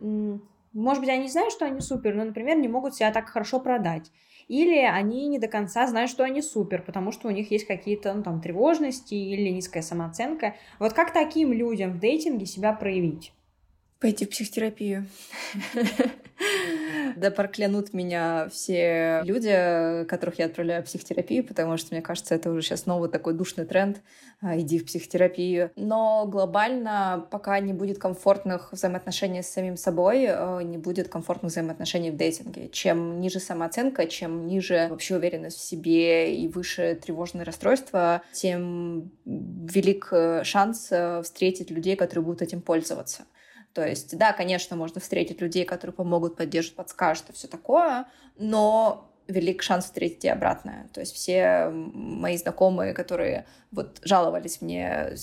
может 0.73 1.01
быть, 1.01 1.09
они 1.09 1.27
знают, 1.27 1.51
что 1.51 1.65
они 1.65 1.81
супер, 1.81 2.15
но, 2.15 2.23
например, 2.23 2.57
не 2.57 2.69
могут 2.69 2.95
себя 2.95 3.11
так 3.11 3.27
хорошо 3.27 3.59
продать. 3.59 4.09
Или 4.47 4.77
они 4.77 5.27
не 5.27 5.37
до 5.37 5.47
конца 5.47 5.85
знают, 5.85 6.09
что 6.09 6.23
они 6.23 6.41
супер, 6.41 6.81
потому 6.81 7.11
что 7.11 7.27
у 7.27 7.31
них 7.31 7.51
есть 7.51 7.67
какие-то, 7.67 8.13
ну, 8.13 8.23
там, 8.23 8.41
тревожности 8.41 9.13
или 9.13 9.49
низкая 9.49 9.83
самооценка. 9.83 10.55
Вот 10.79 10.93
как 10.93 11.11
таким 11.11 11.51
людям 11.51 11.91
в 11.91 11.99
дейтинге 11.99 12.45
себя 12.45 12.71
проявить? 12.73 13.33
Пойти 13.99 14.25
в 14.25 14.29
психотерапию. 14.29 15.05
Да 17.15 17.31
проклянут 17.31 17.93
меня 17.93 18.47
все 18.51 19.21
люди, 19.23 20.05
которых 20.05 20.39
я 20.39 20.45
отправляю 20.45 20.83
в 20.83 20.85
психотерапию, 20.85 21.45
потому 21.45 21.77
что, 21.77 21.93
мне 21.93 22.01
кажется, 22.01 22.35
это 22.35 22.51
уже 22.51 22.61
сейчас 22.61 22.85
новый 22.85 23.09
такой 23.09 23.33
душный 23.33 23.65
тренд. 23.65 24.01
А, 24.43 24.57
иди 24.57 24.79
в 24.79 24.85
психотерапию. 24.85 25.69
Но 25.75 26.25
глобально, 26.25 27.27
пока 27.29 27.59
не 27.59 27.73
будет 27.73 27.99
комфортных 27.99 28.71
взаимоотношений 28.71 29.43
с 29.43 29.49
самим 29.49 29.77
собой, 29.77 30.25
э, 30.27 30.63
не 30.63 30.79
будет 30.79 31.09
комфортных 31.09 31.51
взаимоотношений 31.51 32.09
в 32.09 32.17
дейтинге. 32.17 32.69
Чем 32.69 33.21
ниже 33.21 33.39
самооценка, 33.39 34.07
чем 34.07 34.47
ниже 34.47 34.87
вообще 34.89 35.17
уверенность 35.17 35.59
в 35.59 35.63
себе 35.63 36.35
и 36.35 36.47
выше 36.47 36.99
тревожные 36.99 37.43
расстройства, 37.43 38.23
тем 38.33 39.11
велик 39.25 40.07
э, 40.11 40.43
шанс 40.43 40.87
э, 40.89 41.21
встретить 41.21 41.69
людей, 41.69 41.95
которые 41.95 42.25
будут 42.25 42.41
этим 42.41 42.61
пользоваться. 42.61 43.25
То 43.73 43.87
есть, 43.87 44.17
да, 44.17 44.33
конечно, 44.33 44.75
можно 44.75 44.99
встретить 44.99 45.41
людей, 45.41 45.65
которые 45.65 45.93
помогут, 45.93 46.35
поддержат, 46.35 46.75
подскажут 46.75 47.29
и 47.29 47.33
все 47.33 47.47
такое, 47.47 48.05
но 48.37 49.11
велик 49.27 49.61
шанс 49.63 49.85
встретить 49.85 50.25
и 50.25 50.29
обратное. 50.29 50.89
То 50.93 50.99
есть 50.99 51.15
все 51.15 51.69
мои 51.69 52.37
знакомые, 52.37 52.93
которые 52.93 53.45
вот 53.71 53.99
жаловались 54.03 54.61
мне, 54.61 55.13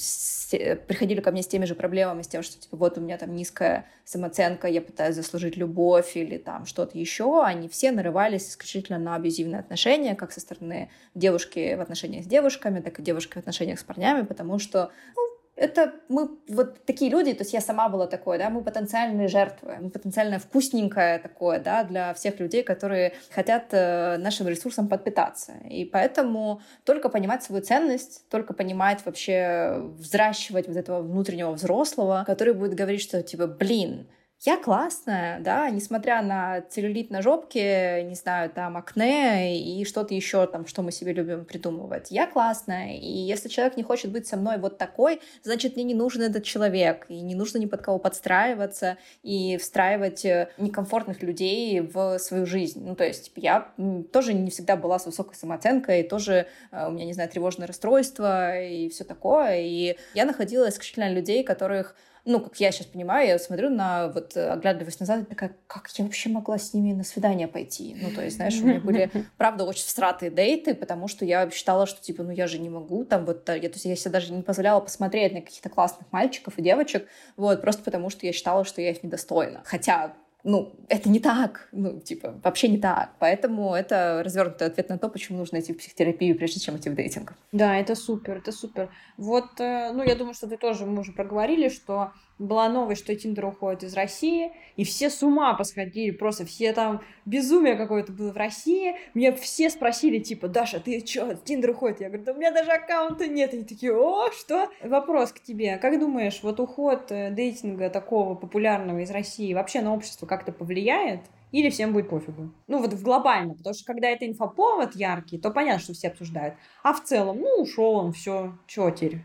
приходили 0.86 1.20
ко 1.20 1.30
мне 1.30 1.42
с 1.42 1.46
теми 1.46 1.66
же 1.66 1.74
проблемами, 1.74 2.22
с 2.22 2.28
тем, 2.28 2.42
что 2.42 2.58
типа 2.58 2.76
вот 2.76 2.96
у 2.96 3.00
меня 3.00 3.18
там 3.18 3.34
низкая 3.34 3.86
самооценка, 4.04 4.68
я 4.68 4.80
пытаюсь 4.80 5.16
заслужить 5.16 5.56
любовь 5.56 6.16
или 6.16 6.38
там 6.38 6.64
что-то 6.64 6.96
еще, 6.98 7.42
они 7.44 7.68
все 7.68 7.92
нарывались 7.92 8.48
исключительно 8.48 8.98
на 8.98 9.14
абьюзивные 9.14 9.60
отношения, 9.60 10.14
как 10.14 10.32
со 10.32 10.40
стороны 10.40 10.90
девушки 11.14 11.74
в 11.74 11.80
отношениях 11.80 12.24
с 12.24 12.28
девушками, 12.28 12.80
так 12.80 12.98
и 12.98 13.02
девушки 13.02 13.34
в 13.34 13.38
отношениях 13.38 13.78
с 13.78 13.84
парнями, 13.84 14.24
потому 14.24 14.58
что 14.58 14.90
ну, 15.14 15.22
это 15.58 15.94
мы 16.08 16.30
вот 16.48 16.84
такие 16.84 17.10
люди, 17.10 17.34
то 17.34 17.42
есть 17.42 17.52
я 17.52 17.60
сама 17.60 17.88
была 17.88 18.06
такой, 18.06 18.38
да, 18.38 18.48
мы 18.48 18.62
потенциальные 18.62 19.28
жертвы, 19.28 19.76
мы 19.80 19.90
потенциально 19.90 20.38
вкусненькое 20.38 21.18
такое, 21.18 21.58
да, 21.58 21.84
для 21.84 22.14
всех 22.14 22.38
людей, 22.38 22.62
которые 22.62 23.14
хотят 23.30 23.66
э, 23.72 24.16
нашим 24.18 24.46
ресурсом 24.46 24.88
подпитаться. 24.88 25.54
И 25.68 25.84
поэтому 25.84 26.62
только 26.84 27.08
понимать 27.08 27.42
свою 27.42 27.62
ценность, 27.62 28.28
только 28.28 28.54
понимать 28.54 29.04
вообще, 29.04 29.82
взращивать 29.98 30.68
вот 30.68 30.76
этого 30.76 31.02
внутреннего 31.02 31.50
взрослого, 31.50 32.24
который 32.26 32.54
будет 32.54 32.74
говорить, 32.74 33.02
что 33.02 33.22
типа, 33.22 33.46
блин, 33.48 34.06
я 34.40 34.56
классная, 34.56 35.40
да, 35.40 35.68
несмотря 35.68 36.22
на 36.22 36.60
целлюлит 36.60 37.10
на 37.10 37.22
жопке, 37.22 38.04
не 38.04 38.14
знаю, 38.14 38.50
там, 38.50 38.76
акне 38.76 39.58
и 39.58 39.84
что-то 39.84 40.14
еще 40.14 40.46
там, 40.46 40.64
что 40.66 40.82
мы 40.82 40.92
себе 40.92 41.12
любим 41.12 41.44
придумывать. 41.44 42.12
Я 42.12 42.28
классная, 42.28 42.94
и 42.94 43.10
если 43.10 43.48
человек 43.48 43.76
не 43.76 43.82
хочет 43.82 44.12
быть 44.12 44.28
со 44.28 44.36
мной 44.36 44.58
вот 44.58 44.78
такой, 44.78 45.20
значит, 45.42 45.74
мне 45.74 45.84
не 45.84 45.94
нужен 45.94 46.22
этот 46.22 46.44
человек, 46.44 47.06
и 47.08 47.20
не 47.20 47.34
нужно 47.34 47.58
ни 47.58 47.66
под 47.66 47.82
кого 47.82 47.98
подстраиваться 47.98 48.96
и 49.24 49.56
встраивать 49.56 50.24
э, 50.24 50.50
некомфортных 50.56 51.20
людей 51.22 51.80
в 51.80 52.18
свою 52.18 52.46
жизнь. 52.46 52.86
Ну, 52.86 52.94
то 52.94 53.04
есть, 53.04 53.32
я 53.34 53.72
тоже 54.12 54.34
не 54.34 54.50
всегда 54.50 54.76
была 54.76 55.00
с 55.00 55.06
высокой 55.06 55.34
самооценкой, 55.34 56.04
тоже 56.04 56.46
э, 56.70 56.86
у 56.86 56.92
меня, 56.92 57.06
не 57.06 57.12
знаю, 57.12 57.28
тревожное 57.28 57.66
расстройство 57.66 58.56
и 58.60 58.88
все 58.88 59.02
такое, 59.02 59.58
и 59.62 59.96
я 60.14 60.24
находила 60.24 60.68
исключительно 60.68 61.12
людей, 61.12 61.42
которых 61.42 61.96
ну, 62.24 62.40
как 62.40 62.56
я 62.60 62.72
сейчас 62.72 62.86
понимаю, 62.86 63.28
я 63.28 63.38
смотрю 63.38 63.70
на, 63.70 64.08
вот, 64.08 64.36
оглядываясь 64.36 65.00
назад, 65.00 65.28
такая, 65.28 65.56
как 65.66 65.88
я 65.96 66.04
вообще 66.04 66.28
могла 66.28 66.58
с 66.58 66.74
ними 66.74 66.92
на 66.92 67.04
свидание 67.04 67.48
пойти? 67.48 67.96
Ну, 68.00 68.10
то 68.10 68.22
есть, 68.22 68.36
знаешь, 68.36 68.60
у 68.60 68.66
меня 68.66 68.80
были, 68.80 69.10
правда, 69.36 69.64
очень 69.64 69.84
всратые 69.84 70.30
дейты, 70.30 70.74
потому 70.74 71.08
что 71.08 71.24
я 71.24 71.50
считала, 71.50 71.86
что, 71.86 72.00
типа, 72.00 72.22
ну, 72.22 72.30
я 72.30 72.46
же 72.46 72.58
не 72.58 72.70
могу, 72.70 73.04
там, 73.04 73.24
вот, 73.24 73.48
я, 73.48 73.60
то 73.60 73.74
есть, 73.74 73.84
я 73.84 73.96
себе 73.96 74.12
даже 74.12 74.32
не 74.32 74.42
позволяла 74.42 74.80
посмотреть 74.80 75.32
на 75.32 75.40
каких-то 75.40 75.68
классных 75.68 76.10
мальчиков 76.12 76.58
и 76.58 76.62
девочек, 76.62 77.06
вот, 77.36 77.60
просто 77.60 77.82
потому 77.82 78.10
что 78.10 78.26
я 78.26 78.32
считала, 78.32 78.64
что 78.64 78.80
я 78.80 78.90
их 78.90 79.02
недостойна. 79.02 79.62
Хотя 79.64 80.14
ну, 80.48 80.72
это 80.88 81.10
не 81.10 81.20
так, 81.20 81.68
ну, 81.72 82.00
типа, 82.00 82.40
вообще 82.42 82.68
не 82.68 82.78
так. 82.78 83.10
Поэтому 83.18 83.74
это 83.74 84.22
развернутый 84.24 84.66
ответ 84.66 84.88
на 84.88 84.98
то, 84.98 85.10
почему 85.10 85.38
нужно 85.38 85.60
идти 85.60 85.74
в 85.74 85.76
психотерапию, 85.76 86.36
прежде 86.36 86.58
чем 86.58 86.76
идти 86.78 86.88
в 86.88 86.94
дейтинг. 86.94 87.34
Да, 87.52 87.76
это 87.76 87.94
супер, 87.94 88.38
это 88.38 88.50
супер. 88.50 88.88
Вот, 89.18 89.60
э, 89.60 89.92
ну, 89.92 90.02
я 90.02 90.14
думаю, 90.14 90.32
что 90.32 90.46
ты 90.46 90.56
тоже, 90.56 90.86
мы 90.86 91.00
уже 91.00 91.12
проговорили, 91.12 91.68
что 91.68 92.12
была 92.38 92.68
новость, 92.68 93.02
что 93.02 93.14
Тиндер 93.14 93.46
уходит 93.46 93.84
из 93.84 93.94
России, 93.94 94.52
и 94.76 94.84
все 94.84 95.10
с 95.10 95.22
ума 95.22 95.54
посходили, 95.54 96.10
просто 96.10 96.44
все 96.44 96.72
там, 96.72 97.02
безумие 97.26 97.74
какое-то 97.74 98.12
было 98.12 98.32
в 98.32 98.36
России. 98.36 98.96
Мне 99.14 99.32
все 99.32 99.70
спросили, 99.70 100.18
типа, 100.18 100.48
Даша, 100.48 100.80
ты 100.80 101.00
чё, 101.00 101.34
Тиндер 101.34 101.70
уходит? 101.70 102.00
Я 102.00 102.08
говорю, 102.08 102.24
да 102.24 102.32
у 102.32 102.36
меня 102.36 102.50
даже 102.50 102.70
аккаунта 102.70 103.26
нет. 103.26 103.52
Они 103.54 103.64
такие, 103.64 103.92
о, 103.92 104.30
что? 104.32 104.68
Вопрос 104.82 105.32
к 105.32 105.40
тебе. 105.40 105.78
Как 105.78 105.98
думаешь, 105.98 106.40
вот 106.42 106.60
уход 106.60 107.10
э, 107.10 107.30
дейтинга 107.30 107.90
такого 107.90 108.34
популярного 108.34 109.00
из 109.00 109.10
России 109.10 109.54
вообще 109.54 109.80
на 109.80 109.94
общество 109.94 110.26
как-то 110.26 110.52
повлияет? 110.52 111.20
Или 111.50 111.70
всем 111.70 111.94
будет 111.94 112.10
пофигу? 112.10 112.52
Ну, 112.66 112.78
вот 112.78 112.92
в 112.92 113.02
глобально, 113.02 113.54
потому 113.54 113.74
что 113.74 113.84
когда 113.84 114.08
это 114.08 114.26
инфоповод 114.26 114.94
яркий, 114.94 115.38
то 115.38 115.50
понятно, 115.50 115.80
что 115.80 115.94
все 115.94 116.08
обсуждают. 116.08 116.54
А 116.82 116.92
в 116.92 117.02
целом, 117.02 117.38
ну, 117.40 117.62
ушел 117.62 117.94
он, 117.94 118.12
все, 118.12 118.52
чё 118.66 118.90
теперь? 118.90 119.22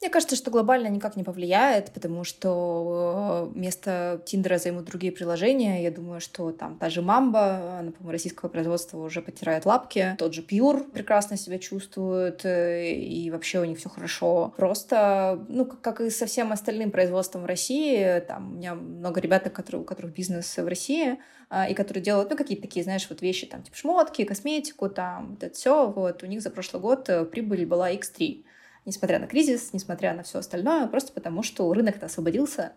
Мне 0.00 0.10
кажется, 0.10 0.36
что 0.36 0.52
глобально 0.52 0.86
никак 0.86 1.16
не 1.16 1.24
повлияет, 1.24 1.90
потому 1.90 2.22
что 2.22 3.50
э, 3.52 3.58
место 3.58 4.22
Тиндера 4.24 4.58
займут 4.58 4.84
другие 4.84 5.10
приложения. 5.12 5.82
Я 5.82 5.90
думаю, 5.90 6.20
что 6.20 6.52
там 6.52 6.78
та 6.78 6.88
же 6.88 7.02
Мамба, 7.02 7.78
она, 7.80 7.90
по-моему, 7.90 8.12
российского 8.12 8.48
производства 8.48 8.98
уже 8.98 9.22
потирает 9.22 9.66
лапки. 9.66 10.14
Тот 10.16 10.34
же 10.34 10.42
Пьюр 10.42 10.84
прекрасно 10.84 11.36
себя 11.36 11.58
чувствует, 11.58 12.44
э, 12.44 12.92
и 12.92 13.28
вообще 13.32 13.58
у 13.58 13.64
них 13.64 13.78
все 13.78 13.88
хорошо. 13.88 14.54
Просто, 14.56 15.44
ну, 15.48 15.66
как 15.66 16.00
и 16.00 16.10
со 16.10 16.26
всем 16.26 16.52
остальным 16.52 16.92
производством 16.92 17.42
в 17.42 17.46
России, 17.46 18.20
там 18.20 18.52
у 18.52 18.56
меня 18.56 18.76
много 18.76 19.20
ребят, 19.20 19.48
у 19.72 19.82
которых 19.82 20.14
бизнес 20.14 20.56
в 20.56 20.68
России, 20.68 21.18
э, 21.50 21.72
и 21.72 21.74
которые 21.74 22.04
делают, 22.04 22.30
ну, 22.30 22.36
какие-то 22.36 22.62
такие, 22.62 22.84
знаешь, 22.84 23.08
вот 23.10 23.20
вещи, 23.20 23.48
там, 23.48 23.64
типа 23.64 23.76
шмотки, 23.76 24.22
косметику, 24.22 24.88
там, 24.90 25.30
вот 25.30 25.42
это 25.42 25.54
все, 25.56 25.90
вот, 25.90 26.22
у 26.22 26.26
них 26.26 26.40
за 26.40 26.50
прошлый 26.50 26.80
год 26.80 27.10
прибыль 27.32 27.66
была 27.66 27.92
X3 27.92 28.44
несмотря 28.84 29.18
на 29.18 29.26
кризис, 29.26 29.72
несмотря 29.72 30.14
на 30.14 30.22
все 30.22 30.38
остальное, 30.38 30.86
просто 30.86 31.12
потому 31.12 31.42
что 31.42 31.72
рынок-то 31.72 32.06
освободился, 32.06 32.72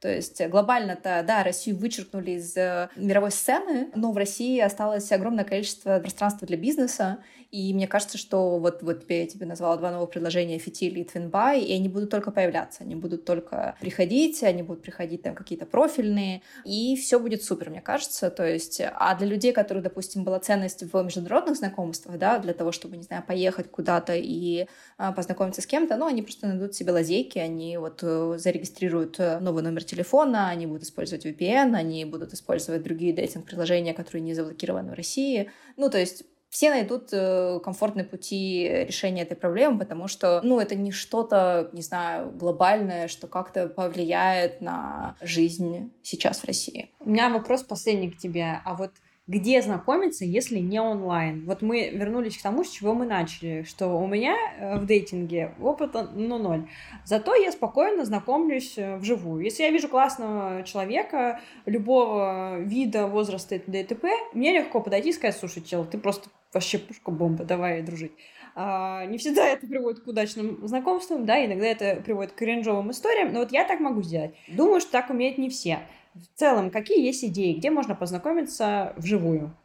То 0.00 0.14
есть 0.14 0.46
глобально-то, 0.46 1.24
да, 1.26 1.42
Россию 1.42 1.78
вычеркнули 1.78 2.32
из 2.32 2.56
э, 2.56 2.90
мировой 2.96 3.30
сцены, 3.30 3.90
но 3.94 4.12
в 4.12 4.16
России 4.16 4.60
осталось 4.60 5.10
огромное 5.10 5.44
количество 5.44 5.98
пространства 6.00 6.46
для 6.46 6.56
бизнеса, 6.56 7.18
и 7.50 7.72
мне 7.72 7.86
кажется, 7.86 8.18
что 8.18 8.58
вот, 8.58 8.82
вот 8.82 9.08
я 9.08 9.26
тебе 9.26 9.46
назвала 9.46 9.76
два 9.76 9.90
новых 9.90 10.10
предложения 10.10 10.58
Фитиль 10.58 10.98
и 10.98 11.04
Твинбай, 11.04 11.60
и 11.60 11.72
они 11.74 11.88
будут 11.88 12.10
только 12.10 12.30
появляться, 12.30 12.82
они 12.82 12.96
будут 12.96 13.24
только 13.24 13.76
приходить, 13.80 14.42
они 14.42 14.62
будут 14.62 14.82
приходить 14.82 15.22
там 15.22 15.34
какие-то 15.34 15.64
профильные, 15.64 16.42
и 16.64 16.96
все 16.96 17.18
будет 17.18 17.42
супер, 17.42 17.70
мне 17.70 17.80
кажется. 17.80 18.30
То 18.30 18.46
есть, 18.46 18.82
а 18.82 19.14
для 19.14 19.26
людей, 19.26 19.52
которые, 19.52 19.82
допустим, 19.82 20.24
была 20.24 20.40
ценность 20.40 20.82
в 20.82 21.02
международных 21.02 21.56
знакомствах, 21.56 22.18
да, 22.18 22.38
для 22.38 22.52
того, 22.52 22.72
чтобы, 22.72 22.96
не 22.96 23.04
знаю, 23.04 23.22
поехать 23.26 23.70
куда-то 23.70 24.14
и 24.14 24.66
а, 24.98 25.12
познакомиться 25.12 25.62
с 25.62 25.66
кем-то, 25.66 25.96
ну, 25.96 26.06
они 26.06 26.22
просто 26.22 26.48
найдут 26.48 26.74
себе 26.74 26.92
лазейки, 26.92 27.38
они 27.38 27.78
вот 27.78 28.00
э, 28.02 28.34
зарегистрируют 28.38 29.18
э, 29.18 29.38
новый 29.38 29.62
номер 29.62 29.84
телефона, 29.86 30.48
они 30.48 30.66
будут 30.66 30.82
использовать 30.82 31.24
VPN, 31.24 31.74
они 31.74 32.04
будут 32.04 32.32
использовать 32.32 32.82
другие 32.82 33.12
дейтинг-приложения, 33.12 33.94
которые 33.94 34.22
не 34.22 34.34
заблокированы 34.34 34.90
в 34.90 34.94
России. 34.94 35.50
Ну, 35.76 35.90
то 35.90 35.98
есть 35.98 36.24
все 36.48 36.70
найдут 36.70 37.08
э, 37.12 37.60
комфортные 37.62 38.04
пути 38.04 38.68
решения 38.86 39.22
этой 39.22 39.36
проблемы, 39.36 39.78
потому 39.78 40.08
что, 40.08 40.40
ну, 40.42 40.60
это 40.60 40.74
не 40.74 40.92
что-то, 40.92 41.68
не 41.72 41.82
знаю, 41.82 42.30
глобальное, 42.30 43.08
что 43.08 43.26
как-то 43.26 43.68
повлияет 43.68 44.60
на 44.60 45.16
жизнь 45.20 45.92
сейчас 46.02 46.38
в 46.38 46.44
России. 46.44 46.90
У 47.00 47.10
меня 47.10 47.28
вопрос 47.28 47.62
последний 47.62 48.10
к 48.10 48.16
тебе. 48.16 48.60
А 48.64 48.74
вот 48.74 48.92
где 49.26 49.60
знакомиться, 49.60 50.24
если 50.24 50.58
не 50.58 50.80
онлайн. 50.80 51.44
Вот 51.46 51.60
мы 51.60 51.90
вернулись 51.90 52.38
к 52.38 52.42
тому, 52.42 52.62
с 52.62 52.70
чего 52.70 52.94
мы 52.94 53.06
начали, 53.06 53.64
что 53.64 53.88
у 53.88 54.06
меня 54.06 54.36
э, 54.58 54.78
в 54.78 54.86
дейтинге 54.86 55.54
опыта 55.60 56.08
ну 56.14 56.38
ноль. 56.38 56.68
Зато 57.04 57.34
я 57.34 57.50
спокойно 57.50 58.04
знакомлюсь 58.04 58.78
э, 58.78 58.96
вживую. 58.98 59.42
Если 59.42 59.64
я 59.64 59.70
вижу 59.70 59.88
классного 59.88 60.62
человека 60.62 61.40
любого 61.64 62.60
вида, 62.60 63.08
возраста 63.08 63.56
и 63.56 63.58
т.д. 63.58 63.96
мне 64.32 64.52
легко 64.52 64.80
подойти 64.80 65.10
и 65.10 65.12
сказать, 65.12 65.36
слушай, 65.36 65.62
чел, 65.62 65.84
ты 65.84 65.98
просто 65.98 66.28
вообще 66.52 66.78
пушка-бомба, 66.78 67.44
давай 67.44 67.82
дружить. 67.82 68.12
А, 68.54 69.04
не 69.04 69.18
всегда 69.18 69.46
это 69.46 69.66
приводит 69.66 70.02
к 70.02 70.06
удачным 70.06 70.66
знакомствам, 70.66 71.26
да, 71.26 71.44
иногда 71.44 71.66
это 71.66 72.00
приводит 72.00 72.32
к 72.32 72.36
кринжовым 72.36 72.90
историям, 72.90 73.32
но 73.32 73.40
вот 73.40 73.52
я 73.52 73.64
так 73.64 73.80
могу 73.80 74.02
сделать. 74.02 74.34
Думаю, 74.48 74.80
что 74.80 74.92
так 74.92 75.10
умеют 75.10 75.36
не 75.36 75.50
все. 75.50 75.80
В 76.16 76.38
целом, 76.38 76.70
какие 76.70 77.04
есть 77.04 77.24
идеи, 77.24 77.54
где 77.54 77.70
можно 77.70 77.94
познакомиться 77.94 78.94
вживую? 78.96 79.56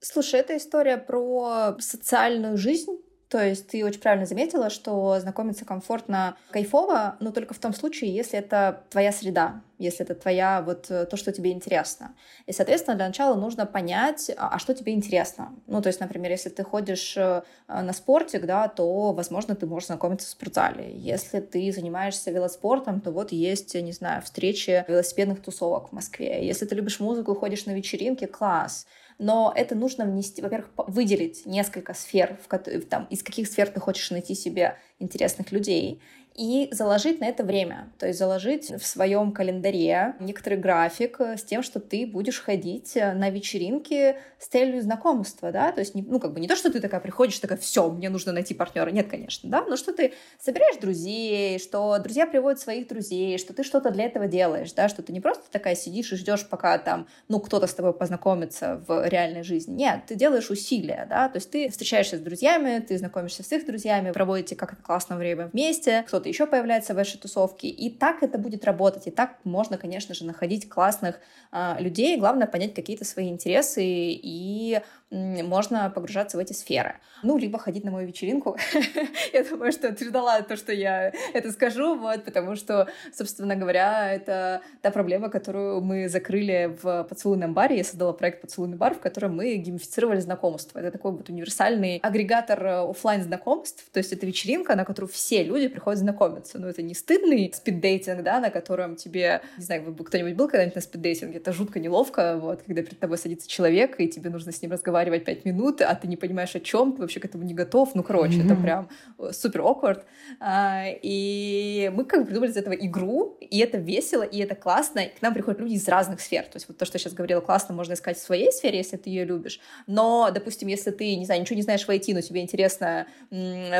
Слушай, 0.00 0.40
это 0.40 0.56
история 0.56 0.98
про 0.98 1.76
социальную 1.78 2.56
жизнь, 2.56 2.98
то 3.34 3.44
есть 3.44 3.66
ты 3.66 3.84
очень 3.84 3.98
правильно 3.98 4.26
заметила, 4.26 4.70
что 4.70 5.18
знакомиться 5.18 5.64
комфортно, 5.64 6.36
кайфово, 6.52 7.16
но 7.18 7.32
только 7.32 7.52
в 7.52 7.58
том 7.58 7.74
случае, 7.74 8.14
если 8.14 8.38
это 8.38 8.84
твоя 8.90 9.10
среда, 9.10 9.60
если 9.76 10.04
это 10.04 10.14
твоя 10.14 10.62
вот 10.62 10.88
э, 10.88 11.04
то, 11.06 11.16
что 11.16 11.32
тебе 11.32 11.50
интересно. 11.50 12.14
И, 12.46 12.52
соответственно, 12.52 12.96
для 12.96 13.08
начала 13.08 13.34
нужно 13.34 13.66
понять, 13.66 14.30
а, 14.36 14.50
а 14.54 14.58
что 14.60 14.72
тебе 14.72 14.92
интересно. 14.92 15.52
Ну, 15.66 15.82
то 15.82 15.88
есть, 15.88 15.98
например, 15.98 16.30
если 16.30 16.48
ты 16.48 16.62
ходишь 16.62 17.16
э, 17.16 17.42
на 17.66 17.92
спортик, 17.92 18.46
да, 18.46 18.68
то, 18.68 19.12
возможно, 19.12 19.56
ты 19.56 19.66
можешь 19.66 19.88
знакомиться 19.88 20.28
в 20.28 20.30
спортзале. 20.30 20.96
Если 20.96 21.40
ты 21.40 21.72
занимаешься 21.72 22.30
велоспортом, 22.30 23.00
то 23.00 23.10
вот 23.10 23.32
есть, 23.32 23.74
не 23.74 23.90
знаю, 23.90 24.22
встречи 24.22 24.84
велосипедных 24.86 25.42
тусовок 25.42 25.88
в 25.88 25.92
Москве. 25.92 26.46
Если 26.46 26.66
ты 26.66 26.76
любишь 26.76 27.00
музыку 27.00 27.34
ходишь 27.34 27.66
на 27.66 27.72
вечеринки, 27.72 28.26
класс 28.26 28.86
но 29.18 29.52
это 29.54 29.74
нужно 29.74 30.04
внести, 30.04 30.42
во-первых, 30.42 30.70
выделить 30.76 31.46
несколько 31.46 31.94
сфер, 31.94 32.38
в, 32.46 32.82
там, 32.86 33.06
из 33.06 33.22
каких 33.22 33.48
сфер 33.48 33.68
ты 33.68 33.80
хочешь 33.80 34.10
найти 34.10 34.34
себе 34.34 34.78
интересных 34.98 35.52
людей, 35.52 36.00
и 36.34 36.68
заложить 36.72 37.20
на 37.20 37.26
это 37.26 37.44
время. 37.44 37.92
То 37.98 38.06
есть 38.06 38.18
заложить 38.18 38.70
в 38.70 38.84
своем 38.84 39.32
календаре 39.32 40.16
некоторый 40.18 40.58
график 40.58 41.20
э, 41.20 41.36
с 41.36 41.44
тем, 41.44 41.62
что 41.62 41.78
ты 41.78 42.06
будешь 42.06 42.40
ходить 42.40 42.96
э, 42.96 43.12
на 43.12 43.30
вечеринки 43.30 44.16
с 44.40 44.48
целью 44.48 44.82
знакомства, 44.82 45.52
да, 45.52 45.70
то 45.72 45.80
есть, 45.80 45.94
ну, 45.94 46.18
как 46.18 46.34
бы 46.34 46.40
не 46.40 46.48
то, 46.48 46.56
что 46.56 46.70
ты 46.70 46.80
такая 46.80 47.00
приходишь, 47.00 47.38
такая, 47.38 47.56
все, 47.56 47.88
мне 47.88 48.10
нужно 48.10 48.32
найти 48.32 48.52
партнера, 48.52 48.90
нет, 48.90 49.08
конечно, 49.08 49.48
да, 49.48 49.64
но 49.64 49.76
что 49.76 49.92
ты 49.92 50.12
собираешь 50.40 50.76
друзей, 50.76 51.58
что 51.58 51.98
друзья 51.98 52.26
приводят 52.26 52.60
своих 52.60 52.88
друзей, 52.88 53.38
что 53.38 53.54
ты 53.54 53.62
что-то 53.62 53.90
для 53.90 54.04
этого 54.04 54.26
делаешь, 54.26 54.72
да, 54.72 54.88
что 54.88 55.02
ты 55.02 55.12
не 55.12 55.20
просто 55.20 55.44
такая 55.50 55.76
сидишь 55.76 56.12
и 56.12 56.16
ждешь, 56.16 56.46
пока 56.48 56.76
там, 56.78 57.06
ну, 57.28 57.40
кто-то 57.40 57.66
с 57.66 57.74
тобой 57.74 57.94
познакомится 57.94 58.84
в 58.86 59.06
реальной 59.08 59.44
жизни, 59.44 59.74
нет, 59.74 60.00
ты 60.08 60.16
делаешь 60.16 60.50
усилия, 60.50 61.06
да, 61.08 61.28
то 61.28 61.36
есть 61.36 61.50
ты 61.50 61.70
встречаешься 61.70 62.18
с 62.18 62.20
друзьями, 62.20 62.80
ты 62.80 62.98
знакомишься 62.98 63.44
с 63.44 63.52
их 63.52 63.64
друзьями, 63.64 64.10
проводите 64.10 64.56
как-то 64.56 64.82
классное 64.82 65.16
время 65.16 65.46
вместе, 65.46 66.04
кто 66.06 66.23
кто-то 66.24 66.28
еще 66.30 66.46
появляется 66.46 66.94
в 66.94 66.96
вашей 66.96 67.20
тусовке, 67.20 67.68
и 67.68 67.90
так 67.90 68.22
это 68.22 68.38
будет 68.38 68.64
работать, 68.64 69.06
и 69.06 69.10
так 69.10 69.36
можно, 69.44 69.76
конечно 69.76 70.14
же, 70.14 70.24
находить 70.24 70.70
классных 70.70 71.20
а, 71.52 71.76
людей, 71.78 72.16
главное 72.18 72.46
понять 72.46 72.72
какие-то 72.72 73.04
свои 73.04 73.28
интересы 73.28 73.82
и 73.84 74.80
можно 75.14 75.90
погружаться 75.90 76.36
в 76.36 76.40
эти 76.40 76.52
сферы. 76.52 76.96
Ну, 77.22 77.38
либо 77.38 77.58
ходить 77.58 77.84
на 77.84 77.90
мою 77.90 78.06
вечеринку. 78.08 78.56
я 79.32 79.44
думаю, 79.44 79.72
что 79.72 79.92
ты 79.92 80.04
ждала 80.06 80.42
то, 80.42 80.56
что 80.56 80.72
я 80.72 81.12
это 81.32 81.52
скажу, 81.52 81.96
вот, 81.96 82.24
потому 82.24 82.56
что, 82.56 82.88
собственно 83.12 83.54
говоря, 83.56 84.12
это 84.12 84.60
та 84.82 84.90
проблема, 84.90 85.30
которую 85.30 85.80
мы 85.80 86.08
закрыли 86.08 86.76
в 86.82 87.04
поцелуйном 87.04 87.54
баре. 87.54 87.76
Я 87.76 87.84
создала 87.84 88.12
проект 88.12 88.40
«Поцелуйный 88.40 88.76
бар», 88.76 88.94
в 88.94 89.00
котором 89.00 89.36
мы 89.36 89.54
геймифицировали 89.54 90.20
знакомства. 90.20 90.80
Это 90.80 90.90
такой 90.90 91.12
вот 91.12 91.28
универсальный 91.28 91.98
агрегатор 92.02 92.64
э, 92.64 92.90
офлайн 92.90 93.22
знакомств, 93.22 93.84
то 93.92 93.98
есть 93.98 94.12
это 94.12 94.26
вечеринка, 94.26 94.74
на 94.74 94.84
которую 94.84 95.10
все 95.10 95.44
люди 95.44 95.68
приходят 95.68 96.00
знакомиться. 96.00 96.58
Но 96.58 96.68
это 96.68 96.82
не 96.82 96.94
стыдный 96.94 97.52
спиддейтинг, 97.54 98.22
да, 98.22 98.40
на 98.40 98.50
котором 98.50 98.96
тебе, 98.96 99.42
не 99.56 99.64
знаю, 99.64 99.94
кто-нибудь 99.94 100.34
был 100.34 100.48
когда-нибудь 100.48 100.74
на 100.74 100.80
спиддейтинге, 100.82 101.38
это 101.38 101.52
жутко 101.52 101.78
неловко, 101.78 102.36
вот, 102.36 102.62
когда 102.62 102.82
перед 102.82 102.98
тобой 102.98 103.16
садится 103.16 103.48
человек, 103.48 104.00
и 104.00 104.08
тебе 104.08 104.30
нужно 104.30 104.52
с 104.52 104.60
ним 104.60 104.72
разговаривать 104.72 105.03
разговаривать 105.04 105.24
пять 105.24 105.44
минут, 105.44 105.80
а 105.80 105.94
ты 105.94 106.08
не 106.08 106.16
понимаешь, 106.16 106.54
о 106.54 106.60
чем 106.60 106.92
ты 106.92 107.02
вообще 107.02 107.20
к 107.20 107.24
этому 107.24 107.44
не 107.44 107.54
готов. 107.54 107.94
Ну, 107.94 108.02
короче, 108.02 108.38
mm-hmm. 108.38 108.52
это 108.52 108.56
прям 108.56 108.88
э, 109.18 109.32
супер 109.32 109.60
awkward. 109.60 110.02
А, 110.40 110.84
и 111.02 111.90
мы 111.94 112.04
как 112.04 112.20
бы 112.20 112.26
придумали 112.26 112.50
из 112.50 112.56
этого 112.56 112.74
игру, 112.74 113.36
и 113.40 113.58
это 113.58 113.78
весело, 113.78 114.22
и 114.22 114.38
это 114.38 114.54
классно. 114.54 115.00
И 115.00 115.08
к 115.08 115.22
нам 115.22 115.34
приходят 115.34 115.60
люди 115.60 115.74
из 115.74 115.88
разных 115.88 116.20
сфер. 116.20 116.44
То 116.44 116.56
есть 116.56 116.68
вот 116.68 116.78
то, 116.78 116.84
что 116.84 116.96
я 116.96 117.00
сейчас 117.00 117.12
говорила, 117.12 117.40
классно 117.40 117.74
можно 117.74 117.94
искать 117.94 118.16
в 118.16 118.22
своей 118.22 118.50
сфере, 118.52 118.78
если 118.78 118.96
ты 118.96 119.10
ее 119.10 119.24
любишь. 119.24 119.60
Но, 119.86 120.30
допустим, 120.32 120.68
если 120.68 120.90
ты, 120.90 121.16
не 121.16 121.24
знаю, 121.24 121.40
ничего 121.40 121.56
не 121.56 121.62
знаешь 121.62 121.84
в 121.84 121.88
IT, 121.88 122.14
но 122.14 122.20
тебе 122.20 122.40
интересно 122.40 123.06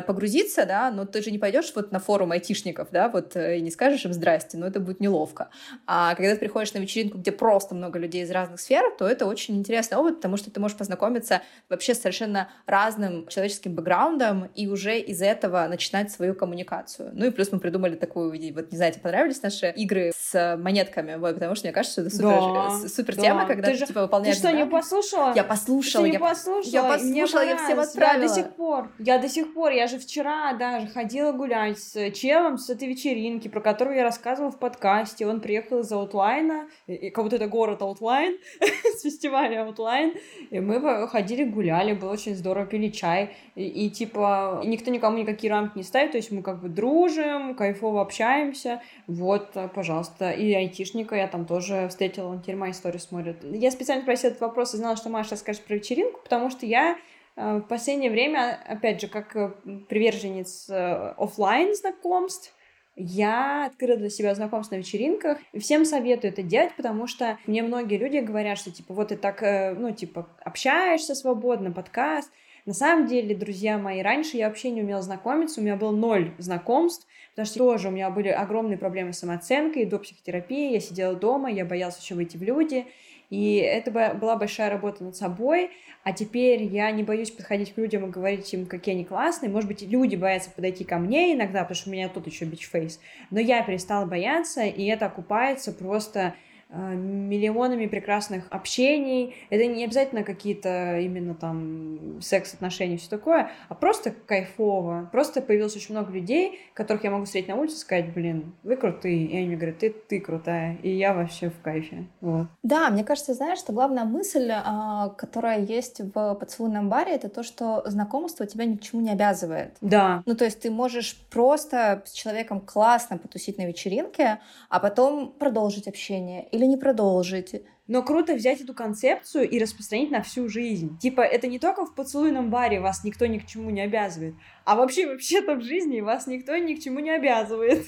погрузиться, 0.07 0.66
да, 0.66 0.91
но 0.91 1.05
ты 1.05 1.22
же 1.22 1.31
не 1.31 1.39
пойдешь 1.39 1.72
вот 1.75 1.93
на 1.93 1.99
форум 1.99 2.33
айтишников, 2.33 2.89
да, 2.91 3.09
вот 3.09 3.37
э, 3.37 3.59
и 3.59 3.61
не 3.61 3.70
скажешь 3.70 4.05
им 4.05 4.12
здрасте, 4.12 4.59
но 4.59 4.66
это 4.66 4.81
будет 4.81 5.01
неловко. 5.01 5.49
А 5.87 6.14
когда 6.14 6.35
ты 6.35 6.41
приходишь 6.41 6.72
на 6.75 6.79
вечеринку, 6.79 7.18
где 7.18 7.33
просто 7.33 7.75
много 7.75 7.99
людей 7.99 8.22
из 8.22 8.31
разных 8.31 8.61
сфер, 8.61 8.83
то 8.99 9.07
это 9.07 9.27
очень 9.27 9.57
интересный 9.57 9.99
опыт, 9.99 10.16
потому 10.16 10.37
что 10.37 10.51
ты 10.51 10.61
можешь 10.61 10.77
познакомиться 10.77 11.14
знакомиться 11.15 11.43
вообще 11.69 11.95
с 11.95 12.01
совершенно 12.01 12.49
разным 12.67 13.27
человеческим 13.29 13.75
бэкграундом 13.75 14.51
и 14.55 14.67
уже 14.67 14.99
из 14.99 15.23
этого 15.23 15.67
начинать 15.69 16.11
свою 16.11 16.35
коммуникацию. 16.35 17.11
Ну 17.15 17.27
и 17.27 17.31
плюс 17.31 17.53
мы 17.53 17.59
придумали 17.59 17.97
такую, 17.97 18.31
вот 18.31 18.71
не 18.71 18.77
знаю, 18.77 18.93
тебе 18.93 19.03
понравились 19.03 19.43
наши 19.43 19.71
игры 19.71 20.12
с 20.17 20.57
монетками, 20.59 21.17
вот, 21.17 21.35
потому 21.35 21.55
что 21.55 21.67
мне 21.67 21.73
кажется, 21.73 22.01
что 22.01 22.03
это 22.03 22.11
супер, 22.11 22.83
да, 22.83 22.89
супер 22.89 23.17
да. 23.17 23.23
тема, 23.23 23.47
когда 23.47 23.69
ты, 23.69 23.75
же, 23.75 23.87
типа 23.87 24.03
выполняешь... 24.03 24.37
Ты 24.37 24.49
что, 24.49 24.57
не 24.57 24.67
послушала? 24.67 25.33
Я 25.35 25.45
послушала. 25.45 26.05
Ты 26.05 26.11
не 26.11 26.15
я, 26.15 26.21
послушала? 26.21 26.73
Я 26.73 26.83
послушала, 26.83 27.45
я 27.45 27.57
всем 27.57 27.81
отправила. 27.81 28.23
Я 28.23 28.29
до 28.29 28.35
сих 28.35 28.57
пор, 28.57 28.93
я 28.99 29.19
до 29.19 29.29
сих 29.29 29.55
пор, 29.55 29.73
я 29.73 29.87
же 29.87 29.99
вчера 29.99 30.53
даже 30.55 30.89
ходила 30.89 31.33
гулять 31.33 31.79
с 31.79 32.11
челом 32.12 32.59
с 32.59 32.71
этой 32.71 32.89
вечеринки, 32.89 33.49
про 33.49 33.61
которую 33.61 33.97
я 33.97 34.03
рассказывала 34.03 34.51
в 34.51 34.59
подкасте. 34.59 35.27
Он 35.27 35.41
приехал 35.41 35.81
из 35.81 35.93
Outline 35.93 36.52
а, 36.52 36.69
и, 36.87 37.11
как 37.11 37.25
будто 37.25 37.37
это 37.37 37.47
город 37.47 37.83
Outline, 37.83 38.39
с 38.61 39.03
фестиваля 39.03 39.65
Outline, 39.65 40.15
и 40.51 40.61
мы 40.61 40.79
ходили, 41.09 41.45
гуляли, 41.45 41.93
было 41.93 42.13
очень 42.13 42.35
здорово, 42.35 42.67
пили 42.67 42.89
чай, 42.89 43.35
и, 43.55 43.67
и 43.67 43.91
типа 43.91 44.63
никто 44.65 44.91
никому 44.91 45.19
никакие 45.19 45.53
рамки 45.53 45.77
не 45.79 45.85
ставит, 45.85 46.13
то 46.13 46.19
есть 46.19 46.31
мы 46.31 46.43
как 46.43 46.61
бы 46.61 46.69
дружим, 46.69 47.55
кайфово 47.55 48.03
общаемся, 48.03 48.83
вот, 49.07 49.57
пожалуйста, 49.75 50.31
и 50.31 50.53
айтишника 50.53 51.15
я 51.15 51.29
там 51.29 51.47
тоже 51.47 51.89
встретила, 51.89 52.29
он 52.29 52.41
теперь 52.43 52.57
мои 52.57 52.71
истории 52.71 52.99
смотрит. 52.99 53.45
Я 53.45 53.71
специально 53.71 54.03
спросила 54.03 54.31
этот 54.31 54.41
вопрос 54.41 54.75
и 54.75 54.77
знала, 54.77 54.97
что 54.97 55.09
Маша 55.09 55.33
расскажет 55.33 55.65
про 55.65 55.75
вечеринку, 55.75 56.21
потому 56.23 56.51
что 56.51 56.67
я 56.67 56.97
э, 57.37 57.57
в 57.59 57.63
последнее 57.63 58.11
время, 58.11 58.59
опять 58.67 59.01
же, 59.01 59.09
как 59.09 59.35
э, 59.37 59.51
приверженец 59.89 60.69
э, 60.69 61.15
офлайн 61.17 61.75
знакомств, 61.75 62.55
я 62.97 63.67
открыла 63.67 63.97
для 63.97 64.11
себя 64.11 64.35
знакомств 64.35 64.73
на 64.73 64.77
вечеринках. 64.77 65.39
Всем 65.59 65.85
советую 65.85 66.33
это 66.33 66.43
делать, 66.43 66.73
потому 66.77 67.07
что 67.07 67.39
мне 67.47 67.63
многие 67.63 67.97
люди 67.97 68.19
говорят, 68.19 68.59
что 68.59 68.71
типа 68.71 68.95
вот 68.95 69.09
ты 69.09 69.17
так, 69.17 69.43
э, 69.43 69.75
ну, 69.75 69.91
типа, 69.93 70.29
общаешься 70.45 71.15
свободно, 71.15 71.73
подкаст. 71.73 72.31
На 72.67 72.73
самом 72.73 73.07
деле, 73.07 73.35
друзья 73.35 73.77
мои, 73.77 74.01
раньше 74.01 74.39
я 74.39 74.49
вообще 74.49 74.71
не 74.71 74.83
умела 74.83 75.03
знакомиться, 75.03 75.61
у 75.61 75.65
меня 75.65 75.77
было 75.77 75.91
ноль 75.91 76.33
знакомств, 76.39 77.07
потому 77.31 77.47
что 77.47 77.59
тоже 77.59 77.89
у 77.89 77.91
меня 77.91 78.09
были 78.09 78.29
огромные 78.29 78.79
проблемы 78.79 79.13
с 79.13 79.19
самооценкой, 79.19 79.85
до 79.85 79.99
психотерапии, 79.99 80.73
я 80.73 80.81
сидела 80.81 81.15
дома, 81.15 81.51
я 81.51 81.67
боялась 81.67 81.99
еще 81.99 82.15
выйти 82.15 82.39
в 82.39 82.43
люди, 82.43 82.87
И 83.35 83.57
это 83.57 83.91
была 83.91 84.37
большая 84.37 84.70
работа 84.70 85.03
над 85.03 85.16
собой, 85.16 85.72
а 86.05 86.12
теперь 86.12 86.62
я 86.62 86.89
не 86.93 87.03
боюсь 87.03 87.32
подходить 87.32 87.74
к 87.74 87.78
людям 87.78 88.07
и 88.07 88.11
говорить 88.11 88.55
им, 88.55 88.64
какие 88.64 88.95
они 88.95 89.05
классные. 89.05 89.51
Может 89.51 89.66
быть, 89.66 89.82
люди 89.82 90.14
боятся 90.14 90.51
подойти 90.53 90.85
ко 90.85 90.99
мне 90.99 91.35
иногда, 91.35 91.62
потому 91.62 91.74
что 91.74 91.91
у 91.91 91.93
меня 91.93 92.09
тут 92.09 92.28
еще 92.28 92.45
бичфейс. 92.45 93.01
Но 93.32 93.41
я 93.41 93.64
перестала 93.64 94.07
бояться, 94.07 94.62
и 94.62 94.85
это 94.85 95.07
окупается 95.07 95.72
просто 95.72 96.35
миллионами 96.75 97.87
прекрасных 97.87 98.47
общений. 98.51 99.35
Это 99.51 99.66
не 99.66 99.85
обязательно 99.85 100.25
какие-то 100.25 100.99
именно 100.99 101.35
там 101.35 102.20
секс-отношения, 102.20 102.97
все 102.97 103.09
такое, 103.09 103.51
а 103.68 103.75
просто 103.75 104.11
кайфово. 104.11 105.09
Просто 105.12 105.41
появилось 105.41 105.77
очень 105.77 105.95
много 105.95 106.12
людей, 106.12 106.59
которых 106.75 107.05
я 107.05 107.11
могу 107.11 107.25
встретить 107.25 107.49
на 107.49 107.57
улице 107.57 107.77
и 107.77 107.79
сказать, 107.79 108.12
блин, 108.12 108.55
вы 108.62 108.77
крутые. 108.77 109.27
И 109.27 109.37
они 109.37 109.47
мне 109.49 109.57
говорят, 109.57 109.79
ты, 109.79 109.91
ты 109.91 110.20
крутая. 110.20 110.77
И 110.83 110.91
я 110.91 111.14
вообще 111.14 111.51
в 111.51 111.61
кайфе. 111.61 112.07
Вот. 112.20 112.49
Да, 112.62 112.91
мне 112.91 113.05
кажется, 113.05 113.35
знаешь, 113.35 113.59
что 113.59 113.72
главная 113.72 114.05
мысль, 114.05 114.51
а, 114.53 115.11
которая 115.11 115.61
есть 115.61 116.01
в 116.01 116.35
поцелуйном 116.35 116.89
баре, 116.89 117.14
это 117.14 117.29
то, 117.29 117.43
что 117.43 117.83
знакомство 117.87 118.47
тебя 118.47 118.64
ни 118.64 118.77
к 118.77 118.83
чему 118.83 119.03
не 119.03 119.11
обязывает. 119.11 119.77
Да. 119.81 120.22
Ну, 120.27 120.35
то 120.35 120.45
есть 120.45 120.61
ты 120.61 120.70
можешь 120.70 121.16
просто 121.31 122.03
с 122.05 122.12
человеком 122.12 122.61
классно 122.61 123.18
потусить 123.18 123.59
на 123.59 123.66
вечеринке, 123.66 124.41
а 124.68 124.81
потом 124.81 125.33
продолжить 125.33 125.89
общение. 125.89 126.49
Или 126.49 126.64
или 126.65 126.71
не 126.71 126.77
продолжите. 126.77 127.62
Но 127.87 128.03
круто 128.03 128.35
взять 128.35 128.62
эту 128.62 128.73
концепцию 128.73 129.49
и 129.49 129.59
распространить 129.59 130.11
на 130.11 130.23
всю 130.23 130.49
жизнь. 130.49 130.99
Типа, 130.99 131.21
это 131.21 131.47
не 131.47 131.59
только 131.59 131.85
в 131.85 131.95
поцелуйном 131.95 132.51
баре 132.51 132.81
вас 132.81 133.05
никто 133.05 133.27
ни 133.27 133.39
к 133.39 133.47
чему 133.47 133.69
не 133.69 133.83
обязывает, 133.83 134.35
а 134.65 134.77
вообще, 134.77 135.07
вообще-то 135.07 135.57
в 135.57 135.62
жизни 135.62 136.01
вас 136.01 136.27
никто 136.27 136.57
ни 136.57 136.75
к 136.75 136.83
чему 136.83 137.01
не 137.01 137.11
обязывает. 137.11 137.87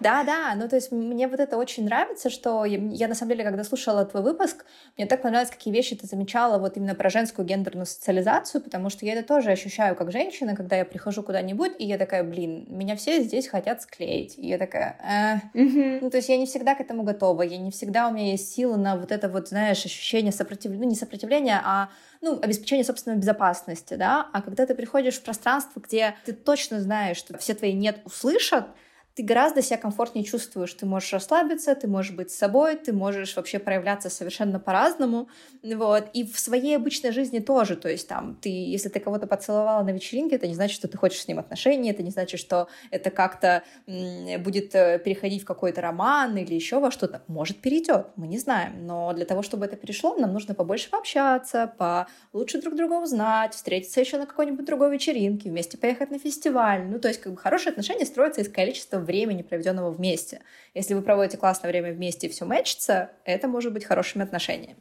Да, 0.00 0.24
да, 0.24 0.54
ну 0.56 0.68
то 0.68 0.76
есть 0.76 0.92
мне 0.92 1.26
вот 1.26 1.40
это 1.40 1.56
очень 1.56 1.84
нравится, 1.84 2.28
что 2.30 2.64
я, 2.64 2.78
я 2.78 3.08
на 3.08 3.14
самом 3.14 3.30
деле, 3.30 3.44
когда 3.44 3.64
слушала 3.64 4.04
твой 4.04 4.22
выпуск, 4.22 4.64
мне 4.96 5.06
так 5.06 5.22
понравилось, 5.22 5.50
какие 5.50 5.72
вещи 5.72 5.96
ты 5.96 6.06
замечала 6.06 6.58
вот 6.58 6.76
именно 6.76 6.94
про 6.94 7.08
женскую 7.08 7.46
гендерную 7.46 7.86
социализацию, 7.86 8.62
потому 8.62 8.90
что 8.90 9.06
я 9.06 9.14
это 9.14 9.26
тоже 9.26 9.50
ощущаю 9.50 9.96
как 9.96 10.12
женщина, 10.12 10.54
когда 10.54 10.76
я 10.76 10.84
прихожу 10.84 11.22
куда-нибудь, 11.22 11.72
и 11.78 11.86
я 11.86 11.98
такая, 11.98 12.24
блин, 12.24 12.66
меня 12.68 12.94
все 12.96 13.22
здесь 13.22 13.48
хотят 13.48 13.82
склеить. 13.82 14.38
И 14.38 14.46
я 14.46 14.58
такая, 14.58 15.42
э. 15.54 15.58
угу. 15.58 15.98
ну 16.02 16.10
то 16.10 16.18
есть 16.18 16.28
я 16.28 16.36
не 16.36 16.46
всегда 16.46 16.74
к 16.74 16.80
этому 16.80 17.02
готова, 17.02 17.42
я 17.42 17.56
не 17.58 17.70
всегда 17.70 18.08
у 18.08 18.12
меня 18.12 18.32
есть 18.32 18.54
силы 18.54 18.76
на 18.76 18.96
вот 18.96 19.12
это 19.12 19.28
вот, 19.28 19.48
знаешь, 19.48 19.84
ощущение 19.84 20.32
сопротивления, 20.32 20.84
ну 20.84 20.90
не 20.90 20.96
сопротивления, 20.96 21.60
а 21.64 21.88
ну, 22.24 22.38
обеспечение 22.40 22.84
собственной 22.84 23.18
безопасности, 23.18 23.94
да, 23.94 24.30
а 24.32 24.40
когда 24.40 24.64
ты 24.64 24.74
приходишь 24.74 25.16
в 25.16 25.22
пространство, 25.22 25.78
где 25.78 26.16
ты 26.24 26.32
точно 26.32 26.80
знаешь, 26.80 27.18
что 27.18 27.36
все 27.36 27.54
твои 27.54 27.74
«нет» 27.74 28.00
услышат, 28.06 28.66
ты 29.14 29.22
гораздо 29.22 29.62
себя 29.62 29.76
комфортнее 29.76 30.24
чувствуешь. 30.24 30.74
Ты 30.74 30.86
можешь 30.86 31.12
расслабиться, 31.12 31.74
ты 31.74 31.86
можешь 31.86 32.12
быть 32.12 32.32
собой, 32.32 32.74
ты 32.74 32.92
можешь 32.92 33.36
вообще 33.36 33.60
проявляться 33.60 34.10
совершенно 34.10 34.58
по-разному. 34.58 35.28
Вот. 35.62 36.08
И 36.12 36.24
в 36.24 36.38
своей 36.38 36.76
обычной 36.76 37.12
жизни 37.12 37.38
тоже. 37.38 37.76
То 37.76 37.88
есть 37.88 38.08
там, 38.08 38.36
ты, 38.40 38.48
если 38.48 38.88
ты 38.88 38.98
кого-то 38.98 39.28
поцеловала 39.28 39.84
на 39.84 39.90
вечеринке, 39.90 40.34
это 40.34 40.48
не 40.48 40.54
значит, 40.54 40.74
что 40.74 40.88
ты 40.88 40.98
хочешь 40.98 41.22
с 41.22 41.28
ним 41.28 41.38
отношения, 41.38 41.92
это 41.92 42.02
не 42.02 42.10
значит, 42.10 42.40
что 42.40 42.68
это 42.90 43.10
как-то 43.10 43.62
будет 43.86 44.74
э, 44.74 44.98
переходить 44.98 45.42
в 45.42 45.46
какой-то 45.46 45.80
роман 45.80 46.36
или 46.36 46.54
еще 46.54 46.80
во 46.80 46.90
что-то. 46.90 47.22
Может, 47.28 47.58
перейдет, 47.58 48.08
мы 48.16 48.26
не 48.26 48.38
знаем. 48.38 48.84
Но 48.84 49.12
для 49.12 49.26
того, 49.26 49.42
чтобы 49.42 49.66
это 49.66 49.76
перешло, 49.76 50.16
нам 50.16 50.32
нужно 50.32 50.54
побольше 50.54 50.90
пообщаться, 50.90 51.72
по 51.78 52.08
лучше 52.32 52.60
друг 52.60 52.74
друга 52.74 52.94
узнать, 52.94 53.54
встретиться 53.54 54.00
еще 54.00 54.18
на 54.18 54.26
какой-нибудь 54.26 54.64
другой 54.64 54.90
вечеринке, 54.90 55.50
вместе 55.50 55.78
поехать 55.78 56.10
на 56.10 56.18
фестиваль. 56.18 56.84
Ну, 56.88 56.98
то 56.98 57.06
есть, 57.06 57.20
как 57.20 57.32
бы 57.32 57.38
хорошие 57.38 57.70
отношения 57.70 58.04
строятся 58.04 58.40
из 58.40 58.48
количества 58.48 59.03
времени, 59.04 59.42
проведенного 59.42 59.90
вместе. 59.90 60.40
Если 60.74 60.94
вы 60.94 61.02
проводите 61.02 61.36
классное 61.36 61.70
время 61.70 61.92
вместе 61.92 62.26
и 62.26 62.30
все 62.30 62.44
мэчится, 62.44 63.12
это 63.24 63.48
может 63.48 63.72
быть 63.72 63.84
хорошими 63.84 64.24
отношениями. 64.24 64.76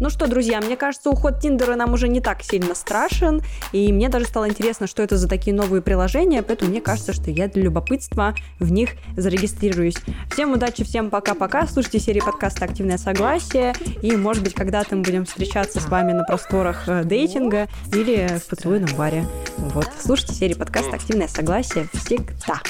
Ну 0.00 0.08
что, 0.08 0.26
друзья, 0.26 0.62
мне 0.62 0.78
кажется, 0.78 1.10
уход 1.10 1.40
Тиндера 1.40 1.76
нам 1.76 1.92
уже 1.92 2.08
не 2.08 2.22
так 2.22 2.42
сильно 2.42 2.74
страшен, 2.74 3.42
и 3.72 3.92
мне 3.92 4.08
даже 4.08 4.24
стало 4.24 4.48
интересно, 4.48 4.86
что 4.86 5.02
это 5.02 5.18
за 5.18 5.28
такие 5.28 5.54
новые 5.54 5.82
приложения, 5.82 6.42
поэтому 6.42 6.70
мне 6.70 6.80
кажется, 6.80 7.12
что 7.12 7.30
я 7.30 7.48
для 7.48 7.64
любопытства 7.64 8.34
в 8.58 8.72
них 8.72 8.92
зарегистрируюсь. 9.18 9.96
Всем 10.32 10.52
удачи, 10.52 10.84
всем 10.84 11.10
пока-пока, 11.10 11.66
слушайте 11.66 11.98
серии 11.98 12.20
подкаста 12.20 12.64
«Активное 12.64 12.96
согласие», 12.96 13.74
и, 14.00 14.16
может 14.16 14.42
быть, 14.42 14.54
когда-то 14.54 14.96
мы 14.96 15.02
будем 15.02 15.26
встречаться 15.26 15.80
с 15.80 15.86
вами 15.86 16.12
на 16.12 16.24
просторах 16.24 16.88
э, 16.88 17.04
дейтинга 17.04 17.68
или 17.92 18.26
в 18.38 18.48
поцелуйном 18.48 18.96
баре. 18.96 19.26
Вот, 19.58 19.88
слушайте 20.00 20.32
серии 20.32 20.54
подкаста 20.54 20.96
«Активное 20.96 21.28
согласие» 21.28 21.86
всегда. 21.92 22.62